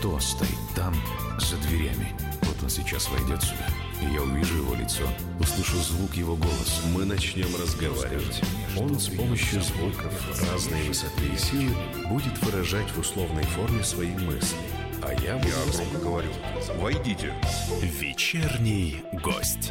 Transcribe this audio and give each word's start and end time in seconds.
кто 0.00 0.18
стоит 0.18 0.48
там, 0.74 0.94
за 1.38 1.58
дверями. 1.68 2.14
Вот 2.44 2.62
он 2.62 2.70
сейчас 2.70 3.10
войдет 3.10 3.42
сюда, 3.42 3.66
и 4.00 4.14
я 4.14 4.22
увижу 4.22 4.56
его 4.56 4.74
лицо, 4.74 5.02
услышу 5.38 5.76
звук 5.76 6.14
его 6.14 6.36
голоса. 6.36 6.80
Мы 6.94 7.04
начнем 7.04 7.54
разговаривать. 7.60 8.40
Он 8.78 8.98
с 8.98 9.08
помощью 9.08 9.60
звуков 9.60 10.50
разной 10.50 10.88
высоты 10.88 11.26
и 11.26 11.36
силы 11.36 11.76
будет 12.08 12.42
выражать 12.42 12.90
в 12.92 12.98
условной 12.98 13.44
форме 13.44 13.84
свои 13.84 14.12
мысли. 14.12 14.56
А 15.02 15.12
я 15.12 15.36
буду... 15.36 15.48
Я 15.48 15.72
громко 15.74 15.98
говорю. 15.98 16.30
Войдите. 16.76 17.34
Вечерний 17.82 19.02
гость. 19.22 19.70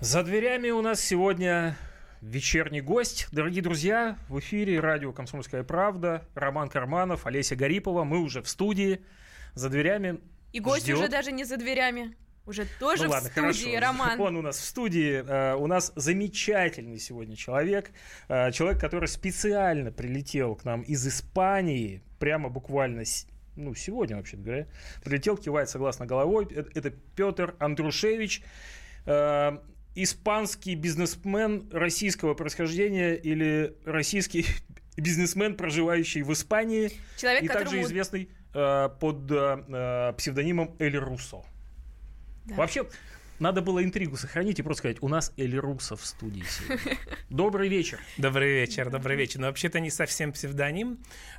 За 0.00 0.24
дверями 0.24 0.70
у 0.70 0.82
нас 0.82 1.00
сегодня 1.00 1.76
вечерний 2.20 2.80
гость. 2.80 3.28
Дорогие 3.32 3.62
друзья, 3.62 4.18
в 4.28 4.38
эфире 4.40 4.80
радио 4.80 5.12
«Комсомольская 5.12 5.62
правда». 5.62 6.26
Роман 6.34 6.68
Карманов, 6.68 7.26
Олеся 7.26 7.56
Гарипова. 7.56 8.04
Мы 8.04 8.18
уже 8.18 8.42
в 8.42 8.48
студии. 8.48 9.00
За 9.54 9.68
дверями 9.68 10.20
И 10.52 10.60
гость 10.60 10.84
ждет. 10.84 10.98
уже 10.98 11.08
даже 11.08 11.32
не 11.32 11.44
за 11.44 11.56
дверями. 11.56 12.16
Уже 12.46 12.66
тоже 12.78 13.02
Ну 13.04 13.08
в 13.08 13.12
ладно, 13.12 13.28
студии, 13.30 13.40
хорошо. 13.40 13.80
Роман. 13.80 14.20
Он 14.20 14.36
у 14.36 14.42
нас 14.42 14.58
в 14.58 14.64
студии. 14.64 15.24
Э, 15.26 15.54
У 15.56 15.66
нас 15.66 15.92
замечательный 15.96 16.98
сегодня 16.98 17.36
человек. 17.36 17.90
Э, 18.28 18.52
Человек, 18.52 18.80
который 18.80 19.08
специально 19.08 19.90
прилетел 19.90 20.54
к 20.54 20.64
нам 20.64 20.82
из 20.82 21.06
Испании. 21.06 22.02
Прямо 22.18 22.48
буквально 22.48 23.02
ну, 23.56 23.74
сегодня, 23.74 24.16
вообще 24.16 24.36
говоря, 24.36 24.68
прилетел, 25.02 25.36
кивает 25.36 25.68
согласно 25.68 26.06
головой. 26.06 26.46
Э, 26.50 26.64
Это 26.74 26.90
Петр 26.90 27.56
Андрушевич, 27.58 28.42
испанский 29.94 30.74
бизнесмен 30.74 31.68
российского 31.72 32.34
происхождения 32.34 33.14
или 33.14 33.76
российский 33.84 34.46
бизнесмен, 34.96 35.56
проживающий 35.56 36.22
в 36.22 36.32
Испании, 36.32 36.92
Человек, 37.16 37.42
и 37.42 37.48
также 37.48 37.64
которому... 37.64 37.82
известный 37.84 38.28
э, 38.54 38.88
под 39.00 39.30
э, 39.30 39.64
э, 39.68 40.12
псевдонимом 40.16 40.76
Эль 40.78 40.96
Руссо. 40.96 41.42
Да. 42.46 42.54
Вообще, 42.56 42.86
надо 43.40 43.62
было 43.62 43.82
интригу 43.82 44.16
сохранить 44.16 44.58
и 44.58 44.62
просто 44.62 44.80
сказать, 44.80 44.98
у 45.00 45.08
нас 45.08 45.32
Эль 45.36 45.56
Руссо 45.56 45.96
в 45.96 46.04
студии 46.04 46.44
сегодня. 46.48 46.98
Добрый 47.30 47.68
вечер. 47.68 47.98
Добрый 48.18 48.52
вечер, 48.52 48.90
добрый 48.90 49.16
вечер. 49.16 49.40
Но 49.40 49.46
вообще-то 49.46 49.80
не 49.80 49.90
совсем 49.90 50.32
псевдоним, 50.32 50.98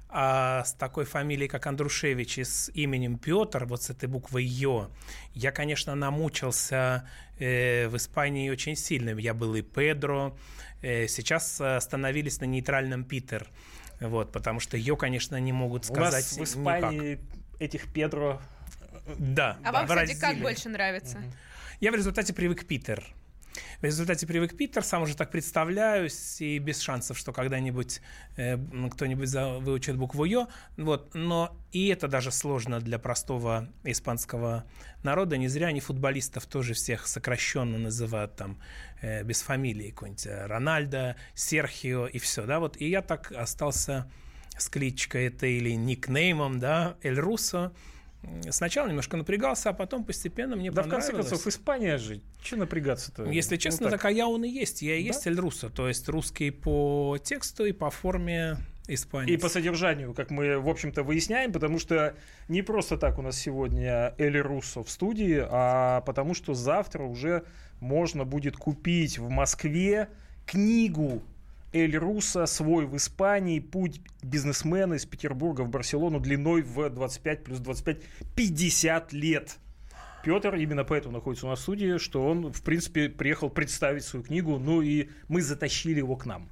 а 0.09 0.63
с 0.65 0.73
такой 0.73 1.05
фамилией, 1.05 1.47
как 1.47 1.67
Андрушевич, 1.67 2.39
и 2.39 2.43
с 2.43 2.71
именем 2.73 3.17
Петр, 3.17 3.65
вот 3.65 3.83
с 3.83 3.89
этой 3.91 4.09
буквой 4.09 4.43
Ё, 4.43 4.89
я, 5.33 5.51
конечно, 5.51 5.95
намучился 5.95 7.07
э, 7.39 7.87
в 7.87 7.95
Испании 7.95 8.49
очень 8.49 8.75
сильно. 8.75 9.11
Я 9.11 9.33
был 9.33 9.55
и 9.55 9.61
Педро, 9.61 10.37
э, 10.81 11.07
сейчас 11.07 11.61
остановились 11.61 12.41
на 12.41 12.45
нейтральном 12.45 13.05
Питер. 13.05 13.47
Вот, 13.99 14.31
потому 14.31 14.59
что 14.59 14.75
Ё, 14.75 14.95
конечно, 14.97 15.39
не 15.39 15.53
могут 15.53 15.83
У 15.83 15.93
сказать 15.93 16.25
нас 16.25 16.37
в 16.37 16.43
Испании 16.43 17.19
этих 17.59 17.93
Педро... 17.93 18.33
никак. 18.33 18.61
Да, 19.17 19.57
А 19.61 19.65
да, 19.65 19.71
вам, 19.71 19.85
в 19.85 19.89
кстати, 19.89 20.19
как 20.19 20.37
больше 20.37 20.69
нравится? 20.69 21.21
Я 21.81 21.91
в 21.91 21.95
результате 21.95 22.31
привык 22.31 22.67
Питер. 22.67 23.03
В 23.81 23.83
результате 23.83 24.27
привык 24.27 24.55
Питер, 24.55 24.83
сам 24.83 25.01
уже 25.01 25.17
так 25.17 25.31
представляюсь, 25.31 26.39
и 26.39 26.59
без 26.59 26.79
шансов, 26.79 27.17
что 27.17 27.33
когда-нибудь 27.33 28.01
э, 28.37 28.57
кто-нибудь 28.91 29.27
за- 29.27 29.57
выучит 29.57 29.97
букву 29.97 30.23
Ё. 30.25 30.47
Вот. 30.77 31.15
Но 31.15 31.57
и 31.71 31.87
это 31.87 32.07
даже 32.07 32.31
сложно 32.31 32.79
для 32.79 32.99
простого 32.99 33.67
испанского 33.83 34.63
народа. 35.01 35.37
Не 35.37 35.47
зря 35.47 35.67
они 35.69 35.79
футболистов 35.79 36.45
тоже 36.45 36.75
всех 36.75 37.07
сокращенно 37.07 37.79
называют 37.79 38.35
там 38.35 38.61
э, 39.01 39.23
без 39.23 39.41
фамилии. 39.41 39.89
Какой-нибудь 39.89 40.27
э, 40.27 40.45
Рональдо, 40.45 41.15
Серхио 41.33 42.05
и 42.05 42.19
все. 42.19 42.45
Да? 42.45 42.59
Вот. 42.59 42.77
И 42.79 42.87
я 42.87 43.01
так 43.01 43.31
остался 43.31 44.07
с 44.55 44.69
кличкой 44.69 45.25
это 45.25 45.47
или 45.47 45.71
никнеймом, 45.71 46.59
да, 46.59 46.95
Эль 47.01 47.19
Руссо. 47.19 47.73
Сначала 48.49 48.87
немножко 48.87 49.17
напрягался, 49.17 49.69
а 49.69 49.73
потом 49.73 50.03
постепенно 50.03 50.55
мне 50.55 50.71
Да, 50.71 50.83
в 50.83 50.89
конце 50.89 51.07
понравилось. 51.07 51.29
концов, 51.31 51.47
Испания 51.47 51.97
же. 51.97 52.21
Че 52.41 52.55
напрягаться-то? 52.57 53.25
Если 53.25 53.55
Ну, 53.55 53.59
честно, 53.59 53.89
так. 53.89 53.99
так 54.01 54.05
а 54.05 54.11
я 54.11 54.27
он 54.27 54.43
и 54.43 54.49
есть. 54.49 54.81
Я 54.81 54.95
и 54.95 55.01
Да? 55.01 55.07
есть 55.07 55.25
Эль 55.27 55.39
Руссо, 55.39 55.69
то 55.69 55.87
есть 55.87 56.07
русский 56.07 56.51
по 56.51 57.17
тексту 57.23 57.65
и 57.65 57.71
по 57.71 57.89
форме 57.89 58.57
испанец. 58.87 59.29
И 59.29 59.37
по 59.37 59.49
содержанию, 59.49 60.13
как 60.13 60.29
мы, 60.31 60.59
в 60.59 60.69
общем-то, 60.69 61.03
выясняем, 61.03 61.51
потому 61.51 61.79
что 61.79 62.15
не 62.47 62.61
просто 62.61 62.97
так 62.97 63.17
у 63.17 63.21
нас 63.21 63.37
сегодня 63.37 64.13
Эль 64.17 64.37
Руссо 64.39 64.83
в 64.83 64.89
студии, 64.89 65.43
а 65.49 66.01
потому 66.01 66.33
что 66.33 66.53
завтра 66.53 67.03
уже 67.03 67.43
можно 67.79 68.25
будет 68.25 68.55
купить 68.57 69.17
в 69.17 69.29
Москве 69.29 70.09
книгу 70.45 71.23
Эль 71.73 71.95
Руссо 71.97 72.45
«Свой 72.45 72.85
в 72.85 72.97
Испании. 72.97 73.59
Путь 73.59 74.01
бизнесмена 74.21 74.95
из 74.95 75.05
Петербурга 75.05 75.61
в 75.61 75.69
Барселону 75.69 76.19
длиной 76.19 76.61
в 76.63 76.89
25 76.89 77.43
плюс 77.43 77.59
25 77.59 78.01
50 78.35 79.13
лет». 79.13 79.57
Петр 80.23 80.55
именно 80.55 80.83
поэтому 80.83 81.15
находится 81.15 81.47
у 81.47 81.49
нас 81.49 81.59
в 81.59 81.61
студии, 81.63 81.97
что 81.97 82.25
он, 82.27 82.51
в 82.51 82.61
принципе, 82.61 83.09
приехал 83.09 83.49
представить 83.49 84.03
свою 84.03 84.23
книгу, 84.23 84.59
ну 84.59 84.81
и 84.81 85.09
мы 85.27 85.41
затащили 85.41 85.97
его 85.97 86.15
к 86.15 86.25
нам. 86.25 86.47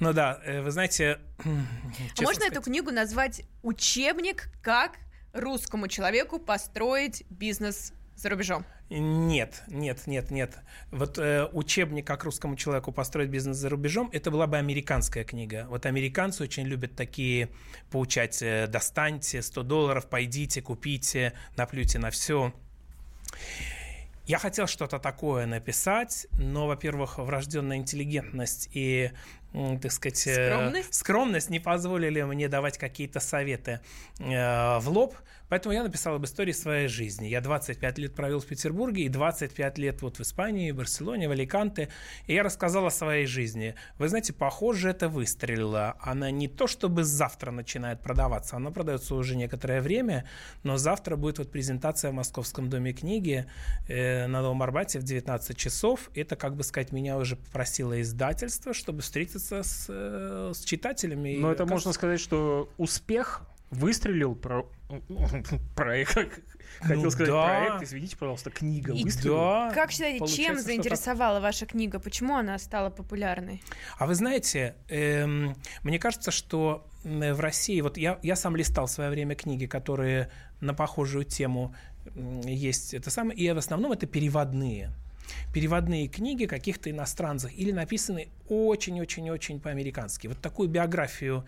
Ну 0.00 0.12
да, 0.12 0.40
э, 0.44 0.62
вы 0.62 0.70
знаете... 0.70 1.18
А 1.38 2.22
Можно 2.22 2.34
сказать, 2.34 2.52
эту 2.52 2.62
книгу 2.62 2.90
назвать 2.90 3.42
«Учебник, 3.62 4.50
как 4.62 4.98
русскому 5.32 5.88
человеку 5.88 6.38
построить 6.38 7.24
бизнес 7.28 7.92
за 8.16 8.30
рубежом»? 8.30 8.64
Нет, 8.90 9.62
нет, 9.68 10.06
нет, 10.06 10.30
нет. 10.30 10.56
Вот 10.90 11.18
э, 11.18 11.46
учебник, 11.52 12.06
как 12.06 12.24
русскому 12.24 12.56
человеку 12.56 12.90
построить 12.90 13.28
бизнес 13.28 13.58
за 13.58 13.68
рубежом, 13.68 14.08
это 14.12 14.30
была 14.30 14.46
бы 14.46 14.56
американская 14.56 15.24
книга. 15.24 15.66
Вот 15.68 15.84
американцы 15.84 16.42
очень 16.42 16.64
любят 16.64 16.96
такие 16.96 17.50
поучать, 17.90 18.40
э, 18.40 18.66
достаньте 18.66 19.42
100 19.42 19.62
долларов, 19.62 20.08
пойдите, 20.08 20.62
купите, 20.62 21.34
наплюйте 21.56 21.98
на 21.98 22.10
все. 22.10 22.54
Я 24.28 24.38
хотел 24.38 24.66
что-то 24.66 24.98
такое 24.98 25.46
написать, 25.46 26.26
но, 26.32 26.66
во-первых, 26.66 27.16
врожденная 27.16 27.78
интеллигентность 27.78 28.68
и, 28.74 29.10
так 29.52 29.90
сказать, 29.90 30.26
э, 30.26 30.50
Скромность? 30.50 30.94
скромность 30.94 31.50
не 31.50 31.60
позволили 31.60 32.20
мне 32.22 32.48
давать 32.48 32.76
какие-то 32.76 33.20
советы 33.20 33.80
э, 34.18 34.78
в 34.80 34.88
лоб, 34.88 35.14
поэтому 35.48 35.74
я 35.74 35.82
написал 35.82 36.14
об 36.16 36.24
истории 36.24 36.52
своей 36.52 36.88
жизни. 36.88 37.26
Я 37.26 37.40
25 37.40 37.98
лет 37.98 38.14
провел 38.14 38.40
в 38.40 38.46
Петербурге 38.46 39.04
и 39.04 39.08
25 39.08 39.78
лет 39.78 40.02
вот 40.02 40.18
в 40.18 40.20
Испании, 40.22 40.70
в 40.70 40.76
Барселоне, 40.76 41.28
в 41.28 41.32
Аликанте, 41.32 41.88
и 42.26 42.34
я 42.34 42.42
рассказал 42.42 42.86
о 42.86 42.90
своей 42.90 43.26
жизни. 43.26 43.74
Вы 43.98 44.08
знаете, 44.08 44.32
похоже, 44.32 44.90
это 44.90 45.08
выстрелило. 45.08 45.96
Она 46.00 46.30
не 46.30 46.48
то 46.48 46.66
чтобы 46.66 47.04
завтра 47.04 47.50
начинает 47.50 48.00
продаваться, 48.00 48.56
она 48.56 48.70
продается 48.70 49.14
уже 49.14 49.36
некоторое 49.36 49.80
время, 49.80 50.24
но 50.62 50.76
завтра 50.76 51.16
будет 51.16 51.38
вот 51.38 51.50
презентация 51.50 52.10
в 52.10 52.14
Московском 52.14 52.68
доме 52.68 52.92
книги 52.92 53.46
э, 53.88 54.26
на 54.26 54.42
Новом 54.42 54.62
Арбате 54.62 54.98
в 54.98 55.02
19 55.04 55.56
часов. 55.56 56.10
Это, 56.14 56.36
как 56.36 56.54
бы 56.56 56.62
сказать, 56.64 56.92
меня 56.92 57.16
уже 57.16 57.36
попросило 57.36 58.00
издательство, 58.00 58.72
чтобы 58.74 59.02
встретиться 59.02 59.62
с, 59.62 59.86
э, 59.88 60.52
с 60.54 60.64
читателями. 60.64 61.34
И 61.34 61.38
Но 61.38 61.52
это 61.52 61.64
как- 61.64 61.70
можно 61.72 61.92
сказать, 61.92 62.20
что 62.20 62.68
успех 62.76 63.42
выстрелил 63.70 64.34
про 64.34 64.66
проект. 65.74 66.16
Хотел 66.80 67.02
Ну 67.02 67.10
сказать 67.10 67.32
да. 67.32 67.46
проект, 67.46 67.82
извините, 67.82 68.16
пожалуйста, 68.16 68.50
книга 68.50 68.92
И 68.92 69.04
выстрелила. 69.04 69.68
Да, 69.68 69.74
Как 69.74 69.90
считаете, 69.90 70.18
чем 70.18 70.26
получается, 70.26 70.62
что 70.62 70.66
заинтересовала 70.66 71.40
ваша 71.40 71.66
книга? 71.66 71.98
Почему 71.98 72.36
она 72.36 72.58
стала 72.58 72.90
популярной? 72.90 73.62
А 73.98 74.06
вы 74.06 74.14
знаете, 74.14 74.76
эм, 74.88 75.56
мне 75.82 75.98
кажется, 75.98 76.30
что 76.30 76.86
в 77.04 77.40
России, 77.40 77.80
вот 77.80 77.96
я, 77.96 78.18
я 78.22 78.36
сам 78.36 78.56
листал 78.56 78.86
в 78.86 78.90
свое 78.90 79.10
время 79.10 79.34
книги, 79.34 79.66
которые 79.66 80.30
на 80.60 80.74
похожую 80.74 81.24
тему 81.24 81.74
есть, 82.44 82.94
это 82.94 83.10
самое, 83.10 83.38
и 83.38 83.50
в 83.50 83.58
основном 83.58 83.92
это 83.92 84.06
переводные. 84.06 84.90
Переводные 85.52 86.08
книги 86.08 86.46
каких-то 86.46 86.90
иностранцев 86.90 87.50
или 87.54 87.70
написаны 87.70 88.28
очень-очень-очень 88.48 89.60
по-американски. 89.60 90.26
Вот 90.26 90.40
такую 90.40 90.68
биографию 90.68 91.44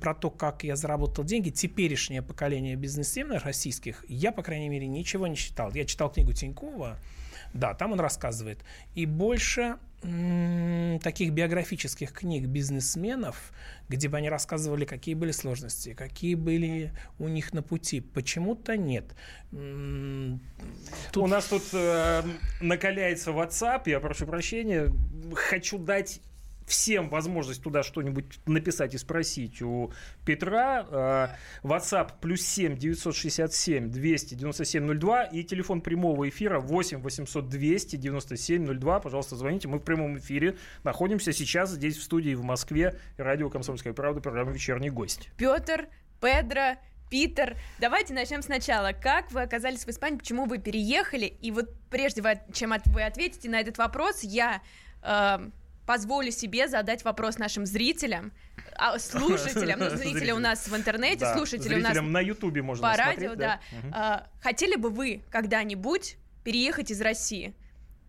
про 0.00 0.14
то, 0.14 0.30
как 0.30 0.64
я 0.64 0.76
заработал 0.76 1.24
деньги, 1.24 1.50
теперешнее 1.50 2.22
поколение 2.22 2.76
бизнесменов 2.76 3.44
российских, 3.44 4.04
я, 4.08 4.32
по 4.32 4.42
крайней 4.42 4.68
мере, 4.68 4.86
ничего 4.86 5.26
не 5.26 5.36
читал. 5.36 5.72
Я 5.74 5.84
читал 5.84 6.10
книгу 6.10 6.32
Тинькова, 6.32 6.98
да, 7.52 7.74
там 7.74 7.92
он 7.92 8.00
рассказывает. 8.00 8.64
И 8.94 9.06
больше 9.06 9.76
м, 10.02 10.98
таких 11.00 11.32
биографических 11.32 12.12
книг 12.12 12.46
бизнесменов, 12.46 13.52
где 13.88 14.08
бы 14.08 14.16
они 14.16 14.28
рассказывали, 14.28 14.84
какие 14.84 15.14
были 15.14 15.32
сложности, 15.32 15.94
какие 15.94 16.34
были 16.34 16.92
у 17.18 17.28
них 17.28 17.52
на 17.52 17.62
пути, 17.62 18.00
почему-то 18.00 18.76
нет. 18.76 19.14
М, 19.52 20.40
У 21.14 21.26
нас 21.26 21.46
тут 21.46 21.62
э, 21.72 22.22
накаляется 22.60 23.30
WhatsApp, 23.30 23.82
я 23.86 24.00
прошу 24.00 24.26
прощения. 24.26 24.92
Хочу 25.34 25.78
дать 25.78 26.20
всем 26.66 27.08
возможность 27.08 27.62
туда 27.62 27.82
что-нибудь 27.82 28.40
написать 28.46 28.94
и 28.94 28.98
спросить 28.98 29.62
у 29.62 29.92
Петра. 30.24 30.86
Э, 30.90 31.28
WhatsApp 31.66 32.12
плюс 32.20 32.42
7 32.42 32.76
967 32.76 33.90
297 33.90 34.98
02 34.98 35.24
и 35.24 35.44
телефон 35.44 35.80
прямого 35.80 36.28
эфира 36.28 36.60
8 36.60 37.00
800 37.00 37.48
297 37.48 38.78
02. 38.78 39.00
Пожалуйста, 39.00 39.36
звоните. 39.36 39.68
Мы 39.68 39.78
в 39.78 39.82
прямом 39.82 40.18
эфире 40.18 40.56
находимся 40.82 41.32
сейчас 41.32 41.70
здесь 41.70 41.96
в 41.96 42.02
студии 42.02 42.34
в 42.34 42.42
Москве. 42.42 42.98
Радио 43.16 43.48
«Комсомольская 43.48 43.92
правда», 43.92 44.20
программа 44.20 44.52
«Вечерний 44.52 44.90
гость». 44.90 45.30
Петр 45.36 45.88
Педро, 46.20 46.76
Питер, 47.10 47.56
давайте 47.78 48.14
начнем 48.14 48.42
сначала. 48.42 48.92
Как 48.92 49.30
вы 49.30 49.42
оказались 49.42 49.84
в 49.84 49.88
Испании, 49.88 50.18
почему 50.18 50.46
вы 50.46 50.58
переехали? 50.58 51.26
И 51.26 51.52
вот 51.52 51.70
прежде 51.90 52.22
чем 52.52 52.74
вы 52.86 53.02
ответите 53.02 53.48
на 53.48 53.60
этот 53.60 53.78
вопрос, 53.78 54.22
я 54.22 54.60
э, 55.02 55.38
позволю 55.86 56.30
себе 56.30 56.68
задать 56.68 57.04
вопрос 57.04 57.38
нашим 57.38 57.64
зрителям, 57.64 58.32
а, 58.74 58.98
слушателям, 58.98 59.78
ну, 59.80 59.90
зрители 59.90 60.32
у 60.32 60.38
нас 60.38 60.68
в 60.68 60.76
интернете, 60.76 61.20
Да, 61.20 61.34
слушатели 61.36 61.76
у 61.76 61.82
нас 61.82 61.96
на 62.00 62.20
Ютубе 62.20 62.62
можно 62.62 62.88
по 62.88 62.94
смотреть, 62.94 63.18
радио, 63.18 63.34
да. 63.34 63.60
Мгм. 63.72 63.92
А, 63.94 64.26
хотели 64.42 64.76
бы 64.76 64.90
вы 64.90 65.22
когда-нибудь 65.30 66.18
переехать 66.44 66.90
из 66.90 67.00
России 67.00 67.54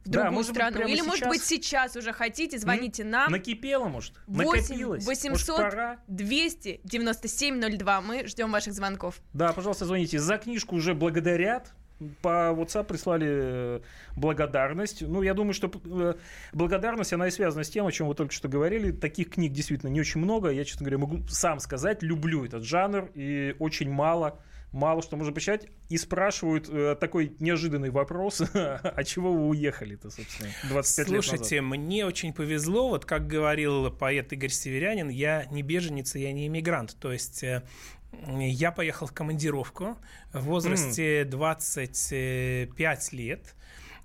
в 0.03 0.09
Да, 0.09 0.21
другую 0.24 0.33
может 0.35 0.51
быть, 0.51 0.56
страну? 0.62 0.77
прямо 0.77 0.91
Или, 0.91 1.01
может 1.01 1.19
сейчас? 1.19 1.29
быть, 1.29 1.44
сейчас 1.44 1.95
уже 1.95 2.13
хотите, 2.13 2.57
звоните 2.57 3.03
нам. 3.03 3.31
Накипело, 3.31 3.85
может? 3.88 4.13
8 4.27 4.62
Накопилось? 4.62 5.06
800 5.06 5.31
Может, 5.31 5.71
пора? 5.71 6.00
297 6.07 7.77
02. 7.77 8.01
Мы 8.01 8.27
ждем 8.27 8.51
ваших 8.51 8.74
звонков. 8.74 9.19
Да, 9.33 9.53
пожалуйста, 9.53 9.85
звоните. 9.85 10.19
За 10.19 10.38
книжку 10.38 10.75
уже 10.75 10.94
благодарят. 10.94 11.74
По 12.21 12.53
WhatsApp 12.55 12.85
прислали 12.85 13.27
э, 13.29 13.79
благодарность. 14.15 15.01
Ну, 15.01 15.23
я 15.23 15.33
думаю, 15.33 15.53
что 15.53 15.71
э, 15.85 16.13
благодарность, 16.53 17.13
она 17.13 17.27
и 17.27 17.31
связана 17.31 17.63
с 17.63 17.69
тем, 17.69 17.88
о 17.88 17.91
чем 17.91 18.07
вы 18.07 18.15
только 18.15 18.33
что 18.33 18.47
говорили. 18.47 18.91
Таких 18.91 19.31
книг 19.31 19.51
действительно 19.51 19.89
не 19.89 19.99
очень 19.99 20.21
много. 20.21 20.49
Я, 20.49 20.63
честно 20.63 20.85
говоря, 20.85 20.99
могу 20.99 21.27
сам 21.27 21.59
сказать, 21.59 22.03
люблю 22.03 22.45
этот 22.45 22.63
жанр. 22.63 23.09
И 23.15 23.55
очень 23.57 23.89
мало, 23.89 24.39
мало 24.71 25.01
что 25.01 25.17
можно 25.17 25.33
почитать. 25.33 25.67
И 25.89 25.97
спрашивают 25.97 26.69
э, 26.69 26.95
такой 26.99 27.35
неожиданный 27.39 27.89
вопрос, 27.89 28.41
а 28.53 29.03
чего 29.03 29.33
вы 29.33 29.47
уехали-то, 29.47 30.09
собственно, 30.09 30.50
25 30.69 31.09
лет 31.09 31.23
Слушайте, 31.23 31.61
мне 31.61 32.05
очень 32.05 32.33
повезло, 32.33 32.89
вот 32.89 33.05
как 33.05 33.25
говорил 33.25 33.89
поэт 33.89 34.31
Игорь 34.33 34.50
Северянин, 34.50 35.09
я 35.09 35.45
не 35.45 35.63
беженец, 35.63 36.13
я 36.15 36.31
не 36.31 36.47
иммигрант. 36.47 36.95
То 37.00 37.11
есть 37.11 37.43
э, 37.43 37.63
я 38.12 38.71
поехал 38.71 39.07
в 39.07 39.13
командировку 39.13 39.98
в 40.33 40.42
возрасте 40.42 41.25
25 41.25 43.13
лет. 43.13 43.56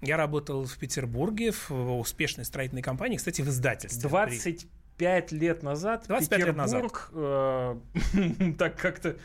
Я 0.00 0.16
работал 0.16 0.64
в 0.64 0.76
Петербурге 0.78 1.52
в 1.68 1.98
успешной 1.98 2.44
строительной 2.44 2.82
компании, 2.82 3.16
кстати, 3.16 3.42
в 3.42 3.48
издательстве. 3.48 4.08
25 4.08 5.32
лет 5.32 5.62
назад 5.62 6.04
25 6.08 6.46
лет 6.46 6.56
назад. 6.56 6.82
Петербург 6.82 7.10
э, 7.14 8.54
так 8.58 8.76
как-то 8.76 9.16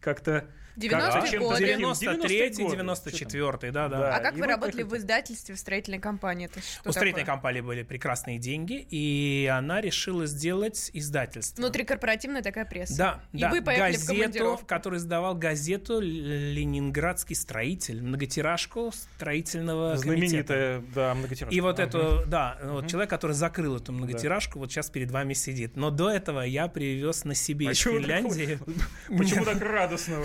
как-то 0.00 0.46
90-е 0.76 1.20
зачем-то 1.22 1.48
годы. 1.48 1.64
зря- 1.64 1.76
93 1.78 2.38
90-е 2.38 2.64
годы. 2.64 2.76
94 2.76 3.72
да, 3.72 3.88
да. 3.88 3.98
Да. 3.98 4.16
А 4.16 4.20
как 4.20 4.36
и 4.36 4.40
вы 4.40 4.46
работали 4.46 4.82
в 4.82 4.96
издательстве, 4.96 5.54
в 5.54 5.58
строительной 5.58 5.98
компании? 5.98 6.46
Это 6.46 6.60
что 6.60 6.90
У 6.90 6.92
строительной 6.92 7.24
компании 7.24 7.60
были 7.60 7.82
прекрасные 7.82 8.38
деньги, 8.38 8.86
и 8.90 9.50
она 9.52 9.80
решила 9.80 10.26
сделать 10.26 10.90
издательство. 10.92 11.60
Внутрикорпоративная 11.62 12.42
такая 12.42 12.64
пресса. 12.64 12.96
Да, 12.96 13.20
И 13.32 13.38
да. 13.38 13.50
вы 13.50 13.62
поехали 13.62 13.92
в 13.96 14.00
газету, 14.00 14.14
командировку. 14.16 14.66
который 14.66 14.98
издавал 14.98 15.34
газету 15.34 16.00
«Ленинградский 16.00 17.34
строитель», 17.36 18.02
многотиражку 18.02 18.92
строительного 18.92 19.96
комитета. 19.96 20.02
знаменитая, 20.02 20.82
да, 20.94 21.14
многотиражка. 21.14 21.54
И 21.54 21.60
вот 21.60 21.78
Ага. 21.80 21.88
эту, 21.88 22.22
да, 22.28 22.58
вот 22.62 22.88
человек, 22.88 23.10
который 23.10 23.32
закрыл 23.32 23.76
эту 23.76 23.86
Да. 23.86 23.92
многотиражку, 23.92 24.58
вот 24.58 24.70
сейчас 24.70 24.90
перед 24.90 25.10
вами 25.10 25.32
сидит. 25.34 25.76
Но 25.76 25.90
до 25.90 26.10
этого 26.10 26.40
я 26.42 26.68
привез 26.68 27.24
на 27.24 27.34
себе 27.34 27.68
А 27.68 27.72
из 27.72 27.78
Финляндии. 27.78 28.58
Почему 29.08 29.44
так 29.44 29.60
радостно? 29.60 30.16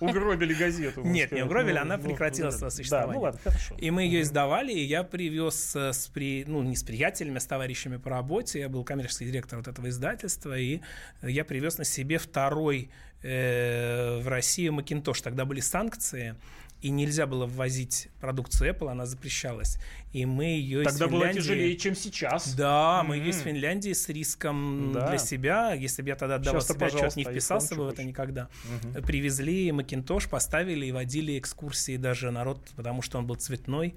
Угробили 0.00 0.54
газету. 0.54 1.02
Нет, 1.04 1.32
не 1.32 1.42
угробили, 1.42 1.74
Ну, 1.74 1.82
она 1.82 1.96
ну, 1.96 2.04
прекратила 2.04 2.50
да. 2.50 2.56
свое 2.56 2.70
Да, 2.70 2.76
существование. 2.76 3.14
ну 3.14 3.20
ладно, 3.20 3.40
хорошо. 3.42 3.74
И 3.78 3.90
мы 3.90 4.02
ее 4.02 4.22
издавали, 4.22 4.72
и 4.72 4.84
я 4.84 5.02
привез 5.02 5.74
э, 5.76 5.92
с 5.92 6.06
при, 6.08 6.44
ну, 6.46 6.62
не 6.62 6.76
с 6.76 6.82
приятелями, 6.82 7.36
а 7.36 7.40
с 7.40 7.46
товарищами 7.46 7.96
по 7.96 8.10
работе. 8.10 8.60
Я 8.60 8.68
был 8.68 8.84
коммерческий 8.84 9.26
директор 9.26 9.58
вот 9.58 9.68
этого 9.68 9.88
издательства, 9.88 10.58
и 10.58 10.80
я 11.22 11.44
привез 11.44 11.78
на 11.78 11.84
себе 11.84 12.18
второй 12.18 12.90
э, 13.22 14.20
в 14.20 14.28
России 14.28 14.70
Macintosh. 14.70 15.22
Тогда 15.22 15.44
были 15.44 15.60
санкции, 15.60 16.34
и 16.82 16.90
нельзя 16.90 17.26
было 17.26 17.46
ввозить 17.46 18.08
продукцию 18.20 18.74
Apple, 18.74 18.90
она 18.90 19.06
запрещалась. 19.06 19.78
И 20.12 20.26
мы 20.26 20.44
ее 20.44 20.82
Тогда 20.82 21.04
из 21.06 21.10
было 21.10 21.20
Финляндии... 21.20 21.40
тяжелее, 21.40 21.76
чем 21.76 21.94
сейчас. 21.94 22.54
Да, 22.54 23.02
мы 23.06 23.16
ее 23.16 23.30
из. 23.30 23.40
Финляндии 23.40 23.92
с 23.92 24.08
риском 24.08 24.92
Да. 24.92 25.08
для 25.08 25.18
себя, 25.18 25.72
если 25.74 26.02
бы 26.02 26.08
я 26.08 26.16
тогда 26.16 26.36
отдавал 26.36 26.60
себе 26.62 26.86
отчет, 26.86 27.16
не 27.16 27.24
вписался 27.24 27.74
бы 27.74 27.84
в 27.84 27.88
это 27.88 28.02
никогда. 28.04 28.48
Мгм. 28.82 29.02
Привезли 29.04 29.68
Macintosh, 29.70 30.28
поставили 30.28 30.86
и 30.86 30.92
водили 30.92 31.38
экскурсии 31.38 31.96
даже 31.96 32.30
народ, 32.30 32.60
потому 32.76 33.02
что 33.02 33.18
он 33.18 33.26
был 33.26 33.36
цветной, 33.36 33.94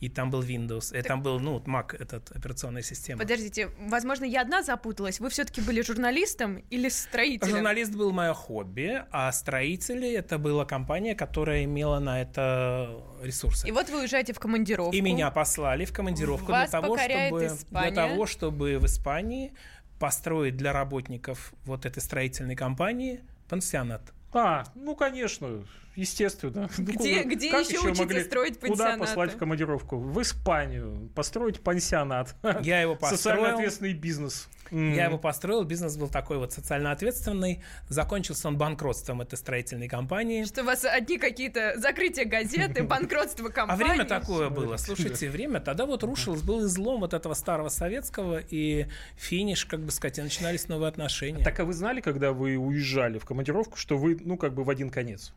и 0.00 0.08
там 0.08 0.30
был 0.30 0.42
Windows, 0.42 0.96
и 0.96 1.02
там 1.02 1.22
был, 1.22 1.40
ну, 1.40 1.54
вот 1.54 1.66
Mac, 1.66 1.96
этот, 1.98 2.30
операционная 2.32 2.82
система. 2.82 3.20
Подождите, 3.20 3.70
возможно, 3.78 4.24
я 4.24 4.42
одна 4.42 4.62
запуталась. 4.62 5.20
Вы 5.20 5.30
все-таки 5.30 5.60
были 5.60 5.80
журналистом 5.80 6.58
или 6.70 6.88
строителем? 6.88 7.50
Журналист 7.50 7.94
был 7.94 8.12
мое 8.12 8.34
хобби, 8.34 9.02
а 9.10 9.32
строители 9.32 10.12
это 10.12 10.38
была 10.38 10.66
компания, 10.66 11.14
которая 11.14 11.64
имела 11.64 11.98
на 11.98 12.20
это 12.20 13.02
ресурсы. 13.22 13.66
И 13.66 13.72
вот 13.72 13.88
вы 13.88 14.00
уезжаете 14.00 14.32
в 14.34 14.38
командировку. 14.38 14.94
И 14.94 15.00
меня 15.00 15.30
послали 15.30 15.86
в 15.86 15.92
командировку 15.92 16.52
Вас 16.52 16.70
для 16.70 16.80
того, 16.80 16.98
чтобы, 16.98 17.46
Испания. 17.46 17.90
для 17.90 18.02
того, 18.02 18.26
чтобы 18.26 18.78
в 18.78 18.86
Испании 18.86 19.52
построить 19.98 20.56
для 20.58 20.72
работников 20.72 21.54
вот 21.64 21.86
этой 21.86 22.00
строительной 22.00 22.54
компании 22.54 23.20
пансионат. 23.48 24.02
А, 24.32 24.64
ну, 24.74 24.94
конечно, 24.94 25.64
естественно. 25.96 26.68
Ну, 26.78 26.84
Где- 26.84 27.22
куда- 27.22 27.34
где 27.34 27.50
как 27.50 27.60
еще 27.64 27.72
еще 27.78 27.86
учиться 27.88 28.02
могли- 28.04 28.24
строить 28.24 28.54
Куда 28.60 28.68
пансионаты? 28.68 28.98
послать 29.00 29.34
в 29.34 29.36
командировку? 29.38 29.98
В 29.98 30.22
Испанию. 30.22 31.10
Построить 31.14 31.60
пансионат. 31.60 32.34
Я 32.62 32.80
его 32.82 32.94
Социально 33.02 33.40
построил. 33.42 33.54
ответственный 33.58 33.94
бизнес. 33.94 34.48
М. 34.72 34.94
Я 34.94 35.04
его 35.06 35.16
построил, 35.16 35.62
бизнес 35.62 35.96
был 35.96 36.08
такой 36.08 36.38
вот 36.38 36.52
социально 36.52 36.90
ответственный. 36.90 37.62
Закончился 37.88 38.48
он 38.48 38.58
банкротством 38.58 39.20
этой 39.22 39.36
строительной 39.36 39.88
компании. 39.88 40.44
Что 40.44 40.62
у 40.62 40.64
вас 40.64 40.84
одни 40.84 41.18
какие-то 41.18 41.74
закрытия 41.78 42.24
газеты, 42.24 42.82
банкротство 42.84 43.48
А 43.48 43.52
компании. 43.52 43.84
время 43.84 44.04
такое 44.04 44.50
было. 44.50 44.76
Слушайте, 44.76 45.30
время 45.30 45.60
тогда 45.60 45.86
вот 45.86 46.02
рушилось, 46.02 46.42
был 46.42 46.66
излом 46.66 47.00
вот 47.00 47.14
этого 47.14 47.34
старого 47.34 47.68
советского, 47.68 48.40
и 48.50 48.86
финиш, 49.16 49.64
как 49.66 49.80
бы 49.80 49.90
сказать, 49.92 50.18
и 50.18 50.22
начинались 50.22 50.66
новые 50.68 50.88
отношения. 50.88 51.44
Так 51.44 51.60
а 51.60 51.64
вы 51.64 51.72
знали, 51.72 52.00
когда 52.00 52.32
вы 52.32 52.56
уезжали 52.56 53.18
в 53.18 53.24
командировку, 53.24 53.76
что 53.76 53.96
вы, 53.96 54.18
ну, 54.20 54.36
как 54.36 54.52
бы 54.54 54.64
в 54.64 54.70
один 54.70 54.90
конец? 54.90 55.32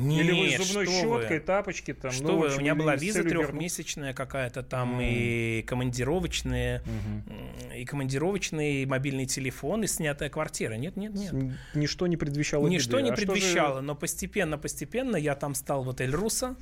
Нет, 0.00 0.24
Или 0.24 0.32
вы 0.32 0.64
с 0.64 0.66
зубной 0.68 0.86
что 0.86 1.08
вы. 1.08 1.18
щеткой, 1.20 1.40
тапочки 1.40 1.92
там? 1.94 2.10
Что 2.10 2.24
ну, 2.24 2.36
в 2.36 2.38
вы, 2.38 2.44
у 2.44 2.48
общем, 2.48 2.60
меня 2.62 2.74
была 2.74 2.96
виза 2.96 3.22
трехмесячная 3.22 4.12
какая-то 4.14 4.62
там, 4.62 4.98
и 5.00 5.62
командировочные, 5.62 6.82
м, 6.86 7.72
и 7.74 7.84
командировочный 7.84 8.82
и 8.82 8.86
мобильный 8.86 9.26
телефон, 9.26 9.84
и 9.84 9.86
снятая 9.86 10.30
квартира. 10.30 10.74
Нет, 10.74 10.96
нет, 10.96 11.12
нет. 11.14 11.34
Ничто 11.74 12.06
не 12.06 12.16
предвещало 12.16 12.66
Ничто 12.68 12.92
беды. 12.98 13.02
не 13.02 13.10
А 13.10 13.16
что 13.16 13.26
же- 13.26 13.32
предвещало, 13.32 13.80
но 13.80 13.94
постепенно-постепенно 13.94 15.16
я 15.16 15.34
там 15.34 15.54
стал 15.54 15.82
вот 15.84 16.00
Эльруса. 16.00 16.56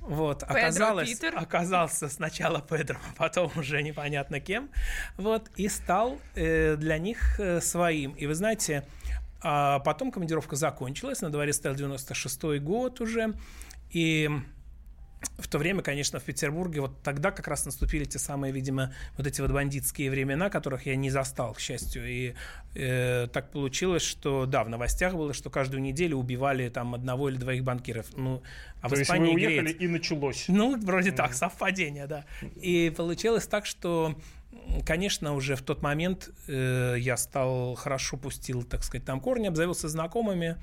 Вот, 0.00 0.40
Педро 0.40 0.56
оказалось, 0.56 1.08
Питер. 1.10 1.32
оказался 1.36 2.08
сначала 2.08 2.60
Педро, 2.60 2.98
потом 3.16 3.52
уже 3.56 3.82
непонятно 3.82 4.40
кем, 4.40 4.68
вот, 5.16 5.48
и 5.54 5.68
стал 5.68 6.18
э, 6.34 6.74
для 6.76 6.98
них 6.98 7.38
э, 7.38 7.60
своим. 7.60 8.10
И 8.12 8.26
вы 8.26 8.34
знаете, 8.34 8.84
а 9.42 9.80
потом 9.80 10.10
командировка 10.10 10.56
закончилась, 10.56 11.20
на 11.20 11.30
дворе 11.30 11.52
стоял 11.52 11.76
96-й 11.76 12.58
год 12.60 13.00
уже, 13.00 13.34
и 13.90 14.30
в 15.38 15.48
то 15.48 15.58
время, 15.58 15.82
конечно, 15.82 16.18
в 16.18 16.24
Петербурге 16.24 16.80
вот 16.80 17.02
тогда 17.02 17.30
как 17.30 17.46
раз 17.48 17.64
наступили 17.64 18.04
те 18.04 18.18
самые, 18.18 18.52
видимо, 18.52 18.92
вот 19.16 19.26
эти 19.26 19.40
вот 19.40 19.50
бандитские 19.50 20.10
времена, 20.10 20.50
которых 20.50 20.86
я 20.86 20.96
не 20.96 21.10
застал, 21.10 21.54
к 21.54 21.60
счастью. 21.60 22.08
И 22.08 22.34
э, 22.74 23.28
так 23.32 23.50
получилось, 23.50 24.02
что, 24.02 24.46
да, 24.46 24.64
в 24.64 24.68
новостях 24.68 25.14
было, 25.14 25.32
что 25.32 25.50
каждую 25.50 25.82
неделю 25.82 26.16
убивали 26.16 26.68
там 26.68 26.94
одного 26.94 27.28
или 27.28 27.36
двоих 27.36 27.62
банкиров. 27.64 28.06
Ну, 28.16 28.42
а 28.80 28.88
То 28.88 28.96
в 28.96 28.98
есть 28.98 29.10
вы 29.10 29.16
Испании 29.16 29.34
уехали 29.34 29.60
греет. 29.60 29.80
и 29.80 29.88
началось. 29.88 30.44
Ну, 30.48 30.78
вроде 30.80 31.12
так, 31.12 31.34
совпадение, 31.34 32.06
да. 32.06 32.24
И 32.56 32.92
получилось 32.96 33.46
так, 33.46 33.66
что, 33.66 34.16
конечно, 34.84 35.34
уже 35.34 35.56
в 35.56 35.62
тот 35.62 35.82
момент 35.82 36.30
э, 36.48 36.96
я 36.98 37.16
стал 37.16 37.74
хорошо 37.74 38.16
пустил, 38.16 38.62
так 38.62 38.82
сказать, 38.84 39.04
там 39.04 39.20
корни, 39.20 39.46
обзавелся 39.46 39.88
знакомыми. 39.88 40.56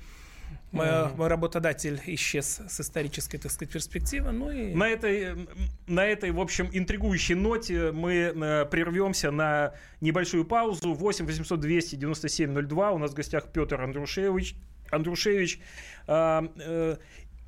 Мой, 0.72 1.12
мой 1.16 1.28
работодатель 1.28 2.00
исчез 2.06 2.60
с 2.68 2.80
исторической, 2.80 3.38
так 3.38 3.50
сказать, 3.50 3.72
перспективы. 3.72 4.30
Ну 4.30 4.50
и... 4.50 4.74
На 4.74 4.88
этой, 4.88 5.48
на 5.86 6.04
этой, 6.04 6.30
в 6.30 6.40
общем, 6.40 6.68
интригующей 6.72 7.34
ноте 7.34 7.90
мы 7.92 8.12
э, 8.12 8.64
прервемся 8.66 9.30
на 9.30 9.74
небольшую 10.00 10.44
паузу. 10.44 10.94
8 10.94 11.26
800 11.26 11.60
297 11.60 12.66
02. 12.66 12.90
У 12.92 12.98
нас 12.98 13.10
в 13.10 13.14
гостях 13.14 13.48
Петр 13.52 13.80
Андрушевич. 13.80 14.56
Андрушевич 14.90 15.60
а, 16.06 16.44
э, 16.56 16.96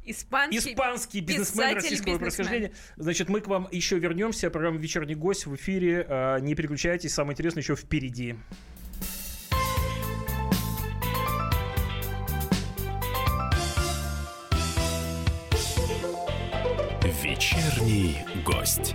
Испанский, 0.05 0.59
испанский 0.73 1.21
бизнесмен 1.21 1.75
российского 1.75 2.15
бизнесмен. 2.15 2.19
происхождения. 2.19 2.73
Значит, 2.97 3.29
мы 3.29 3.41
к 3.41 3.47
вам 3.47 3.69
еще 3.71 3.99
вернемся. 3.99 4.51
Программа 4.51 4.79
«Вечерний 4.79 5.15
гость» 5.15 5.47
в 5.47 5.55
эфире. 5.55 6.05
А, 6.09 6.39
Не 6.39 6.55
переключайтесь, 6.55 7.15
самое 7.15 7.35
интересное 7.35 7.63
еще 7.63 7.77
впереди. 7.77 8.37
Вечерний 17.23 18.19
гость. 18.45 18.95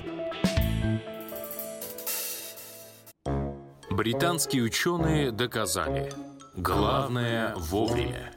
Британские 3.89 4.63
ученые 4.63 5.31
доказали. 5.31 6.11
Главное 6.55 7.53
вовремя. 7.55 8.36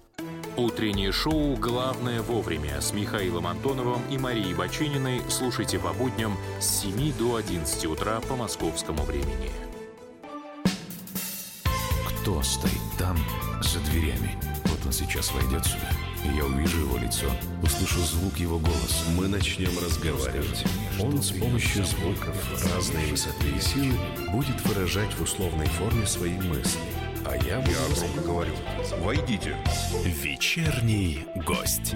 Утреннее 0.57 1.13
шоу 1.13 1.57
«Главное 1.57 2.23
вовремя» 2.23 2.81
с 2.81 2.93
Михаилом 2.93 3.47
Антоновым 3.47 4.03
и 4.11 4.19
Марией 4.19 4.53
Бачининой 4.53 5.23
слушайте 5.29 5.79
по 5.79 5.93
будням 5.93 6.37
с 6.59 6.83
7 6.83 7.13
до 7.17 7.37
11 7.37 7.87
утра 7.87 8.21
по 8.21 8.37
московскому 8.37 9.03
времени. 9.05 9.51
Кто 12.21 12.43
стоит 12.43 12.73
там, 12.99 13.17
за 13.63 13.79
дверями? 13.91 14.37
Вот 14.67 14.79
он 14.85 14.93
сейчас 14.93 15.33
войдет 15.33 15.65
сюда, 15.65 15.89
я 16.37 16.45
увижу 16.45 16.81
его 16.81 16.99
лицо, 16.99 17.27
услышу 17.63 18.01
звук 18.01 18.37
его 18.37 18.59
голоса. 18.59 19.05
Мы 19.17 19.29
начнем 19.29 19.71
разговаривать. 19.83 20.65
Он 21.01 21.23
с 21.23 21.31
помощью 21.31 21.85
звуков 21.85 22.37
разной 22.75 23.07
высоты 23.07 23.49
и 23.57 23.61
силы 23.61 23.97
будет 24.33 24.61
выражать 24.67 25.13
в 25.15 25.23
условной 25.23 25.67
форме 25.67 26.07
свои 26.07 26.35
мысли. 26.35 26.81
А 27.25 27.37
я. 27.37 27.59
Я 27.59 27.63
громко 27.63 28.21
говорю. 28.23 28.53
Войдите. 28.99 29.57
Вечерний 30.05 31.27
гость. 31.47 31.95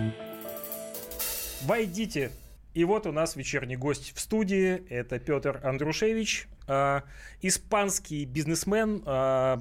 Войдите. 1.62 2.30
И 2.74 2.84
вот 2.84 3.06
у 3.06 3.12
нас 3.12 3.36
вечерний 3.36 3.76
гость 3.76 4.12
в 4.14 4.20
студии. 4.20 4.86
Это 4.88 5.18
Петр 5.18 5.60
Андрушевич, 5.62 6.48
э, 6.66 7.00
испанский 7.40 8.24
бизнесмен, 8.24 9.02
э, 9.06 9.58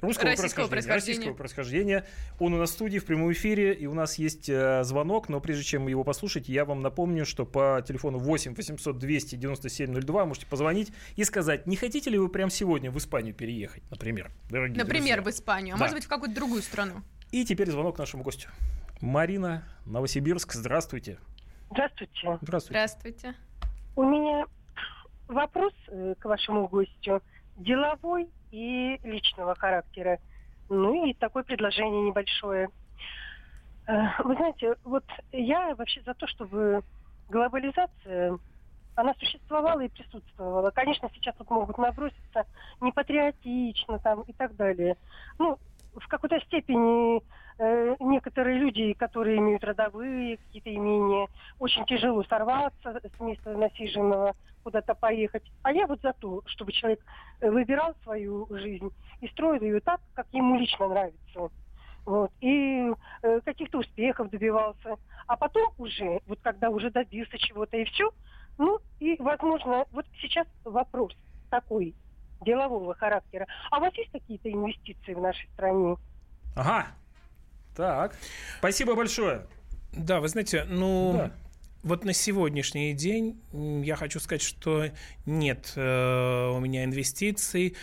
русского 0.00 0.30
Российского 0.30 0.68
происхождения, 0.68 0.68
происхождения. 0.68 0.94
российского 0.94 1.34
происхождения. 1.34 2.06
Он 2.38 2.54
у 2.54 2.58
нас 2.58 2.70
в 2.70 2.72
студии 2.74 2.98
в 2.98 3.04
прямом 3.04 3.32
эфире, 3.32 3.72
и 3.74 3.86
у 3.86 3.94
нас 3.94 4.16
есть 4.18 4.48
э, 4.48 4.84
звонок, 4.84 5.28
но 5.28 5.40
прежде 5.40 5.64
чем 5.64 5.88
его 5.88 6.04
послушать, 6.04 6.48
я 6.48 6.64
вам 6.64 6.80
напомню, 6.82 7.26
что 7.26 7.44
по 7.46 7.82
телефону 7.86 8.18
8 8.18 8.54
800 8.54 8.98
200 8.98 9.36
97 9.36 10.00
02 10.00 10.24
можете 10.26 10.46
позвонить 10.46 10.92
и 11.16 11.24
сказать, 11.24 11.66
не 11.66 11.76
хотите 11.76 12.10
ли 12.10 12.18
вы 12.18 12.28
прямо 12.28 12.50
сегодня 12.50 12.90
в 12.90 12.98
Испанию 12.98 13.34
переехать, 13.34 13.82
например, 13.90 14.30
дорогие 14.50 14.76
Например, 14.78 15.20
в 15.20 15.24
друзья. 15.24 15.38
Испанию, 15.40 15.74
а 15.74 15.78
Да. 15.78 15.84
может 15.84 15.96
быть, 15.96 16.04
в 16.04 16.08
какую-то 16.08 16.34
другую 16.34 16.62
страну. 16.62 17.02
И 17.32 17.44
теперь 17.44 17.70
звонок 17.70 17.98
нашему 17.98 18.22
гостю. 18.22 18.48
Марина, 19.00 19.64
Новосибирск, 19.86 20.54
здравствуйте. 20.54 21.18
Здравствуйте. 21.70 22.38
Здравствуйте. 22.42 22.66
Здравствуйте. 22.70 23.34
У 23.96 24.02
меня 24.04 24.46
вопрос 25.28 25.72
э, 25.88 26.14
к 26.18 26.24
вашему 26.24 26.66
гостю. 26.68 27.20
Деловой 27.56 28.28
и 28.50 28.98
личного 29.02 29.54
характера. 29.54 30.18
Ну 30.68 31.06
и 31.06 31.14
такое 31.14 31.42
предложение 31.42 32.02
небольшое. 32.02 32.68
Э, 33.86 34.22
Вы 34.22 34.34
знаете, 34.34 34.74
вот 34.84 35.04
я 35.32 35.74
вообще 35.74 36.02
за 36.02 36.14
то, 36.14 36.26
чтобы 36.26 36.82
глобализация, 37.28 38.38
она 38.94 39.14
существовала 39.14 39.80
и 39.80 39.88
присутствовала. 39.88 40.70
Конечно, 40.70 41.08
сейчас 41.14 41.34
вот 41.38 41.50
могут 41.50 41.78
наброситься 41.78 42.44
непатриотично 42.80 43.98
там 44.00 44.22
и 44.22 44.32
так 44.32 44.56
далее. 44.56 44.96
Ну, 45.38 45.58
в 45.94 46.06
какой-то 46.08 46.40
степени 46.40 47.22
э, 47.58 47.96
некоторые 48.00 48.58
люди, 48.58 48.92
которые 48.94 49.38
имеют 49.38 49.64
родовые 49.64 50.38
какие-то 50.38 50.74
имения, 50.74 51.28
очень 51.58 51.84
тяжело 51.86 52.24
сорваться 52.24 53.00
с 53.02 53.20
места 53.20 53.56
насиженного, 53.56 54.34
куда-то 54.68 54.94
поехать. 54.94 55.42
А 55.62 55.72
я 55.72 55.86
вот 55.86 56.02
за 56.02 56.12
то, 56.12 56.42
чтобы 56.44 56.72
человек 56.72 57.00
э, 57.40 57.50
выбирал 57.50 57.94
свою 58.02 58.46
жизнь 58.50 58.90
и 59.22 59.28
строил 59.28 59.62
ее 59.62 59.80
так, 59.80 59.98
как 60.12 60.26
ему 60.32 60.58
лично 60.58 60.88
нравится. 60.88 61.48
Вот. 62.04 62.30
И 62.42 62.92
э, 63.22 63.40
каких-то 63.46 63.78
успехов 63.78 64.28
добивался. 64.28 64.96
А 65.26 65.36
потом 65.38 65.72
уже, 65.78 66.20
вот 66.26 66.38
когда 66.42 66.68
уже 66.68 66.90
добился 66.90 67.38
чего-то 67.38 67.78
и 67.78 67.84
все, 67.84 68.10
ну 68.58 68.78
и, 69.00 69.16
возможно, 69.20 69.86
вот 69.90 70.04
сейчас 70.20 70.46
вопрос 70.64 71.14
такой 71.48 71.94
делового 72.42 72.94
характера. 72.94 73.46
А 73.70 73.78
у 73.78 73.80
вас 73.80 73.94
есть 73.94 74.12
какие-то 74.12 74.52
инвестиции 74.52 75.14
в 75.14 75.20
нашей 75.20 75.48
стране? 75.54 75.96
Ага. 76.54 76.88
Так. 77.74 78.14
Спасибо 78.58 78.94
большое. 78.94 79.46
Да, 79.92 80.20
вы 80.20 80.28
знаете, 80.28 80.64
ну, 80.68 81.12
Да. 81.14 81.30
Вот 81.82 82.04
на 82.04 82.12
сегодняшний 82.12 82.92
день 82.92 83.40
я 83.84 83.96
хочу 83.96 84.20
сказать, 84.20 84.42
что 84.42 84.86
нет 85.26 85.72
э, 85.76 86.50
у 86.50 86.58
меня 86.60 86.84
инвестиций. 86.84 87.76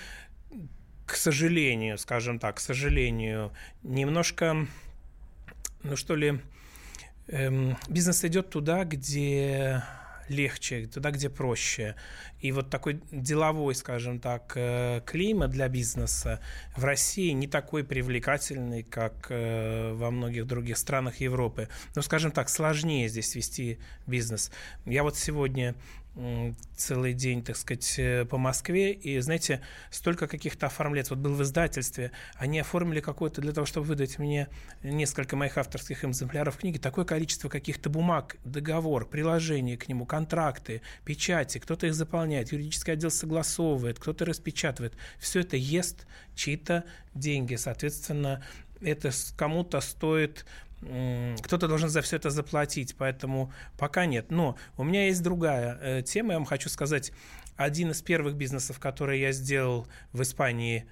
К 1.05 1.15
сожалению, 1.15 1.97
скажем 1.97 2.39
так, 2.39 2.57
к 2.57 2.59
сожалению, 2.59 3.53
немножко, 3.83 4.67
ну 5.83 5.95
что 5.95 6.15
ли, 6.15 6.41
эм, 7.27 7.77
бизнес 7.87 8.23
идет 8.25 8.49
туда, 8.49 8.83
где 8.85 9.83
легче, 10.29 10.88
туда, 10.88 11.12
где 11.12 11.29
проще. 11.29 11.96
И 12.39 12.51
вот 12.51 12.70
такой 12.70 13.01
деловой, 13.12 13.75
скажем 13.75 14.20
так, 14.20 14.53
э, 14.55 15.01
климат 15.05 15.51
для 15.51 15.67
бизнеса 15.67 16.39
в 16.75 16.84
России 16.84 17.32
не 17.32 17.48
такой 17.48 17.84
привлекательный, 17.84 18.84
как 18.84 19.27
э, 19.29 19.94
во 19.94 20.12
многих 20.12 20.46
других 20.48 20.77
странах 20.77 21.22
Европы. 21.22 21.70
Ну, 21.96 22.01
скажем 22.01 22.32
так, 22.32 22.50
сложнее 22.50 23.08
здесь 23.08 23.36
вести 23.36 23.79
бизнес. 24.08 24.51
Я 24.86 25.03
вот 25.03 25.17
сегодня 25.17 25.75
целый 26.75 27.13
день, 27.13 27.43
так 27.43 27.57
сказать, 27.57 27.95
э, 27.98 28.25
по 28.25 28.38
Москве, 28.38 28.93
и, 28.93 29.19
знаете, 29.19 29.62
столько 29.91 30.27
каких-то 30.27 30.67
оформляется. 30.67 31.13
Вот 31.13 31.22
был 31.24 31.34
в 31.34 31.43
издательстве, 31.43 32.12
они 32.36 32.60
оформили 32.60 33.01
какое-то 33.01 33.41
для 33.41 33.51
того, 33.51 33.65
чтобы 33.65 33.88
выдать 33.88 34.17
мне 34.17 34.48
несколько 34.81 35.36
моих 35.36 35.57
авторских 35.57 36.05
экземпляров 36.05 36.57
книги, 36.57 36.77
такое 36.77 37.03
количество 37.03 37.50
каких-то 37.50 37.89
бумаг, 37.89 38.38
договор, 38.45 39.05
приложение 39.05 39.77
к 39.77 39.89
нему, 39.89 40.05
контракты, 40.05 40.81
печати, 41.03 41.57
кто-то 41.57 41.88
их 41.88 41.93
заполняет, 41.93 42.51
юридический 42.51 42.93
отдел 42.93 43.12
согласовывает, 43.12 44.00
кто-то 44.00 44.24
распечатывает. 44.24 44.93
Все 45.19 45.41
это 45.41 45.57
ест 45.57 46.07
чьи-то 46.36 46.86
деньги. 47.13 47.55
Соответственно, 47.55 48.41
это 48.81 49.12
кому-то 49.36 49.81
стоит 49.81 50.45
кто-то 51.41 51.67
должен 51.67 51.89
за 51.89 52.01
все 52.01 52.17
это 52.17 52.29
заплатить, 52.29 52.95
поэтому 52.97 53.51
пока 53.77 54.05
нет. 54.05 54.31
Но 54.31 54.57
у 54.77 54.83
меня 54.83 55.07
есть 55.07 55.23
другая 55.23 55.77
э, 55.81 56.01
тема, 56.03 56.33
я 56.33 56.37
вам 56.39 56.45
хочу 56.45 56.69
сказать. 56.69 57.11
Один 57.55 57.91
из 57.91 58.01
первых 58.01 58.35
бизнесов, 58.35 58.79
который 58.79 59.19
я 59.19 59.31
сделал 59.31 59.87
в 60.11 60.21
Испании 60.21 60.85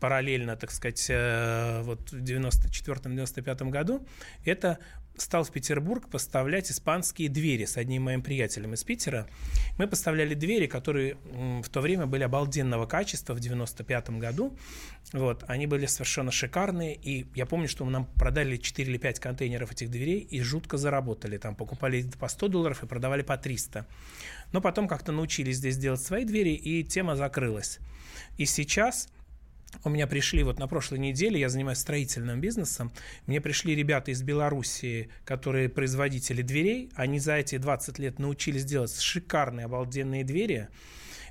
параллельно, 0.00 0.56
так 0.56 0.70
сказать, 0.70 1.06
э, 1.08 1.82
вот 1.82 2.10
в 2.10 2.22
94-95 2.22 3.70
году, 3.70 4.06
это 4.44 4.78
стал 5.22 5.44
в 5.44 5.50
Петербург 5.50 6.08
поставлять 6.08 6.70
испанские 6.70 7.28
двери 7.28 7.64
с 7.64 7.76
одним 7.76 8.04
моим 8.04 8.22
приятелем 8.22 8.74
из 8.74 8.84
Питера. 8.84 9.28
Мы 9.78 9.86
поставляли 9.86 10.34
двери, 10.34 10.66
которые 10.66 11.16
в 11.62 11.68
то 11.68 11.80
время 11.80 12.06
были 12.06 12.22
обалденного 12.22 12.86
качества 12.86 13.34
в 13.34 13.40
95 13.40 14.10
году. 14.10 14.56
Вот, 15.12 15.44
они 15.48 15.66
были 15.66 15.86
совершенно 15.86 16.30
шикарные, 16.30 16.94
и 16.94 17.26
я 17.34 17.46
помню, 17.46 17.68
что 17.68 17.84
мы 17.84 17.90
нам 17.90 18.06
продали 18.14 18.56
4 18.56 18.90
или 18.90 18.98
5 18.98 19.20
контейнеров 19.20 19.72
этих 19.72 19.90
дверей 19.90 20.20
и 20.20 20.40
жутко 20.40 20.76
заработали. 20.76 21.38
Там 21.38 21.54
покупали 21.54 22.02
по 22.18 22.28
100 22.28 22.48
долларов 22.48 22.82
и 22.82 22.86
продавали 22.86 23.22
по 23.22 23.36
300. 23.36 23.86
Но 24.52 24.60
потом 24.60 24.88
как-то 24.88 25.12
научились 25.12 25.56
здесь 25.56 25.76
делать 25.76 26.00
свои 26.00 26.24
двери, 26.24 26.54
и 26.54 26.84
тема 26.84 27.16
закрылась. 27.16 27.78
И 28.36 28.46
сейчас 28.46 29.08
у 29.84 29.90
меня 29.90 30.06
пришли 30.06 30.42
вот 30.42 30.58
на 30.58 30.66
прошлой 30.66 30.98
неделе, 30.98 31.40
я 31.40 31.48
занимаюсь 31.48 31.78
строительным 31.78 32.40
бизнесом, 32.40 32.92
мне 33.26 33.40
пришли 33.40 33.74
ребята 33.74 34.10
из 34.10 34.22
Белоруссии, 34.22 35.08
которые 35.24 35.68
производители 35.68 36.42
дверей, 36.42 36.90
они 36.94 37.18
за 37.18 37.36
эти 37.36 37.58
20 37.58 37.98
лет 37.98 38.18
научились 38.18 38.64
делать 38.64 38.98
шикарные, 38.98 39.66
обалденные 39.66 40.24
двери, 40.24 40.68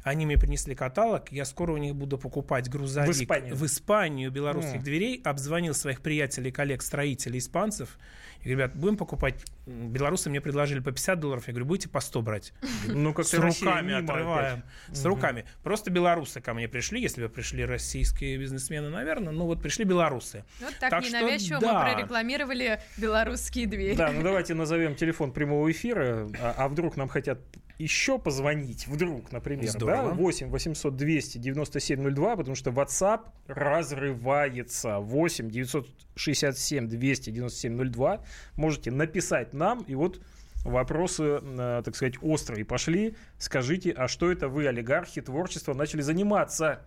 они 0.09 0.25
мне 0.25 0.37
принесли 0.37 0.75
каталог, 0.75 1.31
я 1.31 1.45
скоро 1.45 1.73
у 1.73 1.77
них 1.77 1.95
буду 1.95 2.17
покупать 2.17 2.69
грузовик 2.69 3.09
В 3.09 3.23
Испанию. 3.23 3.55
в 3.55 3.65
Испанию 3.65 4.31
белорусских 4.31 4.77
М. 4.77 4.83
дверей, 4.83 5.21
обзвонил 5.23 5.73
своих 5.73 6.01
приятелей, 6.01 6.51
коллег, 6.51 6.81
строителей, 6.81 7.39
испанцев, 7.39 7.97
и 8.41 8.49
говорю, 8.49 8.59
ребят, 8.59 8.75
будем 8.75 8.97
покупать, 8.97 9.35
белорусы 9.65 10.29
мне 10.29 10.41
предложили 10.41 10.79
по 10.79 10.91
50 10.91 11.19
долларов, 11.19 11.47
я 11.47 11.53
говорю, 11.53 11.65
будете 11.65 11.89
по 11.89 11.99
100 11.99 12.21
брать? 12.21 12.53
Ну, 12.87 13.11
С 13.11 13.15
как-то 13.15 13.41
Россия 13.41 13.69
руками 13.69 13.93
отрываем. 13.93 14.63
С 14.91 15.03
руками. 15.05 15.45
Просто 15.63 15.91
белорусы 15.91 16.39
ко 16.39 16.53
мне 16.53 16.67
пришли. 16.67 17.01
Если 17.01 17.21
бы 17.21 17.29
пришли 17.29 17.65
российские 17.65 18.37
бизнесмены, 18.37 18.89
наверное. 18.89 19.33
Ну 19.33 19.45
вот 19.45 19.61
пришли 19.61 19.83
белорусы. 19.85 20.45
Вот 20.61 20.73
так, 20.79 21.03
ненавязчиво 21.03 21.59
мы 21.59 21.67
прорекламировали 21.67 22.79
белорусские 22.97 23.67
двери. 23.67 23.95
Да, 23.95 24.11
ну 24.11 24.23
давайте 24.23 24.53
назовем 24.53 24.95
телефон 24.95 25.31
прямого 25.31 25.69
эфира, 25.69 26.29
а, 26.39 26.55
а 26.57 26.67
вдруг 26.69 26.95
нам 26.95 27.07
хотят 27.09 27.39
еще 27.77 28.17
позвонить, 28.17 28.87
вдруг, 28.87 29.31
например, 29.31 29.69
Здорово. 29.69 30.09
да, 30.09 30.15
8 30.15 30.49
800 30.49 30.95
200 30.95 31.37
9702, 31.37 32.35
потому 32.35 32.55
что 32.55 32.71
WhatsApp 32.71 33.21
разрывается. 33.47 34.99
8 34.99 35.49
967 35.49 36.87
200 36.87 37.31
9702. 37.31 38.23
Можете 38.55 38.91
написать 38.91 39.53
нам, 39.53 39.83
и 39.83 39.93
вот 39.93 40.21
вопросы, 40.63 41.39
э, 41.41 41.81
так 41.85 41.95
сказать, 41.95 42.15
острые 42.21 42.65
пошли. 42.65 43.15
Скажите, 43.37 43.91
а 43.91 44.07
что 44.07 44.31
это 44.31 44.47
вы, 44.49 44.67
олигархи, 44.67 45.21
творчеством 45.21 45.77
начали 45.77 46.01
заниматься? 46.01 46.81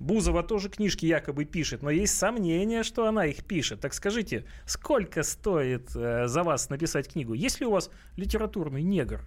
Бузова 0.00 0.42
тоже 0.42 0.68
книжки 0.68 1.06
якобы 1.06 1.44
пишет, 1.44 1.82
но 1.82 1.90
есть 1.90 2.18
сомнения, 2.18 2.82
что 2.82 3.06
она 3.06 3.26
их 3.26 3.44
пишет. 3.44 3.80
Так 3.80 3.94
скажите, 3.94 4.44
сколько 4.66 5.22
стоит 5.22 5.94
э, 5.94 6.26
за 6.26 6.42
вас 6.42 6.68
написать 6.68 7.08
книгу? 7.10 7.32
Есть 7.32 7.60
ли 7.60 7.66
у 7.66 7.70
вас 7.70 7.90
литературный 8.16 8.82
негр? 8.82 9.22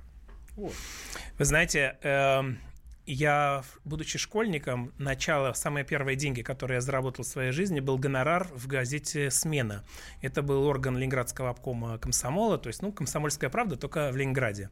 Вы 0.57 1.45
знаете, 1.45 1.97
эм, 2.01 2.59
я, 3.05 3.63
будучи 3.85 4.17
школьником, 4.17 4.91
начало, 4.97 5.53
самые 5.53 5.85
первые 5.85 6.15
деньги, 6.15 6.41
которые 6.41 6.77
я 6.77 6.81
заработал 6.81 7.23
в 7.23 7.27
своей 7.27 7.51
жизни, 7.51 7.79
был 7.79 7.97
гонорар 7.97 8.47
в 8.53 8.67
газете 8.67 9.31
«Смена». 9.31 9.85
Это 10.21 10.41
был 10.41 10.65
орган 10.65 10.97
Ленинградского 10.97 11.51
обкома 11.51 11.97
комсомола, 11.99 12.57
то 12.57 12.67
есть, 12.67 12.81
ну, 12.81 12.91
комсомольская 12.91 13.49
правда, 13.49 13.77
только 13.77 14.11
в 14.11 14.17
Ленинграде. 14.17 14.69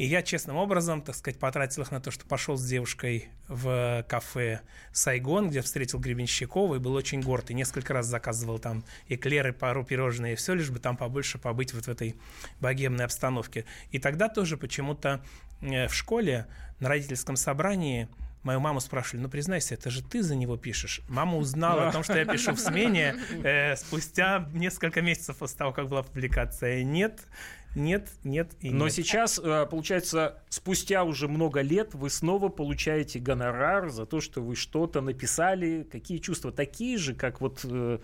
И 0.00 0.06
я 0.06 0.22
честным 0.22 0.56
образом, 0.56 1.02
так 1.02 1.14
сказать, 1.14 1.38
потратил 1.38 1.82
их 1.82 1.90
на 1.90 2.00
то, 2.00 2.10
что 2.10 2.24
пошел 2.24 2.56
с 2.56 2.66
девушкой 2.66 3.28
в 3.48 4.02
кафе 4.08 4.62
«Сайгон», 4.92 5.50
где 5.50 5.60
встретил 5.60 5.98
Гребенщикова 5.98 6.76
и 6.76 6.78
был 6.78 6.94
очень 6.94 7.20
горд. 7.20 7.50
И 7.50 7.54
несколько 7.54 7.92
раз 7.92 8.06
заказывал 8.06 8.58
там 8.58 8.82
эклеры, 9.08 9.52
пару 9.52 9.84
пирожные, 9.84 10.32
и 10.32 10.36
все, 10.36 10.54
лишь 10.54 10.70
бы 10.70 10.78
там 10.78 10.96
побольше 10.96 11.36
побыть 11.36 11.74
вот 11.74 11.84
в 11.84 11.88
этой 11.90 12.16
богемной 12.62 13.04
обстановке. 13.04 13.66
И 13.90 13.98
тогда 13.98 14.30
тоже 14.30 14.56
почему-то 14.56 15.22
э, 15.60 15.86
в 15.86 15.94
школе 15.94 16.46
на 16.78 16.88
родительском 16.88 17.36
собрании 17.36 18.08
Мою 18.42 18.58
маму 18.58 18.80
спрашивали, 18.80 19.24
ну 19.24 19.28
признайся, 19.28 19.74
это 19.74 19.90
же 19.90 20.02
ты 20.02 20.22
за 20.22 20.34
него 20.34 20.56
пишешь. 20.56 21.02
Мама 21.10 21.36
узнала 21.36 21.88
о 21.88 21.92
том, 21.92 22.02
что 22.02 22.16
я 22.16 22.24
пишу 22.24 22.52
в 22.52 22.58
смене 22.58 23.14
э, 23.44 23.76
спустя 23.76 24.48
несколько 24.54 25.02
месяцев 25.02 25.36
после 25.36 25.58
того, 25.58 25.72
как 25.72 25.90
была 25.90 26.02
публикация. 26.02 26.82
Нет, 26.82 27.20
нет, 27.74 28.08
нет 28.24 28.50
и 28.60 28.70
Но 28.70 28.86
нет. 28.86 28.94
сейчас, 28.94 29.38
э, 29.38 29.66
получается, 29.70 30.42
спустя 30.48 31.04
уже 31.04 31.28
много 31.28 31.60
лет 31.60 31.94
вы 31.94 32.10
снова 32.10 32.48
получаете 32.48 33.20
гонорар 33.20 33.90
за 33.90 34.06
то, 34.06 34.20
что 34.20 34.42
вы 34.42 34.56
что-то 34.56 35.00
написали. 35.00 35.86
Какие 35.90 36.18
чувства? 36.18 36.50
Такие 36.50 36.98
же, 36.98 37.14
как 37.14 37.40
вот 37.40 37.60
э, 37.62 37.98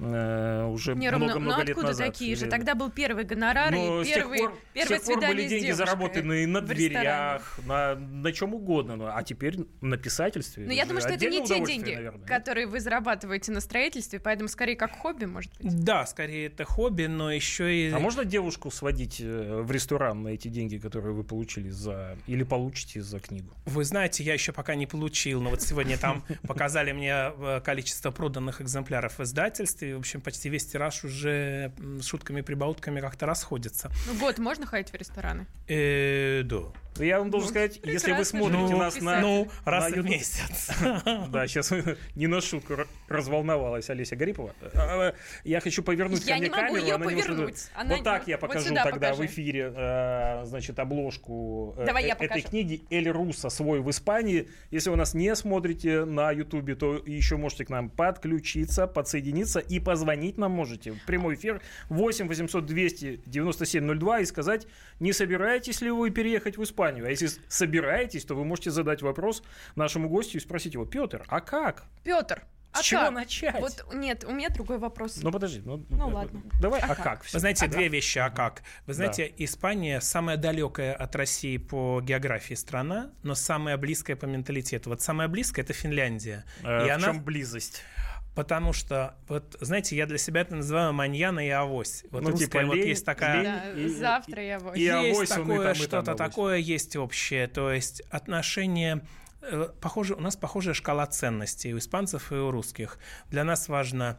э, 0.00 0.64
уже 0.66 0.96
Не, 0.96 1.10
Ром, 1.10 1.20
ну, 1.20 1.26
много-много 1.26 1.58
ну 1.58 1.62
лет 1.62 1.70
откуда 1.70 1.88
назад? 1.88 2.06
такие 2.08 2.34
же? 2.34 2.46
Тогда 2.46 2.74
был 2.74 2.90
первый 2.90 3.24
гонорар 3.24 3.70
Но 3.70 4.00
и 4.00 4.04
с 4.04 4.08
тех 4.08 4.16
первый, 4.16 4.38
пор, 4.40 4.58
первое 4.74 4.86
с 4.86 4.88
тех 4.88 5.04
пор 5.04 5.14
свидание 5.14 5.36
были 5.36 5.48
деньги 5.48 5.70
заработанные 5.70 6.46
на 6.48 6.60
дверях, 6.60 7.60
на, 7.64 7.94
на 7.94 8.32
чем 8.32 8.54
угодно. 8.54 8.96
Ну, 8.96 9.06
А 9.06 9.22
теперь 9.22 9.60
на 9.80 9.96
писательстве. 9.96 10.66
Но 10.66 10.72
я 10.72 10.84
думаю, 10.84 11.00
что 11.00 11.10
это 11.10 11.26
не 11.28 11.46
те 11.46 11.64
деньги, 11.64 11.94
наверное. 11.94 12.26
которые 12.26 12.66
вы 12.66 12.80
зарабатываете 12.80 13.52
на 13.52 13.60
строительстве, 13.60 14.18
поэтому 14.18 14.48
скорее 14.48 14.74
как 14.74 14.98
хобби, 14.98 15.26
может 15.26 15.52
быть. 15.58 15.84
Да, 15.84 16.06
скорее 16.06 16.46
это 16.46 16.64
хобби, 16.64 17.04
но 17.04 17.32
еще 17.32 17.72
и... 17.72 17.92
А 17.92 18.00
можно 18.00 18.24
девушку 18.24 18.70
сводить 18.72 19.11
э, 19.20 19.60
в 19.62 19.70
ресторан 19.70 20.22
на 20.22 20.28
эти 20.28 20.48
деньги, 20.48 20.78
которые 20.78 21.12
вы 21.14 21.24
получили 21.24 21.68
за... 21.70 22.16
Или 22.26 22.42
получите 22.42 23.02
за 23.02 23.18
книгу? 23.20 23.52
Вы 23.66 23.84
знаете, 23.84 24.22
я 24.24 24.34
еще 24.34 24.52
пока 24.52 24.74
не 24.74 24.86
получил, 24.86 25.40
но 25.42 25.50
вот 25.50 25.62
сегодня 25.62 25.98
там 25.98 26.24
показали 26.46 26.92
мне 26.92 27.12
э, 27.12 27.60
количество 27.64 28.10
проданных 28.10 28.60
экземпляров 28.60 29.18
в 29.18 29.22
издательстве. 29.22 29.96
В 29.96 30.00
общем, 30.00 30.20
почти 30.20 30.48
весь 30.48 30.66
тираж 30.66 31.04
уже 31.04 31.72
с 32.00 32.04
шутками-прибаутками 32.06 33.00
как-то 33.00 33.26
расходится. 33.26 33.90
Ну, 34.06 34.18
год 34.18 34.38
можно 34.38 34.66
ходить 34.66 34.90
в 34.92 34.94
рестораны? 34.94 35.46
Э, 35.68 36.42
да. 36.44 36.62
Я 36.98 37.20
вам 37.20 37.30
должен 37.30 37.46
Ну, 37.48 37.50
сказать, 37.52 37.80
если 37.84 38.12
вы 38.12 38.22
смотрите 38.24 38.58
Ну, 38.58 38.76
нас 38.76 39.00
на... 39.00 39.20
Ну, 39.20 39.48
раз 39.64 39.90
на 39.90 40.02
в 40.02 40.04
месяц. 40.04 40.70
Да, 41.28 41.46
сейчас 41.46 41.72
не 42.14 42.26
на 42.26 42.40
шутку 42.42 42.74
разволновалась 43.08 43.88
Олеся 43.88 44.14
Гарипова. 44.14 44.54
А, 44.74 45.14
Я 45.44 45.60
хочу 45.60 45.82
повернуть 45.82 46.24
Я 46.26 46.34
ко 46.34 46.40
мне 46.40 46.48
не 46.48 46.50
могу 46.50 46.74
камеру. 46.74 46.84
ее 46.86 46.98
повернуть. 46.98 47.68
Вот 47.86 48.04
так 48.04 48.28
я 48.28 48.36
покажу 48.36 48.74
тогда 48.74 49.01
в 49.08 49.10
покажи. 49.18 49.26
эфире, 49.32 49.72
э, 49.74 50.44
значит, 50.44 50.78
обложку 50.78 51.74
э, 51.78 51.86
Давай 51.86 52.04
э- 52.04 52.08
этой 52.08 52.28
покажу. 52.28 52.48
книги 52.48 52.82
«Эль 52.90 53.08
Руса. 53.08 53.48
Свой 53.50 53.80
в 53.80 53.90
Испании». 53.90 54.48
Если 54.70 54.90
вы 54.90 54.96
нас 54.96 55.14
не 55.14 55.34
смотрите 55.34 56.04
на 56.04 56.30
Ютубе, 56.32 56.74
то 56.74 56.96
еще 56.96 57.36
можете 57.36 57.64
к 57.64 57.70
нам 57.70 57.90
подключиться, 57.90 58.86
подсоединиться 58.86 59.58
и 59.60 59.80
позвонить 59.80 60.38
нам 60.38 60.52
можете. 60.52 60.92
В 60.92 61.04
прямой 61.06 61.34
эфир 61.34 61.60
8 61.88 62.28
800 62.28 62.66
200 62.66 63.20
97 63.26 63.98
02 63.98 64.20
и 64.20 64.24
сказать, 64.24 64.66
не 65.00 65.12
собираетесь 65.12 65.80
ли 65.82 65.90
вы 65.90 66.10
переехать 66.10 66.56
в 66.56 66.62
Испанию. 66.62 67.06
А 67.06 67.10
если 67.10 67.28
собираетесь, 67.48 68.24
то 68.24 68.34
вы 68.34 68.44
можете 68.44 68.70
задать 68.70 69.02
вопрос 69.02 69.42
нашему 69.76 70.08
гостю 70.08 70.38
и 70.38 70.40
спросить 70.40 70.74
его, 70.74 70.84
Петр, 70.84 71.24
а 71.28 71.40
как? 71.40 71.84
Петр, 72.04 72.44
С 72.74 72.80
а 72.80 72.82
чего 72.82 73.00
как? 73.02 73.12
начать? 73.12 73.60
Вот 73.60 73.86
нет, 73.92 74.24
у 74.24 74.32
меня 74.32 74.48
другой 74.48 74.78
вопрос. 74.78 75.18
Ну 75.22 75.30
подожди, 75.30 75.60
ну, 75.64 75.84
Ну, 75.90 76.10
э, 76.10 76.12
ладно. 76.12 76.42
Давай, 76.60 76.80
А 76.80 76.86
а, 76.86 76.94
как? 76.94 77.04
как? 77.04 77.32
Вы 77.32 77.38
знаете, 77.38 77.66
А 77.66 77.68
две 77.68 77.84
как? 77.84 77.92
вещи, 77.92 78.18
а 78.18 78.30
как? 78.30 78.62
Вы 78.86 78.94
знаете, 78.94 79.32
Испания 79.38 80.00
самая 80.00 80.36
далекая 80.38 80.94
от 80.94 81.14
России 81.16 81.58
по 81.58 82.00
географии 82.00 82.54
страна, 82.54 83.10
но 83.22 83.34
самая 83.34 83.76
близкая 83.76 84.16
по 84.16 84.24
менталитету. 84.26 84.88
Вот 84.90 85.02
самая 85.02 85.28
близкая 85.28 85.64
это 85.64 85.74
Финляндия. 85.74 86.44
Э, 86.62 86.86
и 86.86 86.88
в 86.90 86.94
она 86.94 87.06
чем 87.08 87.22
близость? 87.22 87.82
Потому 88.34 88.72
что, 88.72 89.14
вот, 89.28 89.58
знаете, 89.60 89.94
я 89.94 90.06
для 90.06 90.16
себя 90.16 90.40
это 90.40 90.54
называю 90.54 90.94
маньяна 90.94 91.46
и 91.46 91.50
авось. 91.50 92.04
Вот 92.10 92.22
Ну, 92.22 92.30
русская 92.30 92.46
типа 92.46 92.64
вот 92.64 92.76
лень- 92.76 92.86
есть 92.88 93.04
такая... 93.04 93.42
лень 93.42 93.44
Да, 93.44 93.70
и- 93.82 93.88
завтра 93.88 94.42
и 94.42 94.48
авось 94.48 94.78
есть 94.78 95.22
и 95.32 95.34
такое, 95.34 95.44
там, 95.44 95.60
и 95.60 95.64
там 95.64 95.74
что-то 95.74 96.12
авось. 96.12 96.18
такое 96.30 96.56
есть 96.56 96.96
общее. 96.96 97.46
То 97.48 97.70
есть 97.70 98.00
отношения... 98.10 99.02
э, 99.42 99.68
Похоже, 99.80 100.14
у 100.14 100.20
нас 100.20 100.36
похожая 100.36 100.74
шкала 100.74 101.06
ценностей 101.06 101.74
у 101.74 101.78
испанцев 101.78 102.32
и 102.32 102.36
у 102.36 102.50
русских. 102.50 102.98
Для 103.30 103.44
нас 103.44 103.68
важно 103.68 104.18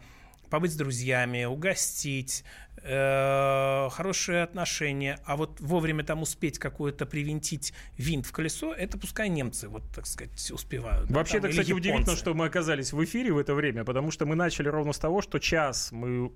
побыть 0.54 0.74
с 0.74 0.76
друзьями, 0.76 1.46
угостить, 1.46 2.44
э, 2.84 3.90
хорошие 3.92 4.44
отношения, 4.44 5.18
а 5.26 5.36
вот 5.36 5.60
вовремя 5.60 6.04
там 6.04 6.22
успеть 6.22 6.60
какое-то 6.60 7.08
привинтить 7.08 7.74
винт 7.98 8.28
в 8.28 8.32
колесо, 8.32 8.72
это 8.72 9.00
пускай 9.00 9.30
немцы, 9.30 9.68
вот 9.68 9.82
так 9.96 10.06
сказать, 10.06 10.52
успевают. 10.52 11.08
да, 11.10 11.16
Вообще, 11.16 11.40
там, 11.40 11.46
это, 11.46 11.50
кстати, 11.50 11.72
удивительно, 11.72 12.16
что 12.16 12.36
мы 12.36 12.46
оказались 12.46 12.94
в 12.94 13.04
эфире 13.04 13.34
в 13.34 13.40
это 13.40 13.56
время, 13.56 13.84
потому 13.84 14.12
что 14.12 14.28
мы 14.28 14.36
начали 14.36 14.68
ровно 14.68 14.94
с 14.94 15.00
того, 15.00 15.24
что 15.24 15.40
час 15.40 15.92
мы 15.92 16.32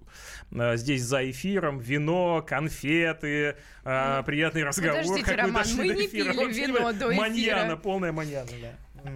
э, 0.49 0.77
здесь 0.77 1.03
за 1.03 1.30
эфиром, 1.30 1.77
вино, 1.77 2.41
конфеты, 2.41 3.56
э, 3.84 4.23
приятный 4.25 4.63
разговор. 4.63 5.03
подождите, 5.03 5.36
Роман, 5.36 5.65
мы 5.77 5.88
не 5.89 6.08
пили 6.08 6.53
вино 6.53 6.91
до 6.91 7.12
эфира. 7.12 7.21
Маньяна, 7.21 7.77
полная 7.77 8.12
маньяна, 8.12 8.49
да. 8.63 9.12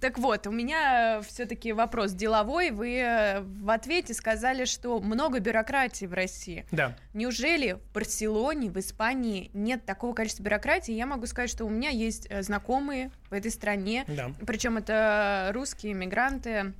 Так 0.00 0.18
вот, 0.18 0.46
у 0.46 0.50
меня 0.50 1.20
все-таки 1.26 1.72
вопрос 1.72 2.12
деловой. 2.12 2.70
Вы 2.70 2.96
э, 2.98 3.40
в 3.40 3.70
ответе 3.70 4.14
сказали, 4.14 4.64
что 4.64 5.00
много 5.00 5.40
бюрократии 5.40 6.06
в 6.06 6.12
России. 6.12 6.66
Да. 6.70 6.96
Неужели 7.14 7.72
в 7.72 7.92
Барселоне, 7.94 8.70
в 8.70 8.78
Испании 8.78 9.50
нет 9.54 9.84
такого 9.84 10.14
количества 10.14 10.42
бюрократии? 10.42 10.92
Я 10.92 11.06
могу 11.06 11.26
сказать, 11.26 11.50
что 11.50 11.64
у 11.64 11.68
меня 11.68 11.90
есть 11.90 12.26
э, 12.30 12.42
знакомые 12.42 13.10
в 13.30 13.34
этой 13.34 13.50
стране, 13.50 14.04
Да. 14.08 14.30
причем 14.46 14.76
это 14.76 15.50
русские 15.54 15.94
мигранты, 15.94 16.74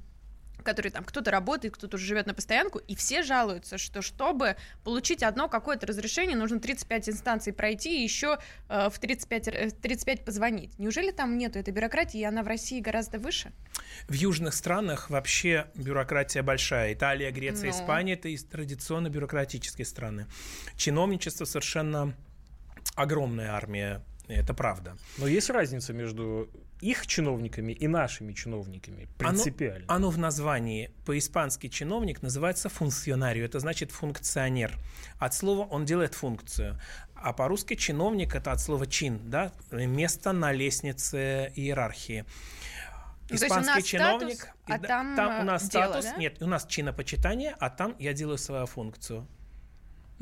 которые 0.63 0.93
там 0.93 1.05
кто-то 1.05 1.31
работает, 1.31 1.75
кто-то 1.75 1.97
уже 1.97 2.07
живет 2.07 2.27
на 2.27 2.35
постоянку, 2.35 2.79
и 2.79 2.95
все 2.95 3.23
жалуются, 3.23 3.79
что 3.79 4.03
чтобы 4.03 4.57
получить 4.85 5.23
одно 5.23 5.49
какое-то 5.49 5.87
разрешение, 5.87 6.37
нужно 6.37 6.61
35 6.61 7.11
инстанций 7.11 7.53
пройти 7.53 8.01
и 8.01 8.03
еще 8.03 8.39
э, 8.69 8.89
в 8.91 8.99
35, 8.99 9.49
э, 9.49 9.71
35 9.71 10.25
позвонить. 10.25 10.79
Неужели 10.79 11.11
там 11.11 11.39
нету 11.39 11.59
этой 11.59 11.73
бюрократии, 11.73 12.21
и 12.21 12.25
она 12.25 12.43
в 12.43 12.47
России 12.47 12.81
гораздо 12.81 13.19
выше? 13.19 13.53
В 14.09 14.13
южных 14.13 14.55
странах 14.55 15.11
вообще 15.11 15.67
бюрократия 15.75 16.43
большая. 16.43 16.95
Италия, 16.95 17.31
Греция, 17.31 17.71
Ну. 17.71 17.77
Испания– 17.77 18.13
это 18.15 18.29
традиционно 18.51 19.09
бюрократические 19.09 19.85
страны. 19.85 20.27
Чиновничество 20.77 21.45
совершенно 21.45 22.15
огромная 22.95 23.53
армия, 23.53 24.03
это 24.29 24.55
правда. 24.55 24.97
Но 25.19 25.27
есть 25.27 25.51
разница 25.51 25.93
между 25.93 26.49
их 26.83 27.07
чиновниками 27.07 27.73
и 27.73 27.87
нашими 27.87 28.33
чиновниками? 28.33 29.09
Оно- 29.19 29.31
Принципиально. 29.31 29.85
Оно 29.89 30.11
в 30.11 30.19
названии. 30.19 30.91
По-испански 31.07 31.69
чиновник 31.69 32.23
называется 32.23 32.69
функционарио, 32.69 33.45
это 33.45 33.61
значит 33.61 33.93
функционер. 33.93 34.77
От 35.19 35.33
слова 35.33 35.67
он 35.71 35.85
делает 35.85 36.15
функцию. 36.15 36.79
А 37.15 37.33
по-русски 37.33 37.77
чиновник 37.77 38.35
это 38.35 38.51
от 38.51 38.61
слова 38.61 38.87
чин, 38.87 39.21
да, 39.31 39.53
место 39.71 40.33
на 40.33 40.53
лестнице 40.53 41.53
иерархии. 41.55 42.25
Ну, 43.31 43.39
то 43.39 43.45
есть 43.45 43.51
у 43.51 43.55
нас 43.55 43.65
статус, 43.65 43.85
чиновник, 43.85 44.49
а 44.67 44.79
там, 44.79 45.17
там 45.17 45.39
у 45.39 45.43
э, 45.43 45.45
нас 45.45 45.69
дело, 45.69 45.85
статус, 45.85 46.05
да? 46.05 46.17
нет, 46.17 46.43
у 46.43 46.47
нас 46.47 46.67
чинопочитание, 46.67 47.55
а 47.61 47.71
там 47.71 47.95
я 47.99 48.13
делаю 48.13 48.39
свою 48.39 48.67
функцию. 48.67 49.27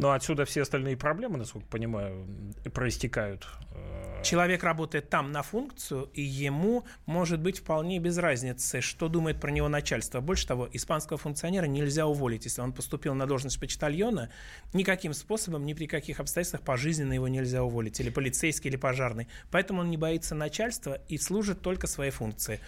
Но 0.00 0.12
отсюда 0.12 0.46
все 0.46 0.62
остальные 0.62 0.96
проблемы, 0.96 1.36
насколько 1.36 1.66
понимаю, 1.66 2.26
проистекают. 2.72 3.46
Э, 3.74 4.22
Человек 4.22 4.64
работает 4.64 5.10
там 5.10 5.30
на 5.30 5.42
функцию, 5.42 6.08
и 6.14 6.22
ему 6.22 6.84
может 7.04 7.40
быть 7.40 7.58
вполне 7.58 7.98
без 7.98 8.16
разницы, 8.16 8.80
что 8.80 9.08
думает 9.08 9.40
про 9.40 9.50
него 9.50 9.68
начальство. 9.68 10.20
Больше 10.20 10.46
того, 10.46 10.68
испанского 10.72 11.18
функционера 11.18 11.66
нельзя 11.66 12.06
уволить. 12.06 12.46
Если 12.46 12.62
он 12.62 12.72
поступил 12.72 13.14
на 13.14 13.26
должность 13.26 13.60
почтальона, 13.60 14.30
никаким 14.72 15.12
способом, 15.12 15.66
ни 15.66 15.74
при 15.74 15.86
каких 15.86 16.18
обстоятельствах 16.18 16.62
пожизненно 16.62 17.12
его 17.12 17.28
нельзя 17.28 17.62
уволить. 17.62 18.00
Или 18.00 18.08
полицейский, 18.08 18.70
или 18.70 18.76
пожарный. 18.76 19.28
Поэтому 19.50 19.80
он 19.80 19.90
не 19.90 19.98
боится 19.98 20.34
начальства 20.34 20.98
и 21.08 21.18
служит 21.18 21.60
только 21.60 21.86
своей 21.86 22.10
функции. 22.10 22.60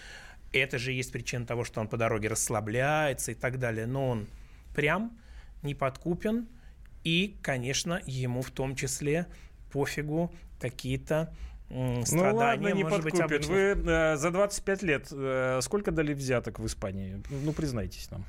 Это 0.51 0.77
же 0.77 0.91
есть 0.91 1.11
причина 1.11 1.47
того, 1.47 1.63
что 1.63 1.81
он 1.81 1.87
по 1.87 1.97
дороге 1.97 2.27
расслабляется 2.27 3.31
и 3.31 3.35
так 3.35 3.57
далее. 3.57 3.87
Но 3.87 4.09
он 4.09 4.27
прям, 4.75 5.17
не 5.63 5.73
подкупен, 5.73 6.47
и, 7.03 7.35
конечно, 7.41 8.01
ему 8.05 8.41
в 8.41 8.51
том 8.51 8.75
числе 8.75 9.27
пофигу 9.71 10.31
какие-то 10.59 11.33
м, 11.69 11.95
Ну 12.01 12.05
страдания, 12.05 12.33
ладно, 12.33 12.67
не 12.73 12.83
может 12.83 13.03
быть, 13.03 13.13
подкупен. 13.13 13.35
обычных. 13.35 13.49
Вы 13.85 13.91
э, 13.91 14.15
за 14.17 14.31
25 14.31 14.83
лет 14.83 15.07
э, 15.11 15.59
сколько 15.61 15.91
дали 15.91 16.13
взяток 16.13 16.59
в 16.59 16.65
Испании? 16.65 17.21
Ну, 17.29 17.51
признайтесь 17.53 18.09
нам. 18.11 18.23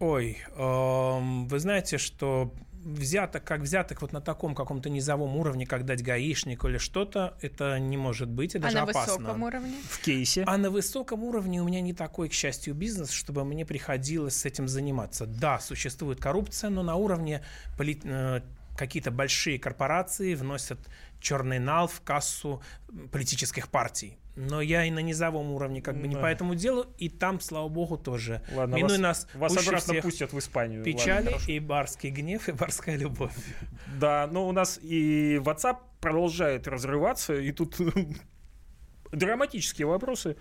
Ой, 0.00 0.38
эм, 0.56 1.46
вы 1.46 1.58
знаете, 1.58 1.96
что 1.98 2.52
взяток, 2.84 3.44
как 3.44 3.60
взяток 3.60 4.02
вот 4.02 4.12
на 4.12 4.20
таком 4.20 4.54
каком-то 4.54 4.90
низовом 4.90 5.36
уровне, 5.36 5.66
как 5.66 5.84
дать 5.84 6.02
гаишнику 6.02 6.68
или 6.68 6.78
что-то, 6.78 7.36
это 7.40 7.78
не 7.78 7.96
может 7.96 8.28
быть, 8.28 8.54
и 8.54 8.58
даже 8.58 8.78
а 8.78 8.84
на 8.84 8.90
опасно. 8.90 9.16
высоком 9.16 9.42
уровне? 9.42 9.74
В 9.88 10.00
кейсе. 10.00 10.44
А 10.46 10.56
на 10.58 10.70
высоком 10.70 11.24
уровне 11.24 11.62
у 11.62 11.64
меня 11.64 11.80
не 11.80 11.94
такой, 11.94 12.28
к 12.28 12.32
счастью, 12.32 12.74
бизнес, 12.74 13.10
чтобы 13.10 13.44
мне 13.44 13.64
приходилось 13.64 14.36
с 14.36 14.44
этим 14.44 14.68
заниматься. 14.68 15.26
Да, 15.26 15.60
существует 15.60 16.20
коррупция, 16.20 16.70
но 16.70 16.82
на 16.82 16.96
уровне 16.96 17.42
поли- 17.78 18.00
э, 18.04 18.40
какие-то 18.76 19.10
большие 19.10 19.58
корпорации 19.58 20.34
вносят 20.34 20.78
черный 21.20 21.58
нал 21.58 21.86
в 21.86 22.00
кассу 22.00 22.62
политических 23.10 23.68
партий. 23.68 24.18
Но 24.34 24.62
я 24.62 24.84
и 24.86 24.90
на 24.90 25.00
низовом 25.00 25.50
уровне 25.52 25.82
как 25.82 26.00
бы 26.00 26.08
не 26.08 26.14
Да. 26.14 26.22
по 26.22 26.26
этому 26.26 26.54
делу, 26.54 26.86
и 26.96 27.10
там, 27.10 27.38
слава 27.40 27.68
богу, 27.68 27.98
тоже. 27.98 28.40
Ладно, 28.54 28.76
Минуй 28.76 28.92
вас, 28.92 28.98
нас 28.98 29.28
вас 29.34 29.56
обратно 29.66 29.94
пустят 30.00 30.32
в 30.32 30.38
Испанию. 30.38 30.82
печали 30.82 31.32
Ладно, 31.32 31.52
и 31.52 31.58
барский 31.58 32.08
гнев, 32.10 32.48
и 32.48 32.52
барская 32.52 32.96
любовь. 32.96 33.34
Да, 34.00 34.26
но 34.32 34.48
у 34.48 34.52
нас 34.52 34.78
и 34.82 35.36
WhatsApp 35.36 35.76
продолжает 36.00 36.66
разрываться, 36.66 37.34
и 37.34 37.52
тут 37.52 37.76
драматические 39.12 39.86
вопросы. 39.86 40.36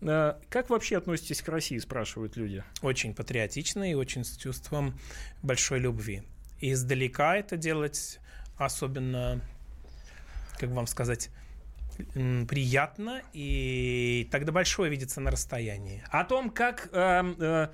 Э, 0.00 0.34
Как 0.48 0.70
вообще 0.70 0.96
относитесь 0.96 1.42
к 1.42 1.48
России, 1.48 1.78
спрашивают 1.78 2.36
люди. 2.36 2.64
Очень 2.82 3.14
патриотично 3.14 3.90
и 3.90 3.94
очень 3.94 4.24
с 4.24 4.36
чувством 4.36 4.98
большой 5.42 5.78
любви. 5.80 6.22
И 6.60 6.72
издалека 6.72 7.36
это 7.36 7.56
делать 7.58 8.20
особенно, 8.56 9.40
как 10.58 10.70
вам 10.70 10.86
сказать, 10.86 11.28
приятно, 12.48 13.22
и 13.32 14.28
тогда 14.30 14.52
большое 14.52 14.90
видится 14.90 15.20
на 15.20 15.30
расстоянии. 15.30 16.02
О 16.10 16.24
том, 16.24 16.50
как 16.50 16.88
э, 16.92 17.34
э, 17.38 17.68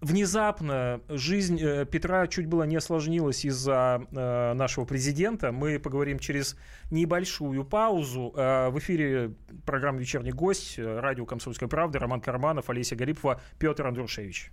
внезапно 0.00 1.00
жизнь 1.08 1.58
э, 1.60 1.86
Петра 1.86 2.26
чуть 2.26 2.46
было 2.46 2.64
не 2.64 2.76
осложнилась 2.76 3.44
из-за 3.44 4.06
э, 4.10 4.52
нашего 4.54 4.84
президента, 4.84 5.52
мы 5.52 5.78
поговорим 5.78 6.18
через 6.18 6.56
небольшую 6.90 7.64
паузу. 7.64 8.32
Э, 8.36 8.68
в 8.70 8.78
эфире 8.78 9.34
программа 9.66 9.98
«Вечерний 9.98 10.32
гость», 10.32 10.78
э, 10.78 11.00
радио 11.00 11.26
«Комсомольская 11.26 11.68
правда», 11.68 11.98
Роман 11.98 12.20
Карманов, 12.20 12.70
Олеся 12.70 12.96
Гарипова, 12.96 13.40
Петр 13.58 13.86
Андрушевич. 13.86 14.50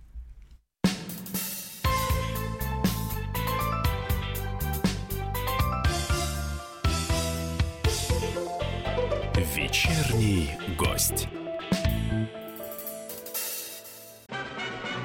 Вечерний 9.86 10.50
гость. 10.76 11.28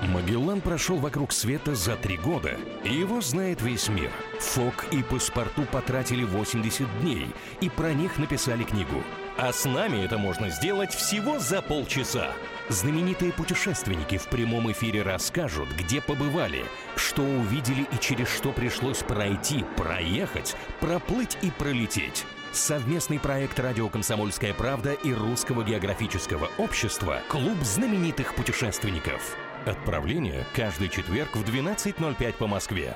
Магеллан 0.08 0.60
прошел 0.62 0.98
вокруг 0.98 1.34
света 1.34 1.76
за 1.76 1.96
три 1.96 2.18
года, 2.18 2.58
его 2.84 3.22
знает 3.22 3.62
весь 3.62 3.90
мир. 3.90 4.10
Фок 4.40 4.86
и 4.92 5.04
паспорту 5.04 5.66
потратили 5.72 6.24
80 6.24 7.02
дней, 7.02 7.28
и 7.62 7.70
про 7.70 7.94
них 7.94 8.18
написали 8.18 8.64
книгу. 8.64 9.04
А 9.38 9.54
с 9.54 9.66
нами 9.66 10.04
это 10.04 10.18
можно 10.18 10.50
сделать 10.50 10.94
всего 10.94 11.38
за 11.38 11.62
полчаса. 11.62 12.32
Знаменитые 12.72 13.34
путешественники 13.34 14.18
в 14.18 14.28
прямом 14.28 14.72
эфире 14.72 15.02
расскажут, 15.02 15.68
где 15.78 16.00
побывали, 16.00 16.64
что 16.96 17.22
увидели 17.22 17.82
и 17.82 18.00
через 18.00 18.30
что 18.30 18.54
пришлось 18.54 19.00
пройти, 19.00 19.66
проехать, 19.76 20.56
проплыть 20.80 21.38
и 21.42 21.52
пролететь. 21.52 22.26
Совместный 22.54 23.20
проект 23.20 23.60
«Радио 23.60 23.90
Комсомольская 23.90 24.54
правда» 24.54 24.94
и 24.94 25.12
Русского 25.12 25.66
географического 25.66 26.50
общества 26.58 27.20
«Клуб 27.28 27.58
знаменитых 27.62 28.36
путешественников». 28.36 29.36
Отправление 29.66 30.46
каждый 30.56 30.88
четверг 30.88 31.36
в 31.36 31.44
12.05 31.44 32.34
по 32.36 32.48
Москве. 32.48 32.96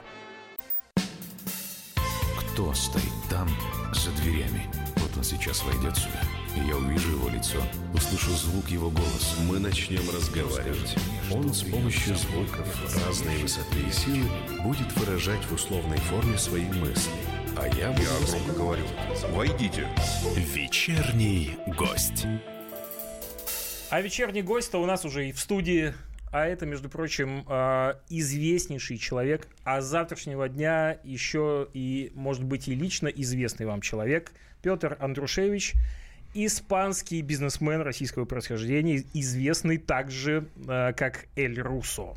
Кто 2.40 2.74
стоит 2.74 3.04
там, 3.30 3.50
за 3.94 4.12
дверями? 4.22 4.72
Вот 4.96 5.18
он 5.18 5.24
сейчас 5.26 5.66
войдет 5.66 5.98
сюда, 5.98 6.22
и 6.56 6.68
я 6.68 6.78
увижу 6.78 7.12
его 7.12 7.30
лицо, 7.30 7.62
услышу 7.94 8.32
звук 8.32 8.70
его 8.70 8.90
голоса. 8.90 9.36
Мы 9.50 9.60
начнем 9.60 10.10
разговаривать. 10.10 10.96
Он 11.32 11.54
с 11.54 11.64
помощью 11.64 12.16
звуков 12.16 13.06
разной 13.06 13.38
высоты 13.38 13.80
и 13.88 13.92
силы 13.92 14.28
будет 14.64 14.92
выражать 14.98 15.44
в 15.46 15.54
условной 15.54 15.98
форме 15.98 16.38
свои 16.38 16.66
мысли. 16.66 17.12
А 17.58 17.68
я 17.68 17.92
буду... 17.92 18.04
Я 18.04 18.28
громко 18.28 18.54
говорю. 18.54 18.84
Войдите. 19.32 19.88
Вечерний 20.36 21.58
гость. 21.78 22.26
А 23.90 24.02
вечерний 24.02 24.42
гость-то 24.42 24.82
у 24.82 24.86
нас 24.86 25.06
уже 25.06 25.30
и 25.30 25.32
в 25.32 25.40
студии. 25.40 25.94
А 26.32 26.46
это, 26.46 26.66
между 26.66 26.90
прочим, 26.90 27.46
э, 27.48 27.94
известнейший 28.10 28.98
человек, 28.98 29.48
а 29.64 29.80
с 29.80 29.86
завтрашнего 29.86 30.50
дня 30.50 31.00
еще 31.06 31.70
и, 31.74 32.12
может 32.14 32.44
быть, 32.44 32.68
и 32.68 32.76
лично 32.76 33.08
известный 33.08 33.66
вам 33.66 33.80
человек 33.80 34.34
Петр 34.62 34.98
Андрушевич, 35.00 35.76
испанский 36.36 37.22
бизнесмен 37.22 37.82
российского 37.82 38.26
происхождения, 38.26 39.04
известный 39.14 39.78
также 39.78 40.50
э, 40.68 40.94
как 40.94 41.26
Эль 41.36 41.60
Руссо. 41.60 42.14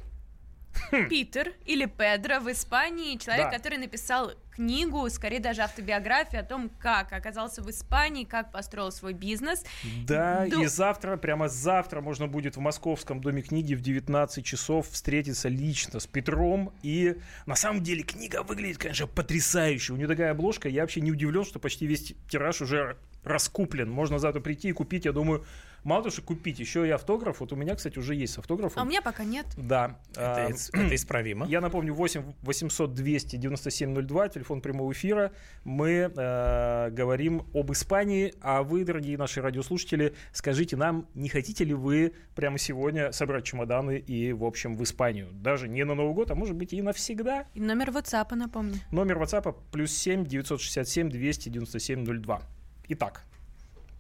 Питер 1.09 1.52
или 1.66 1.87
Педро 1.87 2.38
в 2.40 2.50
Испании, 2.52 3.16
человек, 3.16 3.46
Да. 3.50 3.57
который 3.57 3.78
написал 3.78 4.33
книгу, 4.52 5.09
скорее 5.11 5.40
даже 5.40 5.62
автобиографию 5.62 6.40
о 6.40 6.44
том, 6.44 6.70
как 6.81 7.12
оказался 7.12 7.62
в 7.62 7.70
Испании, 7.70 8.24
как 8.24 8.52
построил 8.52 8.90
свой 8.92 9.12
бизнес. 9.12 9.64
Да, 10.07 10.46
Ну- 10.48 10.62
и 10.62 10.66
завтра, 10.66 11.16
прямо 11.16 11.48
завтра 11.48 12.00
можно 12.00 12.26
будет 12.28 12.57
в 12.57 12.61
Московском 12.61 13.20
Доме 13.20 13.42
книги 13.42 13.74
в 13.74 13.81
19 13.81 14.44
часов 14.44 14.88
встретиться 14.88 15.48
лично 15.48 16.00
с 16.00 16.07
Петром. 16.07 16.72
И 16.83 17.16
на 17.46 17.54
самом 17.57 17.83
деле 17.83 18.02
книга 18.02 18.42
выглядит, 18.42 18.78
конечно, 18.78 19.07
потрясающе. 19.07 19.92
У 19.92 19.96
нее 19.96 20.07
такая 20.09 20.31
обложка, 20.33 20.68
я 20.68 20.83
вообще 20.83 21.00
не 21.00 21.11
удивлен, 21.12 21.44
что 21.44 21.59
почти 21.59 21.87
весь 21.87 22.14
тираж 22.28 22.61
уже 22.61 22.96
раскуплен. 23.24 23.90
Можно 23.90 24.18
завтра 24.18 24.40
прийти 24.40 24.68
и 24.68 24.72
купить, 24.72 25.04
я 25.04 25.12
думаю, 25.12 25.44
мало 25.85 26.02
того, 26.02 26.12
что 26.12 26.22
купить, 26.22 26.59
еще 26.59 26.87
и 26.87 26.90
автограф. 26.90 27.40
Вот 27.40 27.52
у 27.52 27.57
меня, 27.57 27.74
кстати, 27.74 27.98
уже 27.98 28.14
есть 28.14 28.38
автограф. 28.38 28.72
А 28.76 28.83
у 28.83 28.85
меня 28.85 29.02
пока 29.02 29.24
нет. 29.24 29.46
Да. 29.57 29.98
Это, 30.12 30.46
а, 30.46 30.50
это 30.50 30.94
исправимо. 30.94 31.46
я 31.46 31.61
напомню, 31.61 31.94
8 31.94 32.35
800 32.42 32.94
200 32.94 33.37
9702, 33.37 34.28
телефон 34.28 34.61
прямого 34.61 34.92
эфира. 34.92 35.33
Мы 35.64 36.12
э, 36.14 36.90
говорим 36.90 37.46
об 37.54 37.72
Испании, 37.72 38.35
а 38.40 38.62
вы, 38.62 38.85
дорогие 38.85 39.16
наши 39.16 39.40
радиослушатели, 39.40 40.14
скажите 40.33 40.76
нам, 40.76 41.07
не 41.14 41.28
хотите 41.28 41.64
ли 41.64 41.74
вы 41.74 42.12
прямо 42.35 42.59
сегодня 42.59 43.12
собрать 43.12 43.44
чемоданы 43.44 43.98
и, 43.98 44.33
в 44.33 44.44
общем, 44.44 44.76
в 44.76 44.83
Испанию? 44.83 45.28
Даже 45.33 45.68
не 45.68 45.85
на 45.85 45.94
Новый 45.94 46.14
год, 46.14 46.31
а 46.31 46.35
может 46.35 46.54
быть 46.54 46.72
и 46.72 46.83
навсегда. 46.83 47.46
И 47.54 47.61
номер 47.61 47.90
WhatsApp, 47.90 48.35
напомню. 48.35 48.76
Номер 48.90 49.18
WhatsApp 49.18 49.54
плюс 49.72 49.92
7 49.92 50.24
967 50.24 51.11
297 51.11 52.04
02. 52.04 52.42
Итак, 52.90 53.22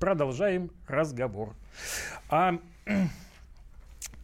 продолжаем 0.00 0.70
разговор. 0.86 1.54
А, 2.30 2.58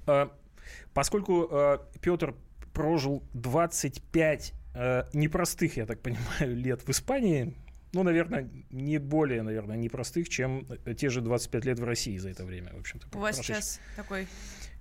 а, 0.07 0.31
поскольку 0.94 1.48
а, 1.50 1.87
Петр 2.00 2.35
прожил 2.72 3.22
25 3.35 4.55
а, 4.74 5.07
непростых, 5.12 5.77
я 5.77 5.85
так 5.85 6.00
понимаю, 6.00 6.57
лет 6.57 6.81
в 6.81 6.88
Испании, 6.88 7.55
ну, 7.92 8.03
наверное, 8.05 8.48
не 8.70 8.96
более, 8.96 9.42
наверное, 9.42 9.77
непростых, 9.77 10.31
чем 10.31 10.66
те 10.96 11.11
же 11.11 11.20
25 11.20 11.64
лет 11.66 11.79
в 11.79 11.85
России 11.85 12.16
за 12.16 12.31
это 12.31 12.46
время, 12.46 12.72
в 12.72 12.79
общем-то. 12.79 13.07
У 13.18 13.20
вас 13.20 13.37
сейчас 13.37 13.81
такой... 13.96 14.27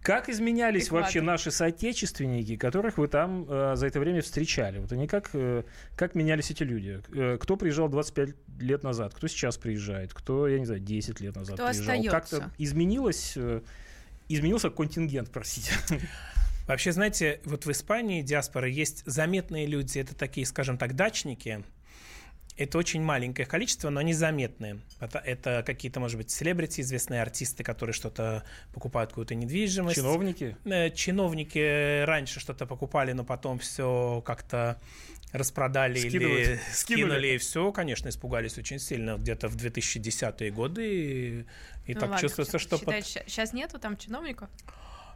Как 0.03 0.27
изменялись 0.27 0.87
Экватор. 0.87 1.05
вообще 1.05 1.21
наши 1.21 1.49
соотечественники, 1.49 2.57
которых 2.57 2.97
вы 2.97 3.07
там 3.07 3.45
э, 3.49 3.75
за 3.75 3.87
это 3.87 4.01
время 4.01 4.21
встречали? 4.21 4.79
Вот 4.79 4.91
они 4.91 5.07
как, 5.07 5.29
э, 5.33 5.63
как 5.95 6.13
менялись 6.13 6.51
эти 6.51 6.63
люди? 6.63 7.01
Э, 7.13 7.37
кто 7.39 7.55
приезжал 7.55 7.87
25 7.87 8.35
лет 8.59 8.83
назад? 8.83 9.13
Кто 9.13 9.27
сейчас 9.27 9.57
приезжает? 9.57 10.13
Кто, 10.13 10.47
я 10.47 10.59
не 10.59 10.65
знаю, 10.65 10.81
10 10.81 11.21
лет 11.21 11.35
назад 11.35 11.55
Кто 11.55 11.67
приезжал? 11.67 11.81
остается? 11.81 12.11
Как-то 12.11 12.51
изменилось, 12.57 13.33
э, 13.37 13.61
изменился 14.27 14.69
контингент, 14.69 15.31
простите. 15.31 15.71
Вообще, 16.67 16.91
знаете, 16.91 17.39
вот 17.45 17.65
в 17.65 17.71
Испании 17.71 18.21
диаспора 18.21 18.69
есть 18.69 19.03
заметные 19.05 19.65
люди, 19.67 19.99
это 19.99 20.15
такие, 20.15 20.45
скажем 20.45 20.77
так, 20.77 20.95
дачники. 20.95 21.63
Это 22.55 22.77
очень 22.77 23.01
маленькое 23.01 23.47
количество, 23.47 23.89
но 23.89 23.99
они 23.99 24.13
заметные. 24.13 24.79
Это, 24.99 25.19
это 25.19 25.63
какие-то, 25.65 25.99
может 25.99 26.17
быть, 26.17 26.29
селебрити, 26.29 26.81
известные 26.81 27.21
артисты, 27.21 27.63
которые 27.63 27.93
что-то 27.93 28.43
покупают, 28.73 29.09
какую-то 29.11 29.33
недвижимость. 29.35 29.95
Чиновники? 29.97 30.55
Э, 30.65 30.91
Чиновники 30.91 32.03
раньше 32.03 32.39
что-то 32.39 32.65
покупали, 32.67 33.11
но 33.13 33.23
потом 33.23 33.57
все 33.59 34.21
как-то 34.25 34.79
распродали 35.31 35.97
Скидывают. 35.97 36.47
или 36.47 36.59
Скинули. 36.71 37.03
скинули, 37.09 37.27
и 37.29 37.37
все, 37.39 37.71
конечно, 37.71 38.07
испугались 38.09 38.57
очень 38.59 38.77
сильно 38.79 39.17
где-то 39.17 39.47
в 39.47 39.55
2010-е 39.55 40.51
годы. 40.51 40.85
И, 40.93 41.45
и 41.87 41.93
Ну 41.95 41.99
так 41.99 42.09
ладно, 42.11 42.19
чувствуется, 42.19 42.59
что... 42.59 42.77
под- 42.77 43.03
Сейчас 43.03 43.51
нету 43.51 43.79
там 43.79 43.97
чиновников? 43.97 44.49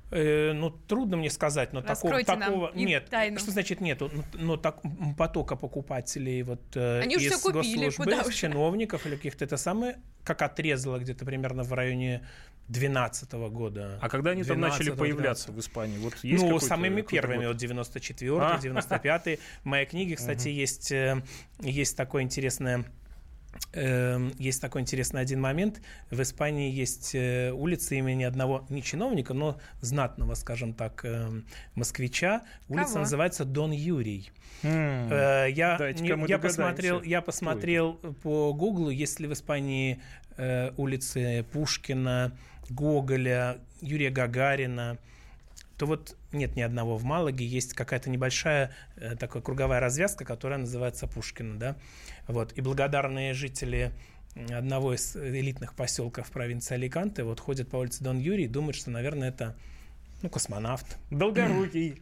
Э, 0.10 0.54
ну, 0.54 0.70
трудно 0.70 1.17
мне 1.17 1.30
сказать, 1.30 1.74
но 1.74 1.82
такого, 1.82 2.24
такого 2.24 2.72
нет. 2.74 3.10
Тайну. 3.10 3.39
Что 3.39 3.52
значит 3.52 3.82
нету? 3.82 4.10
Но, 4.13 4.24
ну, 4.34 4.39
но 4.46 4.58
так, 4.58 4.82
потока 5.17 5.56
покупателей 5.56 6.43
вот 6.43 6.62
э, 6.76 7.02
Они 7.02 7.15
из 7.15 7.36
купили, 7.41 7.86
госслужбы, 7.86 8.12
из 8.12 8.34
чиновников 8.36 9.06
или 9.06 9.15
каких-то 9.15 9.43
это 9.43 9.58
самое, 9.58 9.98
как 10.24 10.41
отрезало 10.41 10.98
где-то 11.00 11.26
примерно 11.26 11.63
в 11.63 11.74
районе 11.74 12.26
2012 12.70 13.32
года. 13.52 14.00
А 14.02 14.10
когда 14.10 14.32
они 14.32 14.43
там 14.43 14.62
начали 14.62 14.91
появляться 14.91 15.52
в 15.52 15.60
Испании? 15.60 15.98
Вот 15.98 16.15
есть 16.24 16.43
ну, 16.43 16.60
самыми 16.60 17.02
первыми, 17.02 17.46
вот 17.46 17.58
94 17.58 18.32
а? 18.39 18.60
95 18.62 19.39
В 19.63 19.65
моей 19.65 19.86
книге, 19.86 20.15
кстати, 20.15 20.48
есть, 20.48 20.91
э, 20.91 21.22
есть 21.60 21.98
такое 21.98 22.24
интересное 22.24 22.86
есть 23.73 24.62
такой 24.62 24.81
интересный 24.81 25.21
один 25.21 25.41
момент. 25.41 25.81
В 26.10 26.21
Испании 26.21 26.71
есть 26.71 27.13
э, 27.13 27.51
улица 27.51 27.95
имени 27.95 28.23
одного 28.23 28.65
не 28.69 28.81
чиновника, 28.81 29.33
но 29.33 29.60
знатного, 29.81 30.36
скажем 30.36 30.73
так, 30.73 31.03
эм, 31.05 31.45
москвича. 31.75 32.43
Улица 32.69 32.93
Кого? 32.93 32.99
называется 32.99 33.45
Дон 33.45 33.71
Юрий. 33.71 34.31
Mm. 34.63 35.51
Я, 35.51 35.77
не, 35.99 36.27
я 36.27 36.39
посмотрел, 36.39 37.01
я 37.03 37.21
посмотрел 37.21 37.93
по 38.23 38.53
Гуглу, 38.53 38.89
есть 38.89 39.19
ли 39.19 39.27
в 39.27 39.33
Испании 39.33 40.01
э, 40.38 40.71
улицы 40.77 41.45
Пушкина, 41.51 42.31
Гоголя, 42.69 43.60
Юрия 43.81 44.10
Гагарина, 44.10 44.97
то 45.78 45.86
вот 45.86 46.16
нет 46.32 46.56
ни 46.56 46.62
одного 46.62 46.98
в 46.98 47.04
Малаге, 47.04 47.46
есть 47.46 47.74
какая-то 47.74 48.10
небольшая 48.10 48.72
э, 48.96 49.16
такая 49.16 49.44
круговая 49.44 49.80
развязка, 49.80 50.26
которая 50.26 50.60
называется 50.60 51.08
Пушкина, 51.08 51.60
да, 51.60 51.76
вот, 52.28 52.54
и 52.58 52.62
благодарные 52.62 53.34
жители 53.34 53.92
одного 54.52 54.94
из 54.94 55.16
элитных 55.16 55.74
поселков 55.74 56.32
провинции 56.32 56.76
Аликанте 56.76 57.24
вот 57.24 57.40
ходят 57.40 57.70
по 57.70 57.78
улице 57.78 58.04
Дон 58.04 58.20
Юрий 58.20 58.46
и 58.46 58.48
думают, 58.48 58.76
что, 58.76 58.92
наверное, 58.92 59.30
это 59.30 59.56
ну, 60.22 60.30
космонавт. 60.30 60.98
Долгорукий. 61.12 62.02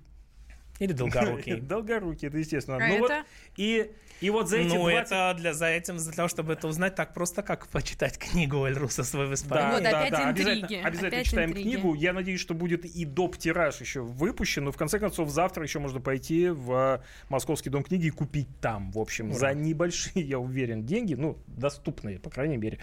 Или 0.79 0.91
долгорукий. 0.91 1.55
Долгорукий, 1.61 2.27
это 2.27 2.37
естественно. 2.37 2.77
А 2.77 2.87
ну 2.87 2.99
вот 2.99 3.11
и 3.55 3.91
и 4.21 4.29
вот 4.29 4.49
за 4.49 4.57
эти 4.57 4.73
Ну, 4.73 4.89
20... 4.89 5.11
это 5.11 5.33
для, 5.37 5.53
за 5.53 5.67
этим, 5.67 5.97
для 5.97 6.11
того, 6.11 6.27
чтобы 6.27 6.53
это 6.53 6.67
узнать, 6.67 6.95
так 6.95 7.13
просто, 7.13 7.43
как 7.43 7.67
почитать 7.67 8.17
книгу 8.17 8.65
Эльруса 8.65 9.03
свой 9.03 9.27
в 9.27 9.33
Испании. 9.33 9.63
Да, 9.63 9.71
вот 9.71 9.83
да, 9.83 9.99
опять 9.99 10.11
да, 10.11 10.29
интриги. 10.31 10.49
Обязательно, 10.49 10.87
обязательно 10.87 11.07
опять 11.07 11.25
читаем 11.25 11.49
интриги. 11.49 11.69
книгу. 11.69 11.93
Я 11.95 12.13
надеюсь, 12.13 12.39
что 12.39 12.53
будет 12.53 12.85
и 12.85 13.05
доп. 13.05 13.37
тираж 13.37 13.81
еще 13.81 14.01
выпущен. 14.01 14.63
Но 14.63 14.71
в 14.71 14.77
конце 14.77 14.99
концов, 14.99 15.29
завтра 15.29 15.63
еще 15.63 15.79
можно 15.79 15.99
пойти 15.99 16.49
в 16.49 17.03
Московский 17.29 17.69
дом 17.69 17.83
книги 17.83 18.07
и 18.07 18.09
купить 18.09 18.47
там, 18.61 18.91
в 18.91 18.99
общем, 18.99 19.31
Ура. 19.31 19.37
за 19.37 19.53
небольшие, 19.53 20.23
я 20.23 20.39
уверен, 20.39 20.85
деньги. 20.85 21.13
Ну, 21.13 21.37
доступные, 21.47 22.19
по 22.19 22.29
крайней 22.29 22.57
мере. 22.57 22.79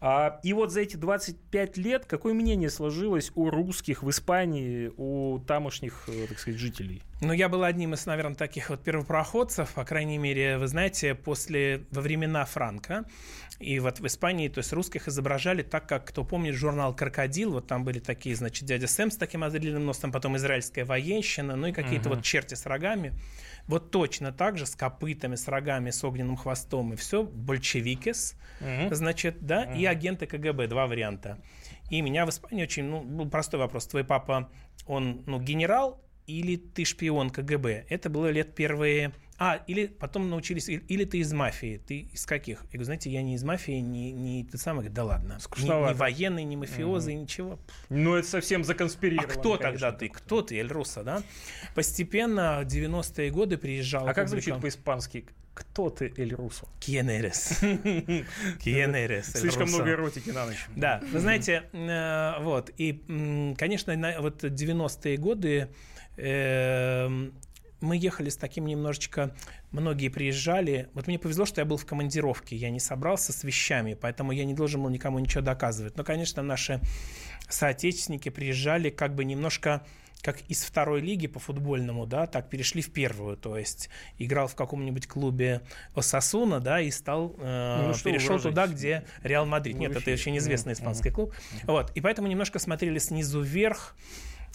А, 0.00 0.38
и 0.42 0.52
вот 0.52 0.72
за 0.72 0.80
эти 0.82 0.96
25 0.96 1.76
лет 1.78 2.04
какое 2.06 2.32
мнение 2.32 2.70
сложилось 2.70 3.32
у 3.34 3.50
русских 3.50 4.02
в 4.02 4.10
Испании, 4.10 4.92
у 4.96 5.40
тамошних, 5.40 6.04
э, 6.08 6.26
так 6.28 6.38
сказать, 6.38 6.60
жителей? 6.60 7.02
Ну, 7.20 7.32
я 7.32 7.48
был 7.48 7.64
одним 7.64 7.94
из, 7.94 8.04
наверное, 8.06 8.36
таких 8.36 8.68
вот 8.68 8.82
первопроходцев. 8.82 9.72
По 9.72 9.84
крайней 9.84 10.18
мере, 10.18 10.58
вы 10.58 10.66
знаете, 10.66 10.75
после, 11.24 11.86
во 11.90 12.00
времена 12.00 12.44
Франка, 12.44 13.04
и 13.58 13.78
вот 13.78 14.00
в 14.00 14.06
Испании, 14.06 14.48
то 14.48 14.58
есть 14.58 14.72
русских 14.72 15.08
изображали 15.08 15.62
так, 15.62 15.88
как, 15.88 16.06
кто 16.06 16.24
помнит, 16.24 16.54
журнал 16.54 16.94
«Крокодил», 16.94 17.52
вот 17.52 17.66
там 17.66 17.84
были 17.84 18.00
такие, 18.00 18.36
значит, 18.36 18.64
дядя 18.64 18.86
Сэм 18.86 19.10
с 19.10 19.16
таким 19.16 19.44
озрелым 19.44 19.86
носом, 19.86 20.12
потом 20.12 20.36
израильская 20.36 20.84
военщина, 20.84 21.56
ну 21.56 21.68
и 21.68 21.72
какие-то 21.72 22.10
uh-huh. 22.10 22.16
вот 22.16 22.24
черти 22.24 22.54
с 22.54 22.66
рогами. 22.66 23.14
Вот 23.66 23.90
точно 23.90 24.30
так 24.30 24.58
же 24.58 24.66
с 24.66 24.76
копытами, 24.76 25.36
с 25.36 25.48
рогами, 25.48 25.90
с 25.90 26.04
огненным 26.04 26.36
хвостом 26.36 26.92
и 26.92 26.96
все, 26.96 27.22
большевикес, 27.22 28.36
uh-huh. 28.60 28.94
значит, 28.94 29.38
да, 29.40 29.64
uh-huh. 29.64 29.78
и 29.78 29.86
агенты 29.86 30.26
КГБ, 30.26 30.66
два 30.66 30.86
варианта. 30.86 31.42
И 31.88 32.02
меня 32.02 32.26
в 32.26 32.30
Испании 32.30 32.64
очень, 32.64 32.84
ну, 32.84 33.00
был 33.00 33.28
простой 33.30 33.58
вопрос. 33.58 33.86
Твой 33.86 34.04
папа, 34.04 34.50
он, 34.86 35.22
ну, 35.26 35.40
генерал 35.40 36.02
или 36.26 36.56
ты 36.56 36.84
шпион 36.84 37.30
КГБ? 37.30 37.86
Это 37.88 38.10
было 38.10 38.30
лет 38.30 38.54
первые 38.54 39.12
а, 39.38 39.62
или 39.66 39.86
потом 39.86 40.30
научились, 40.30 40.68
или 40.68 41.04
ты 41.04 41.18
из 41.18 41.32
мафии, 41.32 41.80
ты 41.86 42.08
из 42.12 42.24
каких? 42.24 42.62
Я 42.62 42.68
говорю, 42.68 42.84
знаете, 42.84 43.10
я 43.10 43.22
не 43.22 43.34
из 43.34 43.44
мафии, 43.44 43.80
не, 43.80 44.12
не 44.12 44.44
ты 44.44 44.56
самый, 44.58 44.88
да 44.88 45.04
ладно, 45.04 45.38
не, 45.58 45.64
не 45.64 45.94
военный, 45.94 46.44
не 46.44 46.56
мафиозы, 46.56 47.12
угу. 47.12 47.20
ничего. 47.20 47.58
Ну, 47.88 48.14
это 48.14 48.26
совсем 48.26 48.64
законспирировано. 48.64 49.32
А 49.32 49.36
кто 49.36 49.58
конечно, 49.58 49.90
тогда 49.90 49.92
ты? 49.92 50.08
Кто 50.08 50.42
ты, 50.42 50.58
Эльруса, 50.58 51.02
да? 51.02 51.22
Постепенно, 51.74 52.62
90-е 52.64 53.30
годы 53.30 53.58
приезжал. 53.58 54.08
А 54.08 54.14
как 54.14 54.28
звучит 54.28 54.60
по-испански? 54.60 55.26
Кто 55.56 55.88
ты, 55.88 56.12
Эль 56.18 56.34
Русо? 56.34 56.66
Quién 56.80 57.08
eres? 57.08 57.64
Слишком 59.24 59.68
много 59.68 59.90
эротики 59.90 60.28
на 60.28 60.44
ночь. 60.44 60.66
Да, 60.76 61.00
вы 61.10 61.18
знаете, 61.18 61.62
э, 61.72 62.42
вот, 62.42 62.70
и, 62.76 63.54
конечно, 63.56 63.94
вот 64.20 64.44
90-е 64.44 65.16
годы 65.16 65.68
эм, 66.18 67.32
мы 67.80 67.96
ехали 67.96 68.30
с 68.30 68.36
таким 68.36 68.66
немножечко, 68.66 69.34
многие 69.70 70.08
приезжали. 70.08 70.88
Вот 70.94 71.06
мне 71.06 71.18
повезло, 71.18 71.44
что 71.44 71.60
я 71.60 71.64
был 71.64 71.76
в 71.76 71.86
командировке, 71.86 72.56
я 72.56 72.70
не 72.70 72.80
собрался 72.80 73.32
с 73.32 73.44
вещами, 73.44 73.94
поэтому 73.94 74.32
я 74.32 74.44
не 74.44 74.54
должен 74.54 74.82
был 74.82 74.90
никому 74.90 75.18
ничего 75.18 75.42
доказывать. 75.42 75.96
Но, 75.96 76.04
конечно, 76.04 76.42
наши 76.42 76.80
соотечественники 77.48 78.28
приезжали 78.28 78.90
как 78.90 79.14
бы 79.14 79.24
немножко 79.24 79.84
как 80.22 80.40
из 80.48 80.64
второй 80.64 81.02
лиги 81.02 81.26
по 81.26 81.38
футбольному, 81.38 82.06
да, 82.06 82.26
так 82.26 82.48
перешли 82.48 82.82
в 82.82 82.92
первую, 82.92 83.36
то 83.36 83.56
есть 83.56 83.90
играл 84.18 84.48
в 84.48 84.56
каком-нибудь 84.56 85.06
клубе 85.06 85.60
Осасуна, 85.94 86.58
да, 86.58 86.80
и 86.80 86.90
стал 86.90 87.36
э, 87.38 87.92
ну, 87.92 87.94
перешел 88.02 88.40
туда, 88.40 88.66
где 88.66 89.04
Реал 89.22 89.46
Мадрид. 89.46 89.76
Ну, 89.76 89.82
Нет, 89.82 89.96
это 89.96 90.10
очень 90.10 90.36
известный 90.38 90.72
испанский 90.72 91.10
клуб. 91.10 91.32
Вот, 91.64 91.92
и 91.94 92.00
поэтому 92.00 92.26
немножко 92.28 92.58
смотрели 92.58 92.98
снизу 92.98 93.40
вверх, 93.40 93.94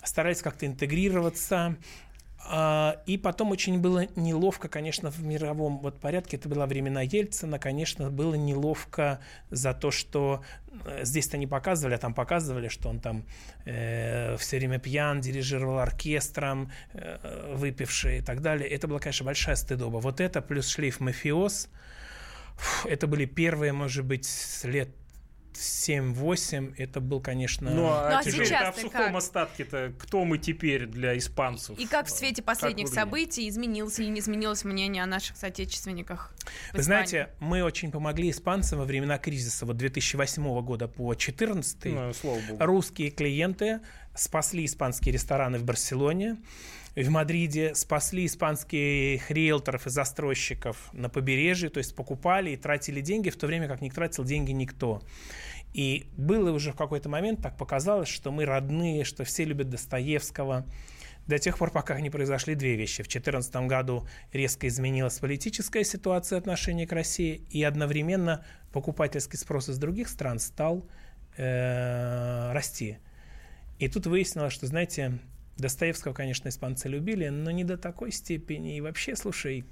старались 0.04 0.42
как-то 0.42 0.66
интегрироваться, 0.66 1.78
и 3.06 3.18
потом 3.18 3.52
очень 3.52 3.80
было 3.80 4.08
неловко, 4.16 4.68
конечно, 4.68 5.10
в 5.10 5.24
мировом 5.24 5.80
вот 5.80 6.00
порядке, 6.00 6.38
это 6.38 6.50
была 6.50 6.66
времена 6.66 7.02
Ельцина, 7.02 7.60
конечно, 7.60 8.10
было 8.10 8.36
неловко 8.36 9.20
за 9.50 9.74
то, 9.74 9.92
что 9.92 10.44
э, 10.86 11.06
здесь-то 11.06 11.38
не 11.38 11.48
показывали, 11.48 11.96
а 11.96 11.98
там 11.98 12.14
показывали, 12.14 12.68
что 12.68 12.90
он 12.90 13.00
там 13.00 13.24
э, 13.66 14.36
все 14.38 14.58
время 14.58 14.80
пьян, 14.80 15.22
дирижировал 15.22 15.80
оркестром, 15.80 16.72
э, 16.94 17.54
выпивший 17.56 18.18
и 18.18 18.22
так 18.22 18.42
далее. 18.42 18.68
Это 18.70 18.88
была, 18.88 19.00
конечно, 19.00 19.26
большая 19.26 19.56
стыдоба. 19.56 19.98
Вот 19.98 20.20
это 20.20 20.42
плюс 20.42 20.68
шлейф 20.68 21.00
мафиоз, 21.00 21.70
это 22.86 23.08
были 23.08 23.26
первые, 23.26 23.72
может 23.72 24.06
быть, 24.06 24.28
лет 24.64 24.90
7-8 25.54 26.76
это 26.78 27.00
был, 27.00 27.22
конечно... 27.22 27.70
Ну, 27.70 27.86
а, 27.88 28.10
ну, 28.10 28.18
а 28.18 28.24
сейчас 28.24 28.76
в 28.76 28.80
сухом 28.80 29.08
как? 29.08 29.16
остатке-то 29.16 29.94
кто 30.00 30.24
мы 30.26 30.38
теперь 30.38 30.86
для 30.86 31.18
испанцев? 31.18 31.78
И 31.78 31.88
как 31.88 32.08
в 32.08 32.10
свете 32.10 32.42
последних 32.42 32.88
событий 32.88 33.48
изменилось 33.48 34.00
или 34.00 34.08
не 34.08 34.20
изменилось 34.20 34.64
мнение 34.64 35.04
о 35.04 35.06
наших 35.06 35.38
соотечественниках? 35.38 36.34
Вы 36.74 36.84
знаете, 36.84 37.30
мы 37.40 37.64
очень 37.64 37.92
помогли 37.92 38.30
испанцам 38.30 38.80
во 38.80 38.86
времена 38.86 39.18
кризиса. 39.18 39.66
Вот 39.66 39.78
2008 39.78 40.62
года 40.62 40.88
по 40.88 41.14
2014 41.14 41.86
ну, 41.86 42.12
русские 42.60 43.12
клиенты 43.12 43.82
спасли 44.16 44.66
испанские 44.66 45.14
рестораны 45.14 45.58
в 45.58 45.64
Барселоне 45.64 46.38
в 46.96 47.10
Мадриде 47.10 47.74
спасли 47.74 48.26
испанских 48.26 49.32
риэлторов 49.32 49.88
и 49.88 49.90
застройщиков 49.90 50.90
на 50.94 51.10
побережье, 51.10 51.70
то 51.70 51.78
есть 51.78 51.96
покупали 51.96 52.52
и 52.52 52.58
тратили 52.58 53.02
деньги, 53.02 53.30
в 53.30 53.38
то 53.38 53.48
время 53.48 53.68
как 53.68 53.82
не 53.82 53.90
тратил 53.90 54.24
деньги 54.24 54.52
никто. 54.52 55.02
И 55.74 56.08
было 56.18 56.52
уже 56.52 56.74
в 56.74 56.76
какой-то 56.76 57.08
момент, 57.08 57.42
так 57.42 57.58
показалось, 57.58 58.10
что 58.10 58.32
мы 58.32 58.46
родные, 58.46 59.06
что 59.06 59.24
все 59.24 59.46
любят 59.46 59.70
Достоевского. 59.70 60.66
До 61.28 61.40
тех 61.40 61.58
пор, 61.58 61.72
пока 61.72 62.00
не 62.02 62.10
произошли 62.10 62.56
две 62.56 62.76
вещи. 62.76 63.04
В 63.04 63.08
2014 63.08 63.56
году 63.68 64.06
резко 64.34 64.68
изменилась 64.68 65.20
политическая 65.20 65.86
ситуация 65.86 66.40
отношения 66.40 66.86
к 66.88 66.92
России, 66.92 67.42
и 67.52 67.64
одновременно 67.64 68.44
покупательский 68.74 69.38
спрос 69.38 69.70
из 69.70 69.78
других 69.78 70.10
стран 70.10 70.40
стал 70.40 70.86
э, 71.38 72.52
расти. 72.52 72.98
И 73.80 73.88
тут 73.88 74.08
выяснилось, 74.08 74.52
что, 74.52 74.68
знаете, 74.68 75.20
Достоевского, 75.58 76.14
конечно, 76.14 76.50
испанцы 76.50 76.88
любили, 76.88 77.28
но 77.30 77.52
не 77.52 77.64
до 77.64 77.78
такой 77.78 78.12
степени. 78.12 78.78
И 78.78 78.82
вообще, 78.82 79.16
слушай, 79.16 79.66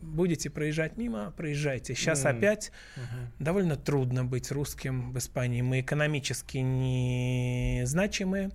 будете 0.00 0.50
проезжать 0.50 0.96
мимо, 0.96 1.32
проезжайте. 1.36 1.94
Сейчас 1.94 2.24
mm. 2.24 2.28
опять 2.28 2.72
uh-huh. 2.96 3.26
довольно 3.38 3.76
трудно 3.76 4.24
быть 4.24 4.50
русским 4.50 5.12
в 5.12 5.18
Испании. 5.18 5.62
Мы 5.62 5.80
экономически 5.80 6.58
не 6.58 7.82
значимые, 7.84 8.50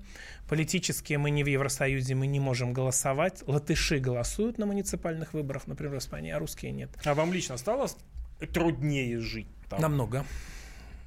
политически 0.48 1.14
мы 1.16 1.32
не 1.32 1.44
в 1.44 1.48
Евросоюзе, 1.48 2.16
мы 2.16 2.28
не 2.28 2.40
можем 2.40 2.74
голосовать. 2.74 3.44
Латыши 3.48 4.00
голосуют 4.00 4.58
на 4.58 4.66
муниципальных 4.66 5.34
выборах, 5.34 5.68
например, 5.68 5.96
в 5.96 5.98
Испании, 6.00 6.32
а 6.32 6.40
русские 6.40 6.72
нет. 6.72 6.90
А 7.04 7.14
вам 7.14 7.34
лично 7.34 7.58
стало 7.58 7.90
труднее 8.54 9.20
жить 9.20 9.48
там? 9.70 9.82
Намного. 9.82 10.26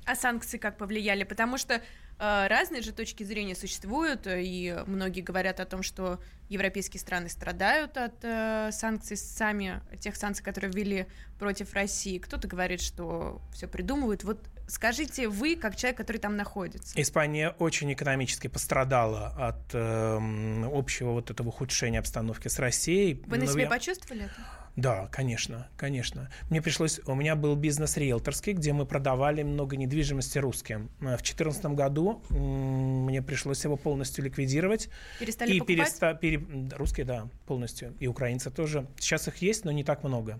А 0.04 0.14
санкции 0.14 0.59
как 0.59 0.76
повлияли? 0.76 1.24
Потому 1.24 1.59
что 1.59 1.80
разные 2.18 2.83
же 2.83 2.92
точки 2.92 3.24
зрения 3.24 3.55
существуют, 3.55 4.26
и 4.26 4.83
многие 4.87 5.20
говорят 5.20 5.61
о 5.61 5.66
том, 5.66 5.83
что 5.83 6.20
европейские 6.48 7.00
страны 7.00 7.29
страдают 7.29 7.96
от 7.96 8.14
э, 8.22 8.70
санкций 8.72 9.16
сами, 9.16 9.81
тех 10.00 10.16
санкций, 10.16 10.44
которые 10.44 10.70
ввели 10.70 11.07
против 11.38 11.74
России. 11.74 12.18
Кто-то 12.18 12.48
говорит, 12.48 12.81
что 12.81 13.42
все 13.52 13.66
придумывают. 13.66 14.24
Вот 14.24 14.48
скажите 14.68 15.29
вы, 15.29 15.57
как 15.57 15.76
человек, 15.76 15.96
который 15.96 16.18
там 16.18 16.37
находится. 16.37 17.00
Испания 17.00 17.50
очень 17.59 17.92
экономически 17.92 18.48
пострадала 18.48 19.29
от 19.37 19.74
э, 19.74 20.66
общего 20.72 21.12
вот 21.12 21.31
этого 21.31 21.48
ухудшения 21.48 21.98
обстановки 21.98 22.48
с 22.48 22.59
Россией. 22.59 23.22
Вы 23.26 23.38
на 23.38 23.46
себе 23.46 23.62
я... 23.62 23.68
почувствовали 23.68 24.24
это? 24.24 24.65
Да, 24.76 25.08
конечно, 25.10 25.68
конечно. 25.78 26.30
Мне 26.50 26.60
пришлось, 26.60 27.00
у 27.06 27.14
меня 27.14 27.34
был 27.34 27.56
бизнес 27.56 27.96
риэлторский, 27.96 28.52
где 28.52 28.74
мы 28.74 28.84
продавали 28.84 29.42
много 29.42 29.76
недвижимости 29.76 30.38
русским. 30.38 30.90
В 30.98 31.06
2014 31.06 31.64
году 31.66 32.22
мне 32.28 33.22
пришлось 33.22 33.64
его 33.64 33.78
полностью 33.78 34.24
ликвидировать. 34.24 34.90
Перестали 35.18 35.54
и 35.54 35.60
покупать? 35.60 35.76
Переста, 35.76 36.14
пере, 36.14 36.44
русские, 36.76 37.06
да, 37.06 37.28
полностью. 37.46 37.94
И 38.00 38.06
украинцы 38.06 38.50
тоже. 38.50 38.86
Сейчас 38.98 39.28
их 39.28 39.38
есть, 39.38 39.64
но 39.64 39.72
не 39.72 39.82
так 39.82 40.04
много. 40.04 40.38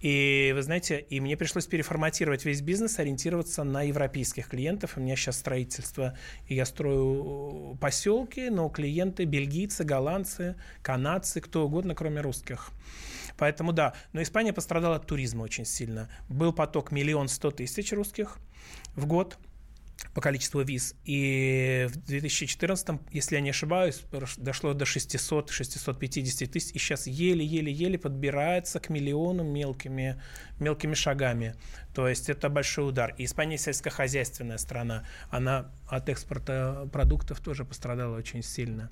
И 0.00 0.52
вы 0.54 0.62
знаете, 0.62 0.98
и 1.08 1.20
мне 1.20 1.36
пришлось 1.36 1.66
переформатировать 1.66 2.44
весь 2.44 2.60
бизнес, 2.60 2.98
ориентироваться 2.98 3.62
на 3.62 3.82
европейских 3.82 4.48
клиентов. 4.48 4.96
У 4.96 5.00
меня 5.00 5.14
сейчас 5.16 5.38
строительство, 5.38 6.18
и 6.48 6.56
я 6.56 6.66
строю 6.66 7.78
поселки, 7.80 8.50
но 8.50 8.68
клиенты 8.68 9.24
бельгийцы, 9.24 9.84
голландцы, 9.84 10.56
канадцы, 10.82 11.40
кто 11.40 11.64
угодно, 11.64 11.94
кроме 11.94 12.20
русских. 12.20 12.70
Поэтому 13.36 13.72
да, 13.72 13.94
но 14.12 14.22
Испания 14.22 14.52
пострадала 14.52 14.96
от 14.96 15.06
туризма 15.06 15.42
очень 15.42 15.64
сильно. 15.64 16.08
Был 16.28 16.52
поток 16.52 16.92
миллион 16.92 17.28
сто 17.28 17.50
тысяч 17.50 17.92
русских 17.92 18.38
в 18.94 19.06
год– 19.06 19.38
по 20.12 20.20
количеству 20.20 20.62
виз. 20.62 20.94
И 21.04 21.88
в 21.88 21.96
2014, 22.06 23.00
если 23.10 23.36
я 23.36 23.40
не 23.40 23.50
ошибаюсь, 23.50 24.02
дошло 24.36 24.74
до 24.74 24.84
600-650 24.84 26.46
тысяч, 26.46 26.72
и 26.72 26.78
сейчас 26.78 27.06
еле-еле-еле 27.06 27.98
подбирается 27.98 28.80
к 28.80 28.90
миллиону 28.90 29.44
мелкими, 29.44 30.20
мелкими 30.60 30.94
шагами. 30.94 31.54
То 31.94 32.08
есть 32.08 32.28
это 32.28 32.48
большой 32.48 32.88
удар. 32.88 33.14
И 33.18 33.24
Испания 33.24 33.56
сельскохозяйственная 33.56 34.58
страна, 34.58 35.04
она 35.30 35.70
от 35.88 36.08
экспорта 36.08 36.88
продуктов 36.92 37.40
тоже 37.40 37.64
пострадала 37.64 38.16
очень 38.16 38.42
сильно. 38.42 38.90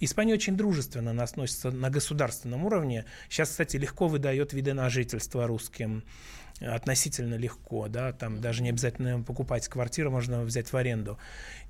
Испания 0.00 0.34
очень 0.34 0.56
дружественно 0.56 1.22
относится 1.22 1.70
на 1.70 1.90
государственном 1.90 2.64
уровне. 2.64 3.04
Сейчас, 3.28 3.50
кстати, 3.50 3.76
легко 3.76 4.08
выдает 4.08 4.52
виды 4.54 4.72
на 4.72 4.88
жительство 4.88 5.46
русским 5.46 6.04
относительно 6.60 7.36
легко, 7.36 7.86
да, 7.86 8.12
там 8.12 8.40
даже 8.40 8.64
не 8.64 8.70
обязательно 8.70 9.22
покупать 9.22 9.68
квартиру, 9.68 10.10
можно 10.10 10.42
взять 10.42 10.72
в 10.72 10.76
аренду. 10.76 11.16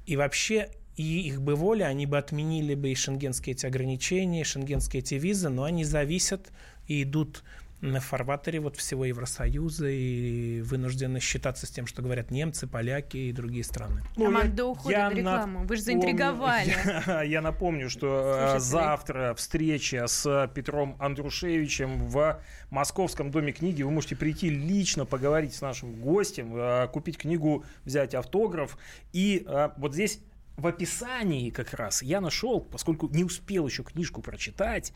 И 0.06 0.16
вообще 0.16 0.70
и 0.96 1.28
их 1.28 1.42
бы 1.42 1.54
воля, 1.54 1.84
они 1.84 2.06
бы 2.06 2.18
отменили 2.18 2.74
бы 2.74 2.90
и 2.90 2.94
шенгенские 2.94 3.54
эти 3.54 3.66
ограничения, 3.66 4.40
и 4.40 4.44
шенгенские 4.44 5.00
эти 5.00 5.14
визы, 5.14 5.48
но 5.48 5.64
они 5.64 5.84
зависят 5.84 6.50
и 6.86 7.02
идут 7.02 7.44
на 7.80 8.00
фарватере 8.00 8.60
вот 8.60 8.76
всего 8.76 9.04
Евросоюза 9.04 9.88
и 9.88 10.60
вынуждены 10.62 11.20
считаться 11.20 11.66
с 11.66 11.70
тем, 11.70 11.86
что 11.86 12.02
говорят 12.02 12.30
немцы, 12.30 12.66
поляки 12.66 13.16
и 13.16 13.32
другие 13.32 13.64
страны. 13.64 14.02
Ну, 14.16 14.26
Команда 14.26 14.62
я, 14.62 14.66
уходит 14.66 14.98
я 14.98 15.10
рекламу. 15.10 15.64
Вы 15.64 15.76
же 15.76 15.82
заинтриговали. 15.82 16.74
Я, 17.06 17.22
я 17.22 17.40
напомню, 17.40 17.88
что 17.88 18.06
э, 18.06 18.48
Слушайте, 18.50 18.60
завтра 18.60 19.34
встреча 19.34 20.06
с 20.06 20.50
Петром 20.54 20.96
Андрушевичем 20.98 22.08
в 22.08 22.40
Московском 22.70 23.30
доме 23.30 23.52
книги. 23.52 23.82
Вы 23.82 23.90
можете 23.90 24.16
прийти 24.16 24.50
лично 24.50 25.04
поговорить 25.04 25.54
с 25.54 25.60
нашим 25.60 26.00
гостем, 26.00 26.54
э, 26.56 26.88
купить 26.88 27.18
книгу, 27.18 27.64
взять 27.84 28.14
автограф. 28.14 28.76
И 29.12 29.44
э, 29.46 29.70
вот 29.76 29.94
здесь 29.94 30.20
в 30.58 30.66
описании 30.66 31.50
как 31.50 31.72
раз 31.72 32.02
я 32.02 32.20
нашел, 32.20 32.60
поскольку 32.60 33.08
не 33.08 33.22
успел 33.22 33.66
еще 33.66 33.84
книжку 33.84 34.20
прочитать, 34.20 34.92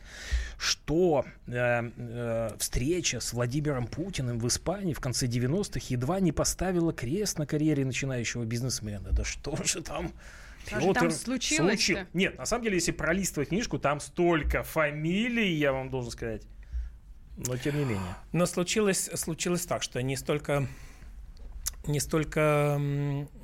что 0.57 1.25
э, 1.47 1.51
э, 1.95 2.49
встреча 2.59 3.21
с 3.21 3.31
Владимиром 3.31 3.87
Путиным 3.87 4.39
в 4.39 4.47
Испании 4.47 4.93
в 4.93 4.99
конце 4.99 5.25
90-х 5.25 5.85
едва 5.87 6.19
не 6.19 6.33
поставила 6.33 6.91
крест 6.91 7.39
на 7.39 7.47
карьере 7.47 7.85
начинающего 7.85 8.43
бизнесмена. 8.43 9.09
Да 9.11 9.23
что 9.23 9.55
же 9.63 9.81
там... 9.81 10.11
Что 10.67 10.79
же 10.79 10.93
там 10.93 11.11
случилось 11.11 11.73
случил... 11.73 11.99
Нет, 12.13 12.37
на 12.37 12.45
самом 12.45 12.63
деле, 12.63 12.75
если 12.75 12.91
пролистывать 12.91 13.49
книжку, 13.49 13.79
там 13.79 13.99
столько 13.99 14.63
фамилий, 14.63 15.53
я 15.53 15.71
вам 15.71 15.89
должен 15.89 16.11
сказать. 16.11 16.43
Но 17.37 17.57
тем 17.57 17.77
не 17.77 17.85
менее. 17.85 18.15
Но 18.31 18.45
случилось, 18.45 19.09
случилось 19.15 19.65
так, 19.65 19.81
что 19.81 20.01
не 20.01 20.15
столько 20.15 20.67
не 21.87 21.99
столько 21.99 22.79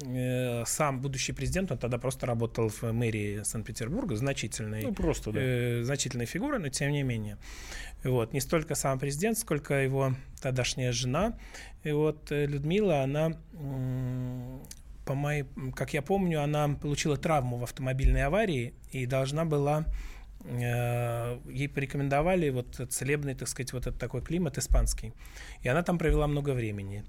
э, 0.06 0.64
сам 0.66 1.02
будущий 1.02 1.34
президент, 1.34 1.72
он 1.72 1.78
тогда 1.78 1.98
просто 1.98 2.26
работал 2.26 2.70
в 2.70 2.84
мэрии 2.92 3.44
Санкт-Петербурга, 3.44 4.16
значительной, 4.16 4.84
ну, 4.84 4.94
просто, 4.94 5.32
да. 5.32 5.40
э, 5.42 5.84
значительной 5.84 6.26
фигурой, 6.26 6.60
но 6.60 6.70
тем 6.70 6.92
не 6.92 7.04
менее. 7.04 7.38
Вот, 8.04 8.34
не 8.34 8.40
столько 8.40 8.76
сам 8.76 8.98
президент, 8.98 9.38
сколько 9.38 9.74
его 9.74 10.14
тогдашняя 10.42 10.92
жена. 10.92 11.38
И 11.84 11.92
вот 11.92 12.32
э, 12.32 12.46
Людмила, 12.46 13.02
она, 13.02 13.34
э, 13.54 14.60
по 15.06 15.16
моей, 15.16 15.46
как 15.76 15.94
я 15.94 16.02
помню, 16.02 16.42
она 16.42 16.70
получила 16.70 17.18
травму 17.18 17.58
в 17.58 17.64
автомобильной 17.64 18.24
аварии 18.24 18.74
и 18.92 19.06
должна 19.06 19.44
была 19.44 19.86
ей 20.46 21.68
порекомендовали 21.68 22.50
вот 22.50 22.82
целебный, 22.90 23.36
так 23.36 23.48
сказать, 23.48 23.74
вот 23.74 23.88
этот 23.88 24.00
такой 24.00 24.22
климат 24.22 24.58
испанский. 24.58 25.14
И 25.62 25.68
она 25.68 25.84
там 25.84 25.98
провела 25.98 26.28
много 26.28 26.52
времени. 26.52 27.04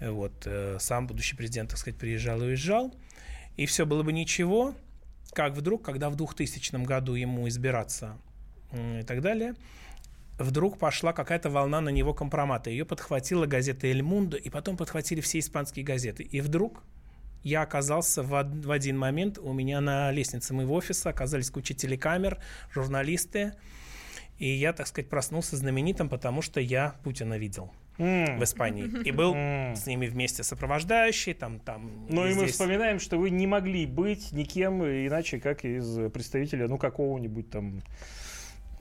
Вот, 0.00 0.46
э, 0.46 0.78
сам 0.80 1.06
будущий 1.06 1.36
президент, 1.36 1.70
так 1.70 1.78
сказать, 1.78 1.98
приезжал 1.98 2.42
и 2.42 2.46
уезжал. 2.46 2.94
И 3.56 3.66
все 3.66 3.84
было 3.84 4.02
бы 4.02 4.12
ничего, 4.12 4.74
как 5.32 5.54
вдруг, 5.54 5.84
когда 5.84 6.08
в 6.10 6.16
2000 6.16 6.84
году 6.84 7.14
ему 7.14 7.46
избираться 7.48 8.18
и 8.72 9.02
так 9.02 9.20
далее, 9.20 9.54
вдруг 10.38 10.78
пошла 10.78 11.12
какая-то 11.12 11.50
волна 11.50 11.80
на 11.80 11.90
него 11.90 12.14
компромата. 12.14 12.70
Ее 12.70 12.84
подхватила 12.84 13.46
газета 13.46 13.86
«Эль 13.86 14.02
Мундо», 14.02 14.36
и 14.36 14.48
потом 14.48 14.76
подхватили 14.76 15.20
все 15.20 15.38
испанские 15.38 15.84
газеты. 15.84 16.22
И 16.22 16.40
вдруг 16.40 16.82
я 17.42 17.62
оказался 17.62 18.22
в, 18.22 18.28
в 18.30 18.70
один 18.70 18.98
момент, 18.98 19.38
у 19.38 19.52
меня 19.52 19.80
на 19.80 20.10
лестнице 20.10 20.54
моего 20.54 20.74
офиса 20.74 21.10
оказались 21.10 21.50
куча 21.50 21.74
телекамер, 21.74 22.38
журналисты, 22.72 23.54
и 24.38 24.48
я, 24.48 24.72
так 24.72 24.86
сказать, 24.86 25.08
проснулся 25.08 25.56
знаменитым, 25.56 26.08
потому 26.08 26.42
что 26.42 26.60
я 26.60 26.96
Путина 27.04 27.38
видел 27.38 27.70
mm. 27.98 28.38
в 28.38 28.44
Испании. 28.44 28.90
И 29.04 29.12
был 29.12 29.34
mm. 29.34 29.76
с 29.76 29.86
ними 29.86 30.06
вместе 30.06 30.42
сопровождающий, 30.42 31.34
там, 31.34 31.60
там. 31.60 32.06
Ну 32.08 32.26
и, 32.26 32.32
и 32.32 32.34
мы 32.34 32.46
вспоминаем, 32.46 32.98
что 32.98 33.18
вы 33.18 33.30
не 33.30 33.46
могли 33.46 33.86
быть 33.86 34.32
никем 34.32 34.82
иначе, 34.84 35.38
как 35.38 35.64
из 35.64 36.10
представителя, 36.10 36.68
ну, 36.68 36.78
какого-нибудь 36.78 37.50
там 37.50 37.82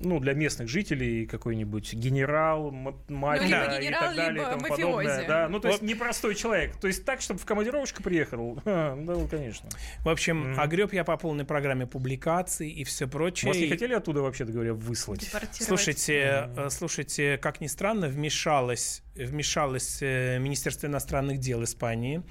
ну, 0.04 0.20
для 0.20 0.34
местных 0.34 0.68
жителей 0.68 1.26
какой-нибудь 1.26 1.94
генерал, 1.94 2.72
мать 2.72 3.42
ну, 3.42 3.48
генерал, 3.48 3.80
и 3.82 3.90
так 3.90 4.16
далее, 4.16 4.44
и 4.44 4.46
тому 4.46 4.62
мафиози. 4.62 4.82
подобное. 4.82 5.28
Да, 5.28 5.50
ну, 5.50 5.60
то 5.60 5.70
есть 5.70 5.82
непростой 5.82 6.36
человек. 6.36 6.76
То 6.78 6.88
есть 6.88 7.06
так, 7.06 7.22
чтобы 7.22 7.40
в 7.40 7.46
командировочку 7.46 8.04
приехал. 8.04 8.60
да, 8.66 8.96
ну, 8.96 9.28
конечно. 9.28 9.70
В 10.00 10.10
общем, 10.10 10.54
mm. 10.54 10.60
огреб 10.60 10.94
я 10.94 11.04
по 11.04 11.18
полной 11.18 11.46
программе 11.46 11.86
публикаций 11.86 12.70
и 12.70 12.84
все 12.84 13.08
прочее. 13.08 13.52
Вас 13.52 13.60
не 13.60 13.70
хотели 13.70 13.94
оттуда, 13.94 14.22
вообще 14.22 14.46
говоря, 14.46 14.74
выслать? 14.74 15.30
Слушайте, 15.52 16.50
mm. 16.56 16.70
слушайте, 16.70 17.38
как 17.38 17.62
ни 17.62 17.68
странно, 17.68 18.08
вмешалось, 18.08 19.04
вмешалось 19.16 20.00
э, 20.02 20.40
Министерство 20.40 20.88
иностранных 20.88 21.40
дел 21.40 21.64
Испании 21.64 22.24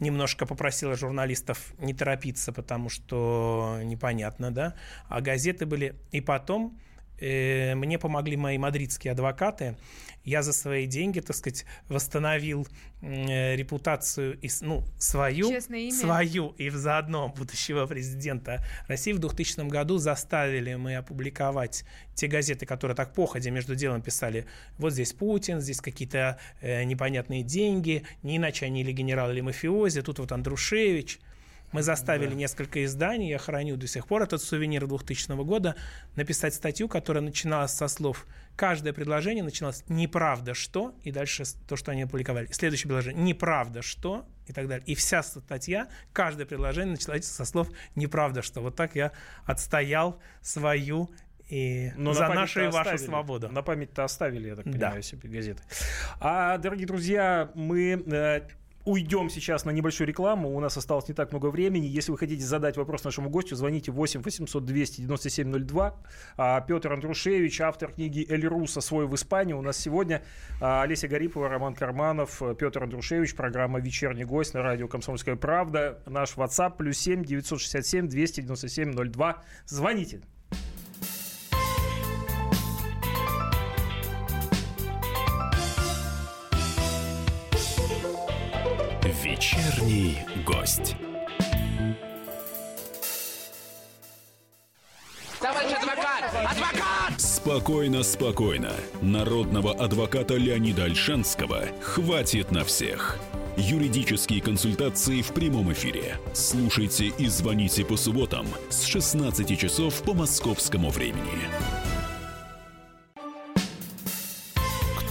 немножко 0.00 0.46
попросила 0.46 0.94
журналистов 0.94 1.72
не 1.78 1.94
торопиться, 1.94 2.52
потому 2.52 2.88
что 2.88 3.78
непонятно, 3.82 4.50
да, 4.50 4.74
а 5.08 5.20
газеты 5.20 5.66
были... 5.66 5.96
И 6.12 6.20
потом 6.20 6.78
мне 7.20 7.98
помогли 7.98 8.36
мои 8.36 8.58
мадридские 8.58 9.12
адвокаты. 9.12 9.76
Я 10.26 10.42
за 10.42 10.52
свои 10.52 10.86
деньги, 10.86 11.20
так 11.20 11.36
сказать, 11.36 11.64
восстановил 11.88 12.66
э, 13.00 13.54
репутацию 13.54 14.36
и, 14.40 14.50
ну, 14.60 14.82
свою, 14.98 15.60
свою 15.92 16.48
и 16.58 16.68
заодно 16.68 17.28
будущего 17.28 17.86
президента 17.86 18.64
России. 18.88 19.12
В 19.12 19.20
2000 19.20 19.68
году 19.68 19.98
заставили 19.98 20.74
мы 20.74 20.96
опубликовать 20.96 21.84
те 22.14 22.26
газеты, 22.26 22.66
которые 22.66 22.96
так 22.96 23.14
походя 23.14 23.52
между 23.52 23.76
делом 23.76 24.02
писали, 24.02 24.46
вот 24.78 24.92
здесь 24.92 25.12
Путин, 25.12 25.60
здесь 25.60 25.80
какие-то 25.80 26.40
э, 26.60 26.82
непонятные 26.82 27.44
деньги, 27.44 28.02
не 28.24 28.38
иначе 28.38 28.66
они 28.66 28.80
или 28.80 28.90
генерал, 28.90 29.30
или 29.30 29.42
мафиози, 29.42 30.02
тут 30.02 30.18
вот 30.18 30.32
Андрушевич– 30.32 31.20
мы 31.72 31.82
заставили 31.82 32.30
да. 32.30 32.34
несколько 32.34 32.84
изданий, 32.84 33.28
я 33.28 33.38
храню 33.38 33.76
до 33.76 33.86
сих 33.86 34.06
пор 34.06 34.22
этот 34.22 34.42
сувенир 34.42 34.86
2000 34.86 35.32
года, 35.44 35.76
написать 36.14 36.54
статью, 36.54 36.88
которая 36.88 37.22
начиналась 37.22 37.72
со 37.72 37.88
слов 37.88 38.26
«Каждое 38.56 38.92
предложение 38.92 39.44
начиналось 39.44 39.84
«неправда 39.88 40.54
что» 40.54 40.94
и 41.02 41.10
дальше 41.10 41.44
то, 41.68 41.76
что 41.76 41.92
они 41.92 42.02
опубликовали. 42.02 42.46
Следующее 42.52 42.88
предложение 42.88 43.22
«неправда 43.22 43.82
что» 43.82 44.26
и 44.46 44.52
так 44.52 44.68
далее. 44.68 44.84
И 44.86 44.94
вся 44.94 45.22
статья, 45.22 45.88
каждое 46.12 46.46
предложение 46.46 46.92
началось 46.92 47.24
со 47.24 47.44
слов 47.44 47.68
«неправда 47.94 48.42
что». 48.42 48.60
Вот 48.60 48.76
так 48.76 48.94
я 48.94 49.12
отстоял 49.44 50.20
свою 50.40 51.10
и 51.48 51.92
Но 51.96 52.12
за 52.12 52.28
нашу 52.28 52.64
и 52.64 52.68
вашу 52.68 52.98
свободу. 52.98 53.48
На 53.48 53.62
память-то 53.62 54.04
оставили, 54.04 54.48
я 54.48 54.56
так 54.56 54.64
понимаю, 54.64 54.96
да. 54.96 55.02
себе 55.02 55.28
газеты. 55.28 55.62
А, 56.18 56.58
дорогие 56.58 56.86
друзья, 56.86 57.50
мы 57.54 58.02
э, 58.04 58.40
уйдем 58.86 59.28
сейчас 59.28 59.64
на 59.64 59.70
небольшую 59.70 60.08
рекламу. 60.08 60.56
У 60.56 60.60
нас 60.60 60.76
осталось 60.76 61.08
не 61.08 61.14
так 61.14 61.32
много 61.32 61.50
времени. 61.50 61.86
Если 61.86 62.12
вы 62.12 62.18
хотите 62.18 62.42
задать 62.44 62.76
вопрос 62.76 63.04
нашему 63.04 63.28
гостю, 63.28 63.56
звоните 63.56 63.90
8 63.90 64.22
800 64.22 64.64
297 64.64 65.66
02. 65.66 65.94
А 66.36 66.60
Петр 66.62 66.92
Андрушевич, 66.92 67.60
автор 67.60 67.92
книги 67.92 68.24
«Эль 68.28 68.46
Руса. 68.46 68.80
Свой 68.80 69.06
в 69.06 69.14
Испании». 69.14 69.52
У 69.52 69.60
нас 69.60 69.76
сегодня 69.76 70.22
а, 70.60 70.82
Олеся 70.82 71.08
Гарипова, 71.08 71.48
Роман 71.48 71.74
Карманов, 71.74 72.40
Петр 72.58 72.84
Андрушевич. 72.84 73.34
Программа 73.34 73.80
«Вечерний 73.80 74.24
гость» 74.24 74.54
на 74.54 74.62
радио 74.62 74.86
«Комсомольская 74.86 75.34
правда». 75.36 76.00
Наш 76.06 76.36
WhatsApp 76.36 76.76
плюс 76.78 76.96
7 76.98 77.24
967 77.24 78.08
297 78.08 78.92
02. 79.12 79.42
Звоните. 79.66 80.20
Вечерний 89.36 90.16
гость. 90.46 90.96
Товарищ 95.38 95.72
адвокат! 95.72 96.24
Адвокат! 96.52 97.20
Спокойно, 97.20 98.02
спокойно. 98.02 98.72
Народного 99.02 99.74
адвоката 99.74 100.36
Леонида 100.36 100.84
Альшанского 100.84 101.64
хватит 101.82 102.50
на 102.50 102.64
всех. 102.64 103.18
Юридические 103.58 104.40
консультации 104.40 105.20
в 105.20 105.34
прямом 105.34 105.70
эфире. 105.74 106.18
Слушайте 106.32 107.08
и 107.08 107.26
звоните 107.26 107.84
по 107.84 107.98
субботам 107.98 108.46
с 108.70 108.84
16 108.84 109.58
часов 109.58 110.02
по 110.02 110.14
московскому 110.14 110.88
времени. 110.88 111.44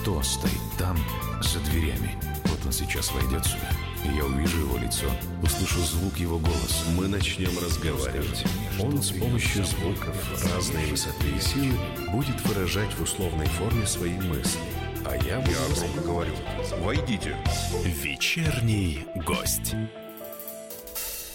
Кто 0.01 0.23
стоит 0.23 0.51
там, 0.79 0.97
за 1.41 1.59
дверями? 1.69 2.17
Вот 2.45 2.65
он 2.65 2.71
сейчас 2.71 3.11
войдет 3.11 3.45
сюда. 3.45 3.69
И 4.05 4.17
я 4.17 4.25
увижу 4.25 4.59
его 4.59 4.77
лицо, 4.77 5.07
услышу 5.41 5.79
звук 5.79 6.17
его 6.17 6.37
голоса. 6.37 6.85
Мы 6.95 7.07
начнем 7.07 7.57
разговаривать. 7.57 8.45
Он 8.79 9.01
с 9.01 9.11
помощью 9.11 9.65
звуков 9.65 10.15
разной 10.53 10.85
высоты 10.85 11.27
и 11.35 11.39
силы 11.39 11.75
будет 12.11 12.39
выражать 12.45 12.93
в 12.93 13.01
условной 13.01 13.47
форме 13.47 13.85
свои 13.87 14.13
мысли. 14.13 14.59
А 15.05 15.15
я 15.15 15.39
буду... 15.39 15.51
Я 15.51 15.75
громко 15.75 16.01
говорю. 16.01 16.33
Войдите. 16.81 17.35
Вечерний 17.83 19.07
гость. 19.25 19.75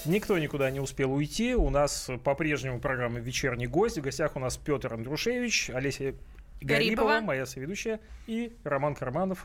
Никто 0.05 0.39
никуда 0.39 0.71
не 0.71 0.79
успел 0.79 1.13
уйти. 1.13 1.55
У 1.57 1.71
нас 1.71 2.09
по-прежнему 2.25 2.79
программа 2.79 3.19
«Вечерний 3.19 3.67
гость». 3.67 3.99
В 3.99 4.03
гостях 4.03 4.37
у 4.37 4.39
нас 4.39 4.57
Петр 4.57 4.95
Андрушевич, 4.95 5.71
Олеся 5.71 6.15
Гарипова, 6.61 7.09
Гарипова. 7.09 7.21
моя 7.21 7.47
соведущая, 7.47 8.01
и 8.27 8.57
Роман 8.65 8.95
Карманов 8.95 9.43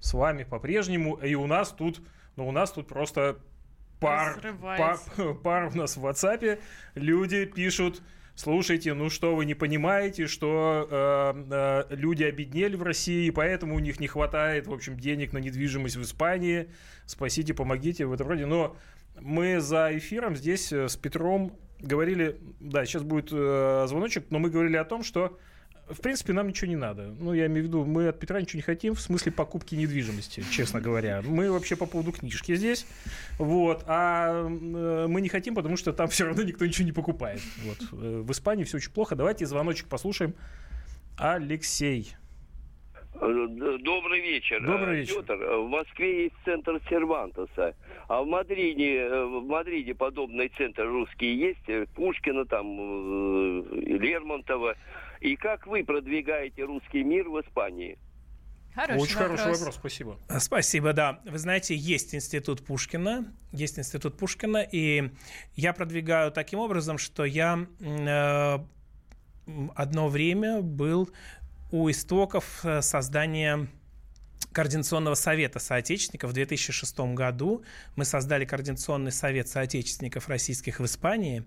с 0.00 0.12
вами 0.14 0.44
по-прежнему. 0.44 1.16
И 1.16 1.34
у 1.34 1.46
нас 1.46 1.70
тут, 1.70 2.00
ну, 2.36 2.48
у 2.48 2.52
нас 2.52 2.72
тут 2.72 2.88
просто 2.88 3.38
пар, 4.00 4.40
пар, 4.60 4.98
пар 5.42 5.70
у 5.72 5.76
нас 5.76 5.96
в 5.96 6.06
WhatsApp. 6.06 6.60
Люди 6.94 7.44
пишут, 7.44 8.02
слушайте, 8.34 8.94
ну 8.94 9.10
что 9.10 9.36
вы 9.36 9.44
не 9.44 9.54
понимаете, 9.54 10.26
что 10.26 10.88
э, 10.90 11.44
э, 11.90 11.94
люди 11.94 12.24
обеднели 12.24 12.76
в 12.76 12.82
России, 12.82 13.30
поэтому 13.30 13.76
у 13.76 13.78
них 13.78 14.00
не 14.00 14.06
хватает, 14.06 14.66
в 14.66 14.72
общем, 14.72 14.96
денег 14.98 15.32
на 15.32 15.38
недвижимость 15.38 15.96
в 15.96 16.02
Испании. 16.02 16.68
Спасите, 17.06 17.54
помогите 17.54 18.06
в 18.06 18.12
этом 18.12 18.28
роде. 18.28 18.46
Но 18.46 18.76
мы 19.20 19.60
за 19.60 19.96
эфиром 19.96 20.36
здесь 20.36 20.72
э, 20.72 20.88
с 20.88 20.96
Петром 20.96 21.56
говорили, 21.80 22.38
да, 22.60 22.84
сейчас 22.84 23.02
будет 23.02 23.28
э, 23.32 23.86
звоночек, 23.88 24.26
но 24.30 24.38
мы 24.38 24.50
говорили 24.50 24.76
о 24.76 24.84
том, 24.84 25.02
что 25.02 25.38
в 25.88 26.00
принципе, 26.00 26.32
нам 26.32 26.48
ничего 26.48 26.68
не 26.68 26.76
надо. 26.76 27.14
Ну, 27.18 27.32
я 27.34 27.46
имею 27.46 27.64
в 27.64 27.66
виду, 27.66 27.84
мы 27.84 28.08
от 28.08 28.18
Петра 28.18 28.40
ничего 28.40 28.58
не 28.58 28.62
хотим 28.62 28.94
в 28.94 29.00
смысле 29.00 29.32
покупки 29.32 29.74
недвижимости, 29.74 30.42
честно 30.50 30.80
говоря. 30.80 31.22
Мы 31.24 31.50
вообще 31.50 31.76
по 31.76 31.86
поводу 31.86 32.12
книжки 32.12 32.54
здесь. 32.54 32.86
Вот. 33.38 33.84
А 33.86 34.46
э, 34.46 35.06
мы 35.08 35.20
не 35.20 35.28
хотим, 35.28 35.54
потому 35.54 35.76
что 35.76 35.92
там 35.92 36.08
все 36.08 36.24
равно 36.24 36.42
никто 36.42 36.64
ничего 36.64 36.86
не 36.86 36.92
покупает. 36.92 37.40
Вот. 37.64 37.78
Э, 38.00 38.22
В 38.22 38.30
Испании 38.32 38.64
все 38.64 38.76
очень 38.78 38.92
плохо. 38.92 39.16
Давайте 39.16 39.44
звоночек 39.44 39.88
послушаем. 39.88 40.34
Алексей. 41.18 42.12
Э, 43.14 43.78
Добрый 43.80 44.20
вечер. 44.20 44.64
Добрый 44.64 45.00
вечер. 45.00 45.16
Петр, 45.16 45.34
в 45.34 45.68
Москве 45.68 46.24
есть 46.24 46.34
центр 46.44 46.80
Сервантеса. 46.88 47.74
А 48.08 48.22
в 48.22 48.26
Мадриде, 48.26 49.08
в 49.08 49.46
Мадриде 49.46 49.94
подобный 49.94 50.50
центр 50.56 50.84
русский 50.84 51.34
есть? 51.34 51.90
Пушкина 51.94 52.46
там, 52.46 53.64
Лермонтова. 53.72 54.76
И 55.22 55.36
как 55.36 55.68
вы 55.68 55.84
продвигаете 55.84 56.64
русский 56.64 57.04
мир 57.04 57.28
в 57.28 57.40
Испании? 57.40 57.96
Хороший 58.74 59.02
очень 59.02 59.16
вопрос. 59.16 59.40
хороший 59.40 59.58
вопрос, 59.58 59.74
спасибо. 59.76 60.18
Спасибо, 60.40 60.92
да. 60.92 61.20
Вы 61.24 61.38
знаете, 61.38 61.76
есть 61.76 62.12
институт 62.12 62.64
Пушкина, 62.64 63.32
есть 63.52 63.78
институт 63.78 64.16
Пушкина, 64.16 64.66
и 64.68 65.10
я 65.54 65.74
продвигаю 65.74 66.32
таким 66.32 66.58
образом, 66.58 66.98
что 66.98 67.24
я 67.24 67.66
э, 67.78 68.58
одно 69.76 70.08
время 70.08 70.60
был 70.60 71.08
у 71.70 71.88
истоков 71.88 72.64
э, 72.64 72.82
создания 72.82 73.68
Координационного 74.52 75.14
совета 75.14 75.58
соотечественников 75.58 76.30
в 76.30 76.34
2006 76.34 76.98
году. 77.14 77.64
Мы 77.96 78.04
создали 78.04 78.44
Координационный 78.44 79.12
совет 79.12 79.48
соотечественников 79.48 80.28
российских 80.28 80.80
в 80.80 80.84
Испании, 80.84 81.44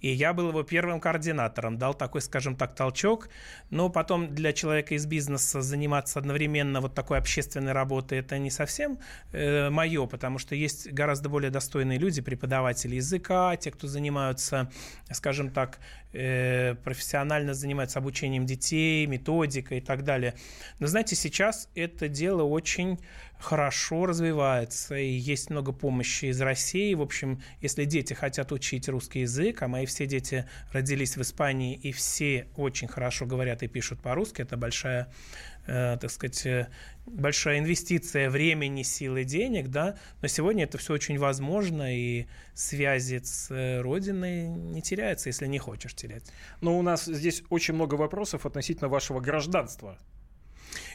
и 0.00 0.10
я 0.10 0.32
был 0.32 0.48
его 0.48 0.62
первым 0.62 1.00
координатором, 1.00 1.78
дал 1.78 1.94
такой, 1.94 2.20
скажем 2.20 2.56
так, 2.56 2.74
толчок. 2.74 3.28
Но 3.70 3.88
потом 3.88 4.34
для 4.34 4.52
человека 4.52 4.94
из 4.94 5.06
бизнеса 5.06 5.62
заниматься 5.62 6.18
одновременно 6.18 6.80
вот 6.80 6.94
такой 6.94 7.18
общественной 7.18 7.72
работой, 7.72 8.18
это 8.18 8.38
не 8.38 8.50
совсем 8.50 8.98
э, 9.32 9.70
мое, 9.70 10.06
потому 10.06 10.38
что 10.38 10.54
есть 10.54 10.92
гораздо 10.92 11.28
более 11.28 11.50
достойные 11.50 11.98
люди, 11.98 12.20
преподаватели 12.20 12.96
языка, 12.96 13.56
те, 13.56 13.70
кто 13.70 13.86
занимаются, 13.86 14.70
скажем 15.10 15.50
так, 15.50 15.78
профессионально 16.12 17.54
занимаются 17.54 17.98
обучением 17.98 18.46
детей, 18.46 19.06
методикой 19.06 19.78
и 19.78 19.80
так 19.80 20.04
далее. 20.04 20.34
Но 20.78 20.86
знаете, 20.86 21.16
сейчас 21.16 21.68
это 21.74 22.08
дело 22.08 22.42
очень 22.42 22.98
хорошо 23.42 24.06
развивается, 24.06 24.96
и 24.96 25.10
есть 25.10 25.50
много 25.50 25.72
помощи 25.72 26.26
из 26.26 26.40
России. 26.40 26.94
В 26.94 27.02
общем, 27.02 27.42
если 27.60 27.84
дети 27.84 28.14
хотят 28.14 28.52
учить 28.52 28.88
русский 28.88 29.20
язык, 29.20 29.62
а 29.62 29.68
мои 29.68 29.84
все 29.86 30.06
дети 30.06 30.46
родились 30.70 31.16
в 31.16 31.22
Испании, 31.22 31.74
и 31.74 31.92
все 31.92 32.46
очень 32.56 32.88
хорошо 32.88 33.26
говорят 33.26 33.62
и 33.62 33.68
пишут 33.68 34.00
по-русски, 34.00 34.42
это 34.42 34.56
большая, 34.56 35.02
э, 35.02 35.51
так 35.66 36.10
сказать, 36.10 36.44
э, 36.46 36.68
большая 37.06 37.58
инвестиция 37.58 38.30
времени, 38.30 38.82
силы, 38.82 39.24
денег, 39.24 39.68
да, 39.68 39.96
но 40.20 40.28
сегодня 40.28 40.64
это 40.64 40.78
все 40.78 40.94
очень 40.94 41.18
возможно, 41.18 41.96
и 41.96 42.26
связи 42.54 43.20
с 43.22 43.50
э, 43.50 43.80
Родиной 43.80 44.48
не 44.48 44.82
теряются, 44.82 45.28
если 45.28 45.46
не 45.46 45.58
хочешь 45.58 45.94
терять. 45.94 46.24
Но 46.60 46.78
у 46.78 46.82
нас 46.82 47.04
здесь 47.04 47.42
очень 47.48 47.74
много 47.74 47.94
вопросов 47.94 48.46
относительно 48.46 48.88
вашего 48.88 49.20
гражданства. 49.20 49.98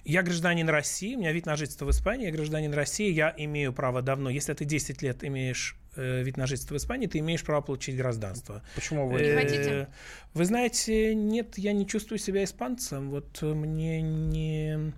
Я 0.04 0.24
гражданин 0.24 0.70
России, 0.70 1.16
у 1.16 1.20
меня 1.20 1.32
вид 1.32 1.46
на 1.46 1.56
жительство 1.56 1.86
в 1.86 1.92
Испании, 1.92 2.26
я 2.28 2.32
гражданин 2.32 2.74
России, 2.74 3.12
я 3.12 3.34
имею 3.38 3.74
право 3.74 4.02
давно, 4.02 4.30
если 4.30 4.54
ты 4.54 4.66
10 4.66 5.02
лет 5.02 5.24
имеешь 5.24 5.76
э, 5.96 6.24
вид 6.24 6.38
на 6.38 6.48
жительство 6.48 6.76
в 6.76 6.78
Испании, 6.78 7.08
ты 7.08 7.20
имеешь 7.20 7.44
право 7.44 7.62
получить 7.62 7.96
гражданство. 7.98 8.64
Почему 8.76 9.08
вы... 9.10 9.20
Не 9.20 9.26
Э, 9.28 9.36
хотите? 9.36 9.88
Вы 10.34 10.46
знаете, 10.46 11.14
нет, 11.16 11.58
я 11.58 11.74
не 11.74 11.86
чувствую 11.88 12.20
себя 12.20 12.44
испанцем. 12.44 13.10
Вот 13.10 13.42
мне 13.42 14.02
не... 14.02 14.94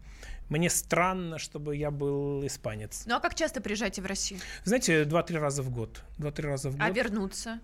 Мне 0.49 0.69
странно, 0.71 1.37
чтобы 1.37 1.75
я 1.75 1.91
был 1.91 2.43
испанец. 2.45 3.03
Ну 3.05 3.15
а 3.15 3.19
как 3.19 3.35
часто 3.35 3.61
приезжаете 3.61 4.01
в 4.01 4.07
Россию? 4.07 4.39
Знаете, 4.63 5.05
два-три 5.05 5.37
раза 5.37 5.61
в 5.61 5.69
год. 5.69 6.01
Два-три 6.17 6.47
раза 6.47 6.69
в 6.69 6.73
год. 6.73 6.81
А 6.81 6.89
вернуться? 6.89 7.59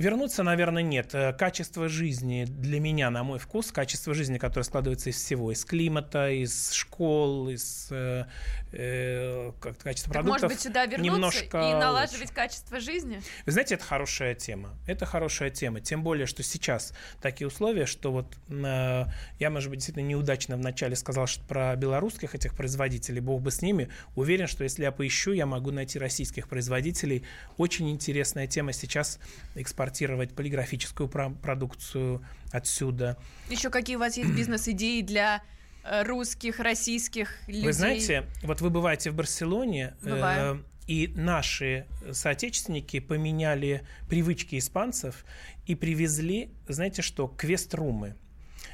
Вернуться, 0.00 0.42
наверное, 0.42 0.82
нет. 0.82 1.14
Э, 1.14 1.34
Качество 1.34 1.86
жизни 1.86 2.46
для 2.48 2.80
меня, 2.80 3.10
на 3.10 3.22
мой 3.22 3.38
вкус, 3.38 3.70
качество 3.70 4.14
жизни, 4.14 4.38
которое 4.38 4.64
складывается 4.64 5.10
из 5.10 5.16
всего, 5.16 5.52
из 5.52 5.62
климата, 5.62 6.30
из 6.30 6.72
школ, 6.72 7.50
из 7.50 7.88
э, 7.90 8.24
э, 8.72 9.52
качества 9.60 10.14
Так, 10.14 10.22
продуктов. 10.22 10.24
может 10.24 10.48
быть, 10.48 10.60
сюда 10.60 10.86
вернуться 10.86 11.04
немножко 11.14 11.58
и 11.58 11.64
лучше. 11.64 11.76
налаживать 11.76 12.30
качество 12.30 12.80
жизни? 12.80 13.20
Вы 13.44 13.52
знаете, 13.52 13.74
это 13.74 13.84
хорошая 13.84 14.34
тема. 14.34 14.70
Это 14.86 15.04
хорошая 15.04 15.50
тема. 15.50 15.82
Тем 15.82 16.02
более, 16.02 16.24
что 16.24 16.42
сейчас 16.42 16.94
такие 17.20 17.46
условия, 17.46 17.84
что 17.84 18.10
вот 18.10 18.38
э, 18.48 19.04
я, 19.38 19.50
может 19.50 19.68
быть, 19.68 19.80
действительно 19.80 20.08
неудачно 20.08 20.56
вначале 20.56 20.96
сказал 20.96 21.26
что 21.26 21.44
про 21.44 21.76
белорусских 21.76 22.34
этих 22.34 22.54
производителей, 22.54 23.20
бог 23.20 23.42
бы 23.42 23.50
с 23.50 23.60
ними. 23.60 23.90
Уверен, 24.16 24.46
что 24.46 24.64
если 24.64 24.82
я 24.82 24.92
поищу, 24.92 25.32
я 25.32 25.44
могу 25.44 25.72
найти 25.72 25.98
российских 25.98 26.48
производителей. 26.48 27.22
Очень 27.58 27.90
интересная 27.90 28.46
тема 28.46 28.72
сейчас 28.72 29.18
экспортировать 29.90 30.34
полиграфическую 30.34 31.08
про- 31.08 31.30
продукцию 31.30 32.24
отсюда. 32.52 33.16
Еще 33.48 33.70
какие 33.70 33.96
у 33.96 33.98
вас 33.98 34.16
есть 34.16 34.30
бизнес-идеи 34.30 35.02
для 35.02 35.42
э, 35.82 36.02
русских, 36.04 36.60
российских 36.60 37.36
людей? 37.48 37.64
Вы 37.64 37.72
знаете, 37.72 38.24
вот 38.42 38.60
вы 38.60 38.70
бываете 38.70 39.10
в 39.10 39.14
Барселоне, 39.14 39.94
э, 40.02 40.58
и 40.86 41.12
наши 41.14 41.86
соотечественники 42.10 43.00
поменяли 43.00 43.82
привычки 44.08 44.58
испанцев 44.58 45.24
и 45.66 45.74
привезли, 45.74 46.50
знаете 46.68 47.02
что, 47.02 47.28
квест-румы. 47.28 48.16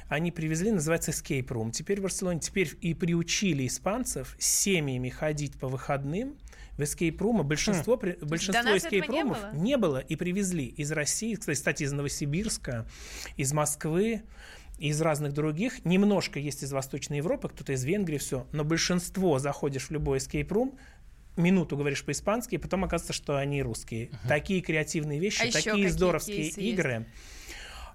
Они 0.07 0.31
привезли, 0.31 0.71
называется 0.71 1.11
escape 1.11 1.47
room. 1.47 1.71
Теперь 1.71 1.99
в 1.99 2.03
Барселоне 2.03 2.39
теперь 2.39 2.71
и 2.81 2.93
приучили 2.93 3.67
испанцев 3.67 4.35
с 4.39 4.45
семьями 4.45 5.09
ходить 5.09 5.59
по 5.59 5.67
выходным 5.67 6.37
в 6.77 6.81
эскейп-румы. 6.81 7.43
Большинство, 7.43 7.97
хм. 7.97 8.13
большинство 8.21 8.77
эскейп-румов 8.77 9.37
не 9.53 9.53
было? 9.53 9.63
не 9.63 9.77
было 9.77 9.97
и 9.97 10.15
привезли 10.15 10.65
из 10.65 10.91
России, 10.91 11.35
кстати, 11.35 11.83
из 11.83 11.91
Новосибирска, 11.91 12.87
из 13.35 13.53
Москвы, 13.53 14.23
из 14.77 15.01
разных 15.01 15.33
других. 15.33 15.83
Немножко 15.85 16.39
есть 16.39 16.63
из 16.63 16.71
Восточной 16.71 17.17
Европы, 17.17 17.49
кто-то 17.49 17.73
из 17.73 17.83
Венгрии, 17.83 18.17
все. 18.17 18.47
Но 18.51 18.63
большинство 18.63 19.39
заходишь 19.39 19.87
в 19.87 19.91
любой 19.91 20.19
escape-room, 20.19 20.77
минуту 21.35 21.77
говоришь 21.77 22.03
по-испански, 22.03 22.55
и 22.55 22.57
потом 22.57 22.83
оказывается, 22.83 23.13
что 23.13 23.37
они 23.37 23.61
русские. 23.61 24.07
Uh-huh. 24.07 24.27
Такие 24.27 24.61
креативные 24.61 25.19
вещи, 25.19 25.47
а 25.47 25.51
такие 25.51 25.89
здоровские 25.89 26.47
игры. 26.49 26.93
Есть? 26.93 27.07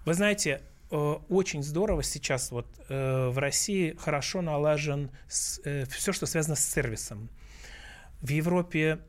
Вы 0.05 0.15
знаете, 0.15 0.63
э, 0.91 0.97
очень 1.29 1.63
здорово 1.63 2.03
сейчас 2.03 2.51
вот 2.51 2.67
э, 2.89 3.29
в 3.29 3.39
России 3.39 3.97
хорошо 3.99 4.43
налажен 4.43 5.11
э, 5.65 5.85
все, 5.87 6.13
что 6.13 6.27
связано 6.27 6.57
с 6.57 6.65
сервисом. 6.65 7.31
В 8.23 8.31
Европе 8.31 9.01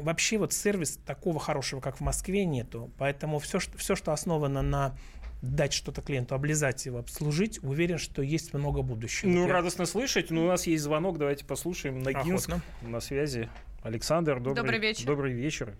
вообще 0.00 0.38
вот 0.38 0.52
сервис 0.52 0.98
такого 1.04 1.40
хорошего, 1.40 1.80
как 1.80 1.96
в 1.96 2.00
Москве, 2.00 2.44
нету. 2.44 2.90
Поэтому 2.98 3.38
все, 3.38 3.58
что, 3.58 3.76
все, 3.78 3.96
что 3.96 4.12
основано 4.12 4.62
на 4.62 4.96
дать 5.42 5.72
что-то 5.72 6.02
клиенту, 6.02 6.34
облизать 6.34 6.86
его, 6.86 6.98
обслужить, 6.98 7.62
уверен, 7.62 7.98
что 7.98 8.22
есть 8.22 8.54
много 8.54 8.82
будущего. 8.82 9.28
Ну, 9.28 9.46
Я... 9.46 9.52
радостно 9.52 9.86
слышать. 9.86 10.30
Ну, 10.30 10.44
у 10.44 10.48
нас 10.48 10.66
есть 10.66 10.82
звонок, 10.82 11.18
давайте 11.18 11.44
послушаем. 11.44 12.02
Ногинск 12.02 12.50
Охотно. 12.50 12.88
на 12.88 13.00
связи. 13.00 13.48
Александр, 13.82 14.36
добрый, 14.36 14.54
добрый 14.56 14.78
вечер. 14.78 15.06
Добрый 15.06 15.32
вечер. 15.32 15.74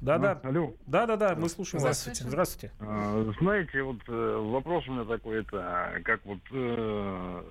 Да, 0.00 0.14
а, 0.14 0.18
да. 0.18 0.40
Алло. 0.44 0.74
Да, 0.86 1.06
да, 1.06 1.16
да, 1.16 1.34
мы 1.34 1.48
слушаем 1.48 1.80
Здравствуйте. 1.80 2.24
вас. 2.24 2.30
Здравствуйте. 2.30 2.72
А, 2.80 3.32
знаете, 3.40 3.82
вот 3.82 3.98
э, 4.06 4.36
вопрос 4.52 4.86
у 4.88 4.92
меня 4.92 5.04
такой, 5.04 5.40
это 5.40 6.00
как 6.04 6.24
вот 6.24 6.38
э, 6.52 7.42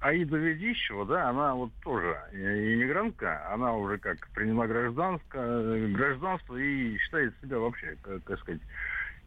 Аида 0.00 0.36
Ведищева, 0.38 1.04
да, 1.04 1.28
она 1.28 1.54
вот 1.54 1.70
тоже 1.82 2.16
иммигрантка, 2.32 3.52
она 3.52 3.74
уже 3.74 3.98
как 3.98 4.28
приняла 4.30 4.66
гражданство, 4.66 5.88
гражданство 5.88 6.56
и 6.56 6.96
считает 6.98 7.34
себя 7.42 7.58
вообще, 7.58 7.96
как, 8.00 8.24
как 8.24 8.40
сказать, 8.40 8.62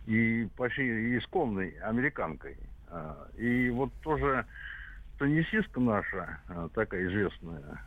и 0.08 0.48
почти 0.58 1.18
исконной 1.18 1.70
американкой. 1.82 2.58
А, 2.88 3.28
и 3.38 3.70
вот 3.70 3.94
тоже 4.02 4.46
теннисистка 5.20 5.80
наша, 5.80 6.40
а, 6.48 6.68
такая 6.70 7.06
известная, 7.06 7.82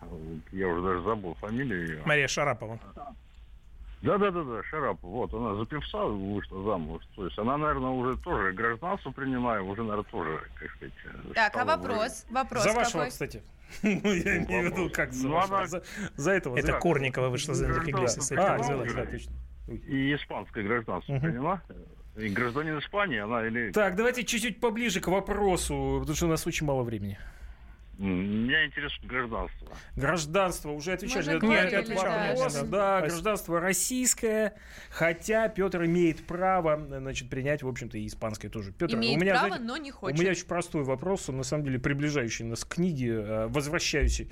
я 0.52 0.68
уже 0.68 0.82
даже 0.82 1.02
забыл 1.02 1.34
фамилию 1.34 1.88
ее. 1.88 2.02
Мария 2.06 2.28
Шарапова. 2.28 2.78
Да, 4.02 4.18
да, 4.18 4.30
да, 4.30 4.42
да, 4.44 4.62
Шарапова. 4.64 5.10
Вот, 5.10 5.34
она 5.34 5.54
за 5.54 5.64
певца 5.64 6.04
вышла 6.04 6.62
замуж. 6.62 7.02
То 7.16 7.24
есть 7.24 7.38
она, 7.38 7.56
наверное, 7.56 7.90
уже 7.90 8.16
тоже 8.18 8.52
гражданство 8.52 9.10
принимает, 9.10 9.62
уже, 9.62 9.82
наверное, 9.82 10.04
тоже, 10.10 10.40
как 10.54 10.70
сказать. 10.70 10.94
Так, 11.34 11.56
а 11.56 11.64
вопрос? 11.64 12.24
Уже... 12.24 12.34
Вопрос 12.34 12.62
За 12.62 12.72
вашего, 12.72 12.92
какой? 12.92 13.10
кстати. 13.10 13.42
Ну, 13.82 14.12
я 14.12 14.38
имею 14.38 14.70
в 14.70 14.72
виду, 14.72 14.90
как 14.90 15.12
за, 15.12 15.28
ну, 15.28 15.38
она... 15.38 15.66
за, 15.66 16.30
этого. 16.30 16.56
Это 16.56 16.78
Корникова 16.78 17.28
вышла 17.28 17.54
за 17.54 17.66
Энрике 17.66 17.90
Иглесиаса. 17.90 18.34
А, 18.38 18.58
да, 18.58 19.06
точно. 19.06 19.32
И 19.68 20.14
испанское 20.14 20.62
гражданство 20.62 21.18
приняла. 21.18 21.62
И 22.16 22.28
гражданин 22.28 22.78
Испании, 22.78 23.18
она 23.18 23.46
или... 23.46 23.72
Так, 23.72 23.94
давайте 23.96 24.24
чуть-чуть 24.24 24.58
поближе 24.58 25.00
к 25.00 25.08
вопросу, 25.08 25.98
потому 26.00 26.16
что 26.16 26.26
у 26.26 26.30
нас 26.30 26.46
очень 26.46 26.66
мало 26.66 26.82
времени. 26.82 27.18
Меня 27.98 28.66
интересует 28.66 29.06
гражданство. 29.06 29.68
Гражданство, 29.96 30.70
уже 30.70 30.92
отвечали 30.92 31.38
на 31.38 31.46
Нет, 31.46 31.72
этот 31.72 31.96
вопрос. 31.96 32.54
Да, 32.54 33.00
да 33.00 33.00
гражданство 33.00 33.60
российское, 33.60 34.54
хотя 34.90 35.48
Петр 35.48 35.84
имеет 35.86 36.26
право 36.26 36.78
значит, 36.86 37.30
принять, 37.30 37.62
в 37.62 37.68
общем-то, 37.68 37.96
и 37.96 38.06
испанское 38.06 38.50
тоже. 38.50 38.72
Петр, 38.72 38.96
имеет 38.96 39.16
у 39.16 39.20
меня, 39.20 39.32
право, 39.32 39.48
знаете, 39.48 39.64
но 39.64 39.76
не 39.78 39.90
хочет. 39.90 40.18
У 40.18 40.20
меня 40.20 40.32
очень 40.32 40.46
простой 40.46 40.84
вопрос, 40.84 41.28
на 41.28 41.42
самом 41.42 41.64
деле 41.64 41.78
приближающий 41.78 42.44
нас 42.44 42.64
к 42.64 42.74
книге, 42.74 43.12
э, 43.12 43.46
возвращаюсь. 43.46 44.22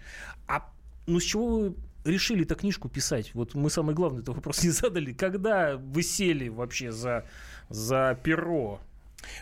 А 0.46 0.70
ну 1.06 1.18
с 1.18 1.24
чего 1.24 1.58
вы 1.58 1.74
решили 2.04 2.44
эту 2.44 2.56
книжку 2.56 2.90
писать? 2.90 3.34
Вот 3.34 3.54
мы 3.54 3.70
самый 3.70 3.94
главный 3.94 4.20
этот 4.20 4.34
вопрос 4.34 4.62
не 4.62 4.70
задали. 4.70 5.12
Когда 5.12 5.76
вы 5.78 6.02
сели 6.02 6.48
вообще 6.48 6.92
за 6.92 7.24
за 7.70 8.18
перо. 8.22 8.80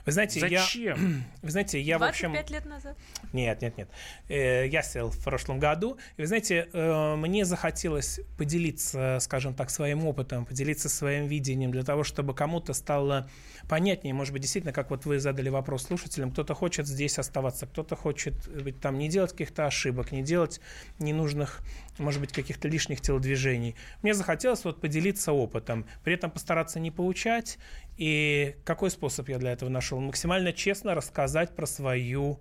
Вы 0.06 0.12
знаете, 0.12 0.40
Зачем? 0.40 0.82
я... 0.82 1.24
Вы 1.42 1.50
знаете, 1.50 1.80
я, 1.80 1.98
25 1.98 2.30
в 2.30 2.34
общем... 2.34 2.54
лет 2.54 2.64
назад? 2.66 2.96
Нет, 3.32 3.62
нет, 3.62 3.76
нет. 3.76 3.88
Э, 4.28 4.66
я 4.66 4.82
сел 4.82 5.10
в 5.10 5.22
прошлом 5.22 5.58
году. 5.58 5.98
И 6.16 6.22
вы 6.22 6.26
знаете, 6.26 6.68
э, 6.72 7.16
мне 7.16 7.44
захотелось 7.44 8.20
поделиться, 8.36 9.18
скажем 9.20 9.54
так, 9.54 9.70
своим 9.70 10.06
опытом, 10.06 10.44
поделиться 10.44 10.88
своим 10.88 11.26
видением 11.26 11.70
для 11.70 11.84
того, 11.84 12.04
чтобы 12.04 12.34
кому-то 12.34 12.72
стало 12.74 13.28
понятнее, 13.68 14.14
может 14.14 14.32
быть, 14.32 14.42
действительно, 14.42 14.72
как 14.72 14.90
вот 14.90 15.04
вы 15.04 15.18
задали 15.18 15.48
вопрос 15.48 15.84
слушателям, 15.84 16.30
кто-то 16.30 16.54
хочет 16.54 16.86
здесь 16.86 17.18
оставаться, 17.18 17.66
кто-то 17.66 17.96
хочет 17.96 18.34
быть 18.62 18.80
там 18.80 18.98
не 18.98 19.08
делать 19.08 19.32
каких-то 19.32 19.66
ошибок, 19.66 20.12
не 20.12 20.22
делать 20.22 20.60
ненужных, 20.98 21.60
может 21.98 22.20
быть, 22.20 22.32
каких-то 22.32 22.68
лишних 22.68 23.00
телодвижений. 23.00 23.76
Мне 24.02 24.14
захотелось 24.14 24.64
вот 24.64 24.80
поделиться 24.80 25.32
опытом, 25.32 25.86
при 26.04 26.14
этом 26.14 26.30
постараться 26.30 26.80
не 26.80 26.90
поучать. 26.90 27.58
И 27.96 28.56
какой 28.64 28.90
способ 28.90 29.28
я 29.28 29.38
для 29.38 29.52
этого 29.52 29.68
нашел? 29.68 30.00
Максимально 30.00 30.52
честно 30.52 30.94
рассказать 30.94 31.54
про 31.54 31.66
свою 31.66 32.40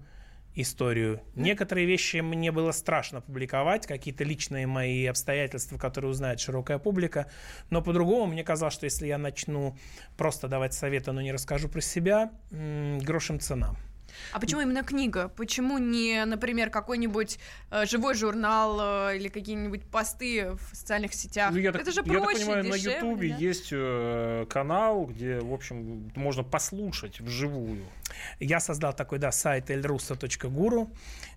историю. 0.55 1.21
Некоторые 1.35 1.85
вещи 1.85 2.17
мне 2.17 2.51
было 2.51 2.71
страшно 2.71 3.21
публиковать, 3.21 3.87
какие-то 3.87 4.23
личные 4.23 4.67
мои 4.67 5.05
обстоятельства, 5.05 5.77
которые 5.77 6.11
узнает 6.11 6.39
широкая 6.39 6.77
публика. 6.77 7.29
Но 7.69 7.81
по-другому 7.81 8.27
мне 8.27 8.43
казалось, 8.43 8.73
что 8.73 8.85
если 8.85 9.07
я 9.07 9.17
начну 9.17 9.77
просто 10.17 10.47
давать 10.47 10.73
советы, 10.73 11.11
но 11.11 11.21
не 11.21 11.31
расскажу 11.31 11.69
про 11.69 11.81
себя, 11.81 12.31
грошем 12.51 13.39
цена. 13.39 13.75
А 14.31 14.39
почему 14.39 14.61
именно 14.61 14.83
книга? 14.83 15.29
Почему 15.29 15.77
не, 15.77 16.25
например, 16.25 16.69
какой-нибудь 16.69 17.39
э, 17.71 17.85
живой 17.85 18.15
журнал 18.15 19.09
э, 19.09 19.17
или 19.17 19.27
какие-нибудь 19.27 19.83
посты 19.85 20.51
в 20.51 20.75
социальных 20.75 21.13
сетях? 21.13 21.51
Ну, 21.51 21.57
я 21.57 21.71
так, 21.71 21.81
Это 21.81 21.91
же 21.91 22.03
проще, 22.03 22.19
Я 22.19 22.25
так 22.25 22.35
понимаю, 22.35 22.63
дешевле, 22.63 22.91
на 22.91 22.95
Ютубе 22.97 23.29
да? 23.29 23.37
есть 23.37 23.69
э, 23.71 24.45
канал, 24.49 25.05
где, 25.05 25.39
в 25.39 25.53
общем, 25.53 26.11
можно 26.15 26.43
послушать 26.43 27.19
вживую. 27.19 27.85
Я 28.39 28.59
создал 28.59 28.93
такой, 28.93 29.19
да, 29.19 29.31
сайт 29.31 29.69
elrusso.guru. 29.69 30.89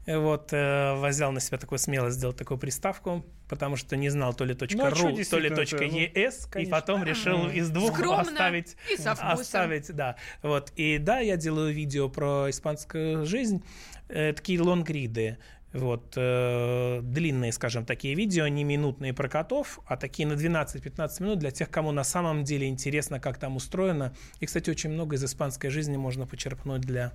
Вот, 0.06 0.52
э, 0.52 1.08
взял 1.08 1.32
на 1.32 1.40
себя 1.40 1.56
такую 1.56 1.78
смелость 1.78 2.18
сделать 2.18 2.36
такую 2.36 2.58
приставку, 2.58 3.24
потому 3.48 3.76
что 3.76 3.96
не 3.96 4.10
знал 4.10 4.34
то 4.34 4.44
ли 4.44 4.52
.ру, 4.52 4.66
ну, 4.72 4.86
а 4.86 4.90
то 4.90 5.08
ли 5.08 5.22
.es, 5.24 6.60
и 6.60 6.66
потом 6.66 7.04
решил 7.04 7.48
из 7.48 7.70
двух 7.70 7.94
Скромно 7.94 8.20
оставить. 8.20 8.76
И 8.92 8.98
со 8.98 9.12
оставить, 9.12 9.94
да. 9.94 10.16
Вот, 10.42 10.72
и 10.76 10.98
да, 10.98 11.20
я 11.20 11.36
делаю 11.36 11.72
видео 11.72 12.10
про 12.10 12.50
испанскую 12.50 13.24
жизнь, 13.24 13.64
э, 14.08 14.34
такие 14.34 14.60
лонгриды. 14.60 15.38
Вот, 15.74 16.12
э, 16.14 17.00
длинные, 17.02 17.50
скажем, 17.50 17.84
такие 17.84 18.14
видео, 18.14 18.46
не 18.46 18.62
минутные 18.62 19.12
про 19.12 19.28
котов, 19.28 19.80
а 19.86 19.96
такие 19.96 20.26
на 20.26 20.34
12-15 20.34 21.20
минут 21.20 21.40
для 21.40 21.50
тех, 21.50 21.68
кому 21.68 21.90
на 21.90 22.04
самом 22.04 22.44
деле 22.44 22.68
интересно, 22.68 23.18
как 23.18 23.38
там 23.38 23.56
устроено. 23.56 24.14
И, 24.38 24.46
кстати, 24.46 24.70
очень 24.70 24.90
много 24.90 25.16
из 25.16 25.24
испанской 25.24 25.70
жизни 25.70 25.96
можно 25.96 26.28
почерпнуть 26.28 26.82
для 26.82 27.12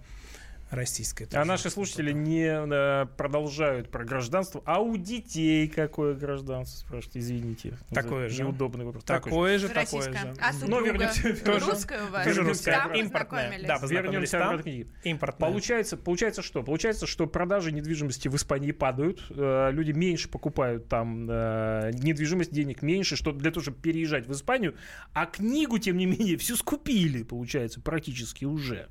российское. 0.69 1.27
А 1.33 1.45
наши 1.45 1.69
слушатели 1.69 2.11
не 2.11 2.45
э, 2.45 3.05
продолжают 3.17 3.89
про 3.89 4.03
гражданство. 4.03 4.61
А 4.65 4.79
у 4.79 4.97
детей 4.97 5.67
какое 5.67 6.13
гражданство? 6.13 6.79
Спрашивают, 6.87 7.17
извините. 7.17 7.77
Такое 7.89 8.29
же. 8.29 8.43
Неудобный 8.43 8.85
вопрос. 8.85 9.03
Такое 9.03 9.57
же, 9.57 9.69
такое 9.69 10.11
же. 10.11 10.33
А 10.39 10.53
супруга 10.53 10.85
вернемся, 10.85 11.29
русская 11.59 12.03
у 12.03 12.11
вас? 12.11 12.25
Тоже 12.25 12.43
русская. 12.43 12.91
Импортная. 12.93 13.65
Да, 13.65 13.77
вернемся 13.87 14.39
там. 14.39 14.61
Импортная. 15.03 15.49
Получается, 15.49 15.97
получается 15.97 16.41
что? 16.41 16.63
Получается, 16.63 17.07
что 17.07 17.27
продажи 17.27 17.71
недвижимости 17.71 18.27
в 18.27 18.35
Испании 18.35 18.71
падают. 18.71 19.25
Э, 19.29 19.69
люди 19.71 19.91
меньше 19.91 20.29
покупают 20.29 20.87
там 20.87 21.27
э, 21.29 21.91
недвижимость, 21.93 22.51
денег 22.51 22.81
меньше, 22.81 23.15
что 23.15 23.31
для 23.31 23.51
того, 23.51 23.63
чтобы 23.63 23.77
переезжать 23.79 24.27
в 24.27 24.31
Испанию. 24.31 24.75
А 25.13 25.25
книгу, 25.25 25.77
тем 25.79 25.97
не 25.97 26.05
менее, 26.05 26.37
всю 26.37 26.55
скупили, 26.55 27.23
получается, 27.23 27.81
практически 27.81 28.45
уже. 28.45 28.89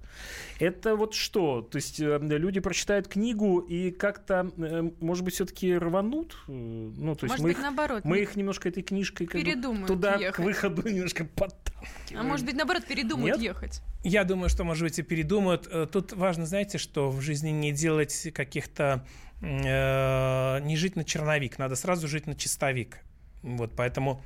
Это 0.59 0.97
вот 0.97 1.15
что? 1.15 1.68
То 1.71 1.77
есть 1.77 2.01
э, 2.01 2.19
люди 2.21 2.61
прочитают 2.61 3.09
книгу 3.09 3.59
и 3.61 3.91
как-то, 3.91 4.51
э, 4.57 4.91
может 5.01 5.25
быть, 5.25 5.35
все-таки 5.35 5.77
рванут. 5.77 6.37
Э, 6.49 6.53
ну, 6.53 7.15
то 7.15 7.25
есть 7.27 7.33
может 7.33 7.41
мы, 7.41 7.49
быть, 7.49 7.57
их, 7.57 7.63
наоборот, 7.63 8.05
мы 8.05 8.19
их 8.19 8.37
немножко 8.37 8.69
этой 8.69 8.83
книжкой 8.83 9.27
как 9.27 9.41
бы, 9.41 9.87
туда 9.87 10.17
ехать. 10.17 10.37
к 10.37 10.39
выходу 10.41 10.89
немножко 10.89 11.25
подталкиваем. 11.25 12.21
А 12.21 12.23
может 12.23 12.47
быть, 12.47 12.57
наоборот, 12.57 12.85
передумают 12.87 13.39
Нет? 13.39 13.57
ехать? 13.57 13.83
Я 14.05 14.25
думаю, 14.25 14.49
что, 14.49 14.65
может 14.65 14.83
быть, 14.83 14.99
и 14.99 15.03
передумают. 15.03 15.69
Тут 15.93 16.13
важно, 16.13 16.47
знаете, 16.47 16.79
что 16.79 17.11
в 17.11 17.21
жизни 17.21 17.51
не 17.51 17.73
делать 17.73 18.29
каких-то... 18.35 19.05
Э, 19.41 20.61
не 20.61 20.77
жить 20.77 20.97
на 20.97 21.05
черновик, 21.05 21.59
надо 21.59 21.77
сразу 21.77 22.09
жить 22.09 22.27
на 22.27 22.35
чистовик. 22.35 22.99
Вот, 23.43 23.73
поэтому 23.77 24.23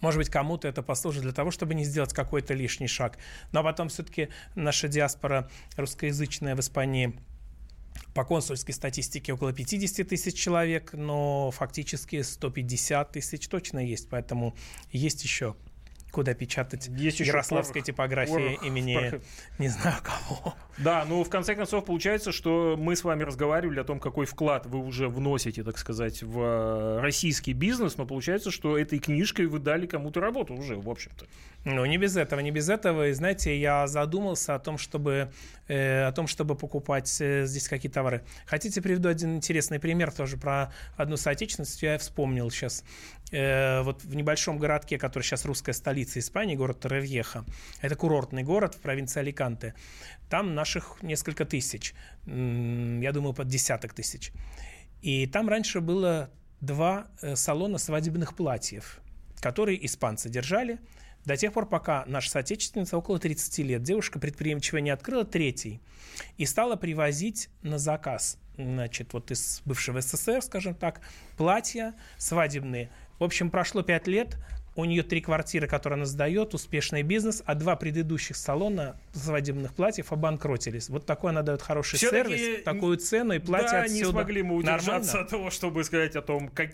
может 0.00 0.18
быть, 0.18 0.28
кому-то 0.28 0.68
это 0.68 0.82
послужит 0.82 1.22
для 1.22 1.32
того, 1.32 1.50
чтобы 1.50 1.74
не 1.74 1.84
сделать 1.84 2.12
какой-то 2.12 2.54
лишний 2.54 2.88
шаг. 2.88 3.18
Но 3.52 3.62
потом 3.62 3.88
все-таки 3.88 4.28
наша 4.54 4.88
диаспора 4.88 5.50
русскоязычная 5.76 6.54
в 6.54 6.60
Испании 6.60 7.18
по 8.14 8.24
консульской 8.24 8.74
статистике 8.74 9.32
около 9.32 9.52
50 9.52 10.08
тысяч 10.08 10.34
человек, 10.34 10.92
но 10.92 11.50
фактически 11.50 12.22
150 12.22 13.12
тысяч 13.12 13.48
точно 13.48 13.78
есть, 13.78 14.08
поэтому 14.08 14.54
есть 14.90 15.22
еще 15.24 15.56
куда 16.16 16.32
печатать 16.32 16.88
Есть 16.88 17.20
еще 17.20 17.28
ярославской 17.28 17.82
порох, 17.82 17.86
типографии 17.86 18.32
порох, 18.32 18.64
имени 18.64 18.94
порох. 18.94 19.22
не 19.58 19.68
знаю 19.68 19.96
кого. 20.02 20.54
Да, 20.78 21.04
ну 21.06 21.22
в 21.22 21.28
конце 21.28 21.54
концов 21.54 21.84
получается, 21.84 22.32
что 22.32 22.74
мы 22.78 22.96
с 22.96 23.04
вами 23.04 23.22
разговаривали 23.22 23.80
о 23.80 23.84
том, 23.84 24.00
какой 24.00 24.24
вклад 24.24 24.64
вы 24.64 24.78
уже 24.78 25.08
вносите, 25.08 25.62
так 25.62 25.76
сказать, 25.76 26.22
в 26.22 26.40
э, 26.40 27.00
российский 27.02 27.52
бизнес, 27.52 27.98
но 27.98 28.06
получается, 28.06 28.50
что 28.50 28.78
этой 28.78 28.98
книжкой 28.98 29.44
вы 29.44 29.58
дали 29.58 29.84
кому-то 29.84 30.20
работу 30.20 30.54
уже, 30.54 30.76
в 30.76 30.88
общем-то. 30.88 31.26
Ну, 31.66 31.84
не 31.84 31.98
без 31.98 32.16
этого, 32.16 32.40
не 32.40 32.50
без 32.50 32.70
этого. 32.70 33.08
И 33.08 33.12
знаете, 33.12 33.58
я 33.58 33.86
задумался 33.86 34.54
о 34.54 34.58
том, 34.58 34.78
чтобы, 34.78 35.32
э, 35.68 36.04
о 36.04 36.12
том, 36.12 36.28
чтобы 36.28 36.54
покупать 36.54 37.14
э, 37.20 37.44
здесь 37.44 37.68
какие 37.68 37.92
товары. 37.92 38.22
Хотите, 38.46 38.80
приведу 38.80 39.10
один 39.10 39.36
интересный 39.36 39.80
пример 39.80 40.12
тоже 40.12 40.38
про 40.38 40.72
одну 40.96 41.18
соотечественность. 41.18 41.82
Я 41.82 41.98
вспомнил 41.98 42.50
сейчас. 42.50 42.84
Э, 43.32 43.82
вот 43.82 44.04
в 44.04 44.14
небольшом 44.14 44.58
городке, 44.58 44.98
который 44.98 45.24
сейчас 45.24 45.44
русская 45.44 45.72
столица 45.72 46.18
Испании, 46.18 46.54
город 46.54 46.80
Торревьеха. 46.80 47.44
Это 47.80 47.96
курортный 47.96 48.42
город 48.42 48.74
в 48.74 48.80
провинции 48.80 49.20
Аликанте. 49.20 49.74
Там 50.30 50.54
наших 50.54 51.02
несколько 51.02 51.44
тысяч. 51.44 51.94
Я 52.26 53.12
думаю, 53.12 53.34
под 53.34 53.48
десяток 53.48 53.94
тысяч. 53.94 54.32
И 55.02 55.26
там 55.26 55.48
раньше 55.48 55.80
было 55.80 56.30
два 56.60 57.06
э, 57.20 57.36
салона 57.36 57.78
свадебных 57.78 58.34
платьев, 58.36 59.00
которые 59.40 59.84
испанцы 59.84 60.28
держали 60.28 60.78
до 61.26 61.36
тех 61.36 61.52
пор, 61.52 61.68
пока 61.68 62.04
наша 62.06 62.30
соотечественница 62.30 62.96
около 62.96 63.18
30 63.18 63.58
лет, 63.58 63.82
девушка 63.82 64.20
предприимчивая, 64.20 64.80
не 64.80 64.90
открыла 64.90 65.24
третий 65.24 65.80
и 66.36 66.46
стала 66.46 66.76
привозить 66.76 67.50
на 67.62 67.78
заказ, 67.78 68.38
значит, 68.56 69.12
вот 69.12 69.32
из 69.32 69.60
бывшего 69.64 70.00
СССР, 70.00 70.40
скажем 70.40 70.74
так, 70.76 71.00
платья 71.36 71.94
свадебные. 72.16 72.90
В 73.18 73.24
общем, 73.24 73.50
прошло 73.50 73.82
5 73.82 74.06
лет, 74.08 74.36
у 74.76 74.84
нее 74.84 75.02
три 75.02 75.20
квартиры, 75.20 75.66
которые 75.66 75.96
она 75.96 76.06
сдает, 76.06 76.54
успешный 76.54 77.02
бизнес, 77.02 77.42
а 77.46 77.54
два 77.54 77.76
предыдущих 77.76 78.36
салона 78.36 79.00
свадебных 79.12 79.74
платьев 79.74 80.12
обанкротились. 80.12 80.88
Вот 80.88 81.06
такой 81.06 81.30
она 81.30 81.42
дает 81.42 81.62
хороший 81.62 81.96
Всё-таки 81.96 82.36
сервис, 82.36 82.62
такую 82.64 82.96
цену 82.98 83.32
и 83.34 83.38
платье 83.38 83.70
да, 83.72 83.82
отсюда. 83.82 83.98
не 84.04 84.10
смогли 84.10 84.42
мы 84.42 84.56
удержаться 84.56 84.90
Нормально? 84.92 85.20
от 85.20 85.28
того, 85.30 85.50
чтобы 85.50 85.82
сказать 85.84 86.14
о 86.16 86.22
том, 86.22 86.48
как- 86.48 86.72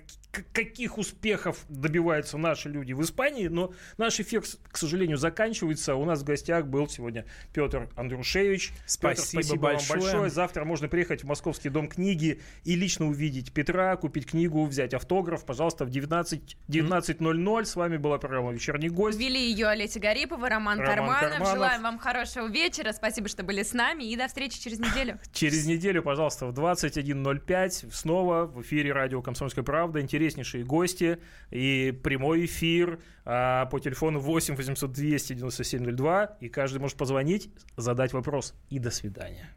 каких 0.52 0.98
успехов 0.98 1.58
добиваются 1.68 2.38
наши 2.38 2.68
люди 2.68 2.92
в 2.92 3.02
Испании, 3.02 3.48
но 3.48 3.72
наш 3.98 4.18
эфир, 4.18 4.44
с- 4.46 4.58
к 4.70 4.76
сожалению, 4.78 5.18
заканчивается. 5.18 5.94
У 5.94 6.04
нас 6.04 6.20
в 6.20 6.24
гостях 6.24 6.66
был 6.66 6.88
сегодня 6.88 7.26
Петр 7.52 7.88
Андрушевич. 7.96 8.68
Петр, 8.70 8.86
Спасибо 8.86 9.42
спасибо 9.42 9.62
большое. 9.62 10.00
вам 10.00 10.10
большое. 10.10 10.30
Завтра 10.30 10.64
можно 10.64 10.88
приехать 10.88 11.22
в 11.22 11.26
Московский 11.26 11.68
дом 11.68 11.86
книги 11.88 12.40
и 12.64 12.74
лично 12.76 13.06
увидеть 13.06 13.52
Петра, 13.52 13.94
купить 13.96 14.26
книгу, 14.26 14.64
взять 14.64 14.94
автограф. 14.94 15.44
Пожалуйста, 15.44 15.84
в 15.84 15.90
19 15.90 16.56
19.00. 16.68 17.64
С 17.66 17.76
вами 17.76 17.91
была 17.98 18.18
программа 18.18 18.52
«Вечерний 18.52 18.88
гость». 18.88 19.18
Вели 19.18 19.40
ее 19.50 19.68
Олеся 19.68 20.00
Гарипова, 20.00 20.48
Роман, 20.48 20.78
Роман 20.78 20.94
Карманов. 20.94 21.20
Карманов. 21.20 21.54
Желаем 21.54 21.82
вам 21.82 21.98
хорошего 21.98 22.46
вечера. 22.48 22.92
Спасибо, 22.92 23.28
что 23.28 23.42
были 23.42 23.62
с 23.62 23.72
нами. 23.72 24.04
И 24.04 24.16
до 24.16 24.28
встречи 24.28 24.60
через 24.60 24.78
неделю. 24.78 25.18
Через 25.32 25.66
неделю, 25.66 26.02
пожалуйста, 26.02 26.46
в 26.46 26.52
21.05 26.52 27.92
снова 27.92 28.46
в 28.46 28.62
эфире 28.62 28.92
радио 28.92 29.22
«Комсомольская 29.22 29.64
правда». 29.64 30.00
Интереснейшие 30.00 30.64
гости 30.64 31.18
и 31.50 31.98
прямой 32.02 32.46
эфир 32.46 33.00
а, 33.24 33.66
по 33.66 33.78
телефону 33.78 34.20
8 34.20 34.56
800 34.56 34.92
297 34.92 35.96
02. 35.96 36.36
И 36.40 36.48
каждый 36.48 36.78
может 36.78 36.96
позвонить, 36.96 37.50
задать 37.76 38.12
вопрос. 38.12 38.54
И 38.70 38.78
до 38.78 38.90
свидания. 38.90 39.50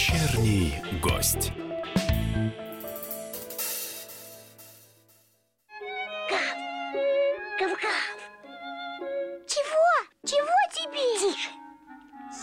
Вечерний 0.00 0.82
гость. 1.02 1.52
Гав-гав. 7.58 8.16
Чего? 9.46 9.92
Чего 10.24 10.56
тебе? 10.72 11.04
Тише. 11.18 11.50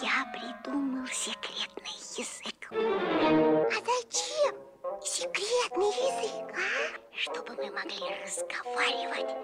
Я 0.03 0.31
придумал 0.31 1.07
секретный 1.07 1.97
язык. 2.15 2.69
А 2.71 3.79
зачем 3.85 4.55
секретный 5.03 5.87
язык, 5.87 6.53
а? 6.53 7.17
Чтобы 7.17 7.55
мы 7.55 7.71
могли 7.71 8.23
разговаривать, 8.23 9.35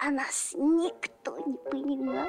а 0.00 0.10
нас 0.10 0.52
никто 0.54 1.38
не 1.38 1.56
понимал. 1.70 2.28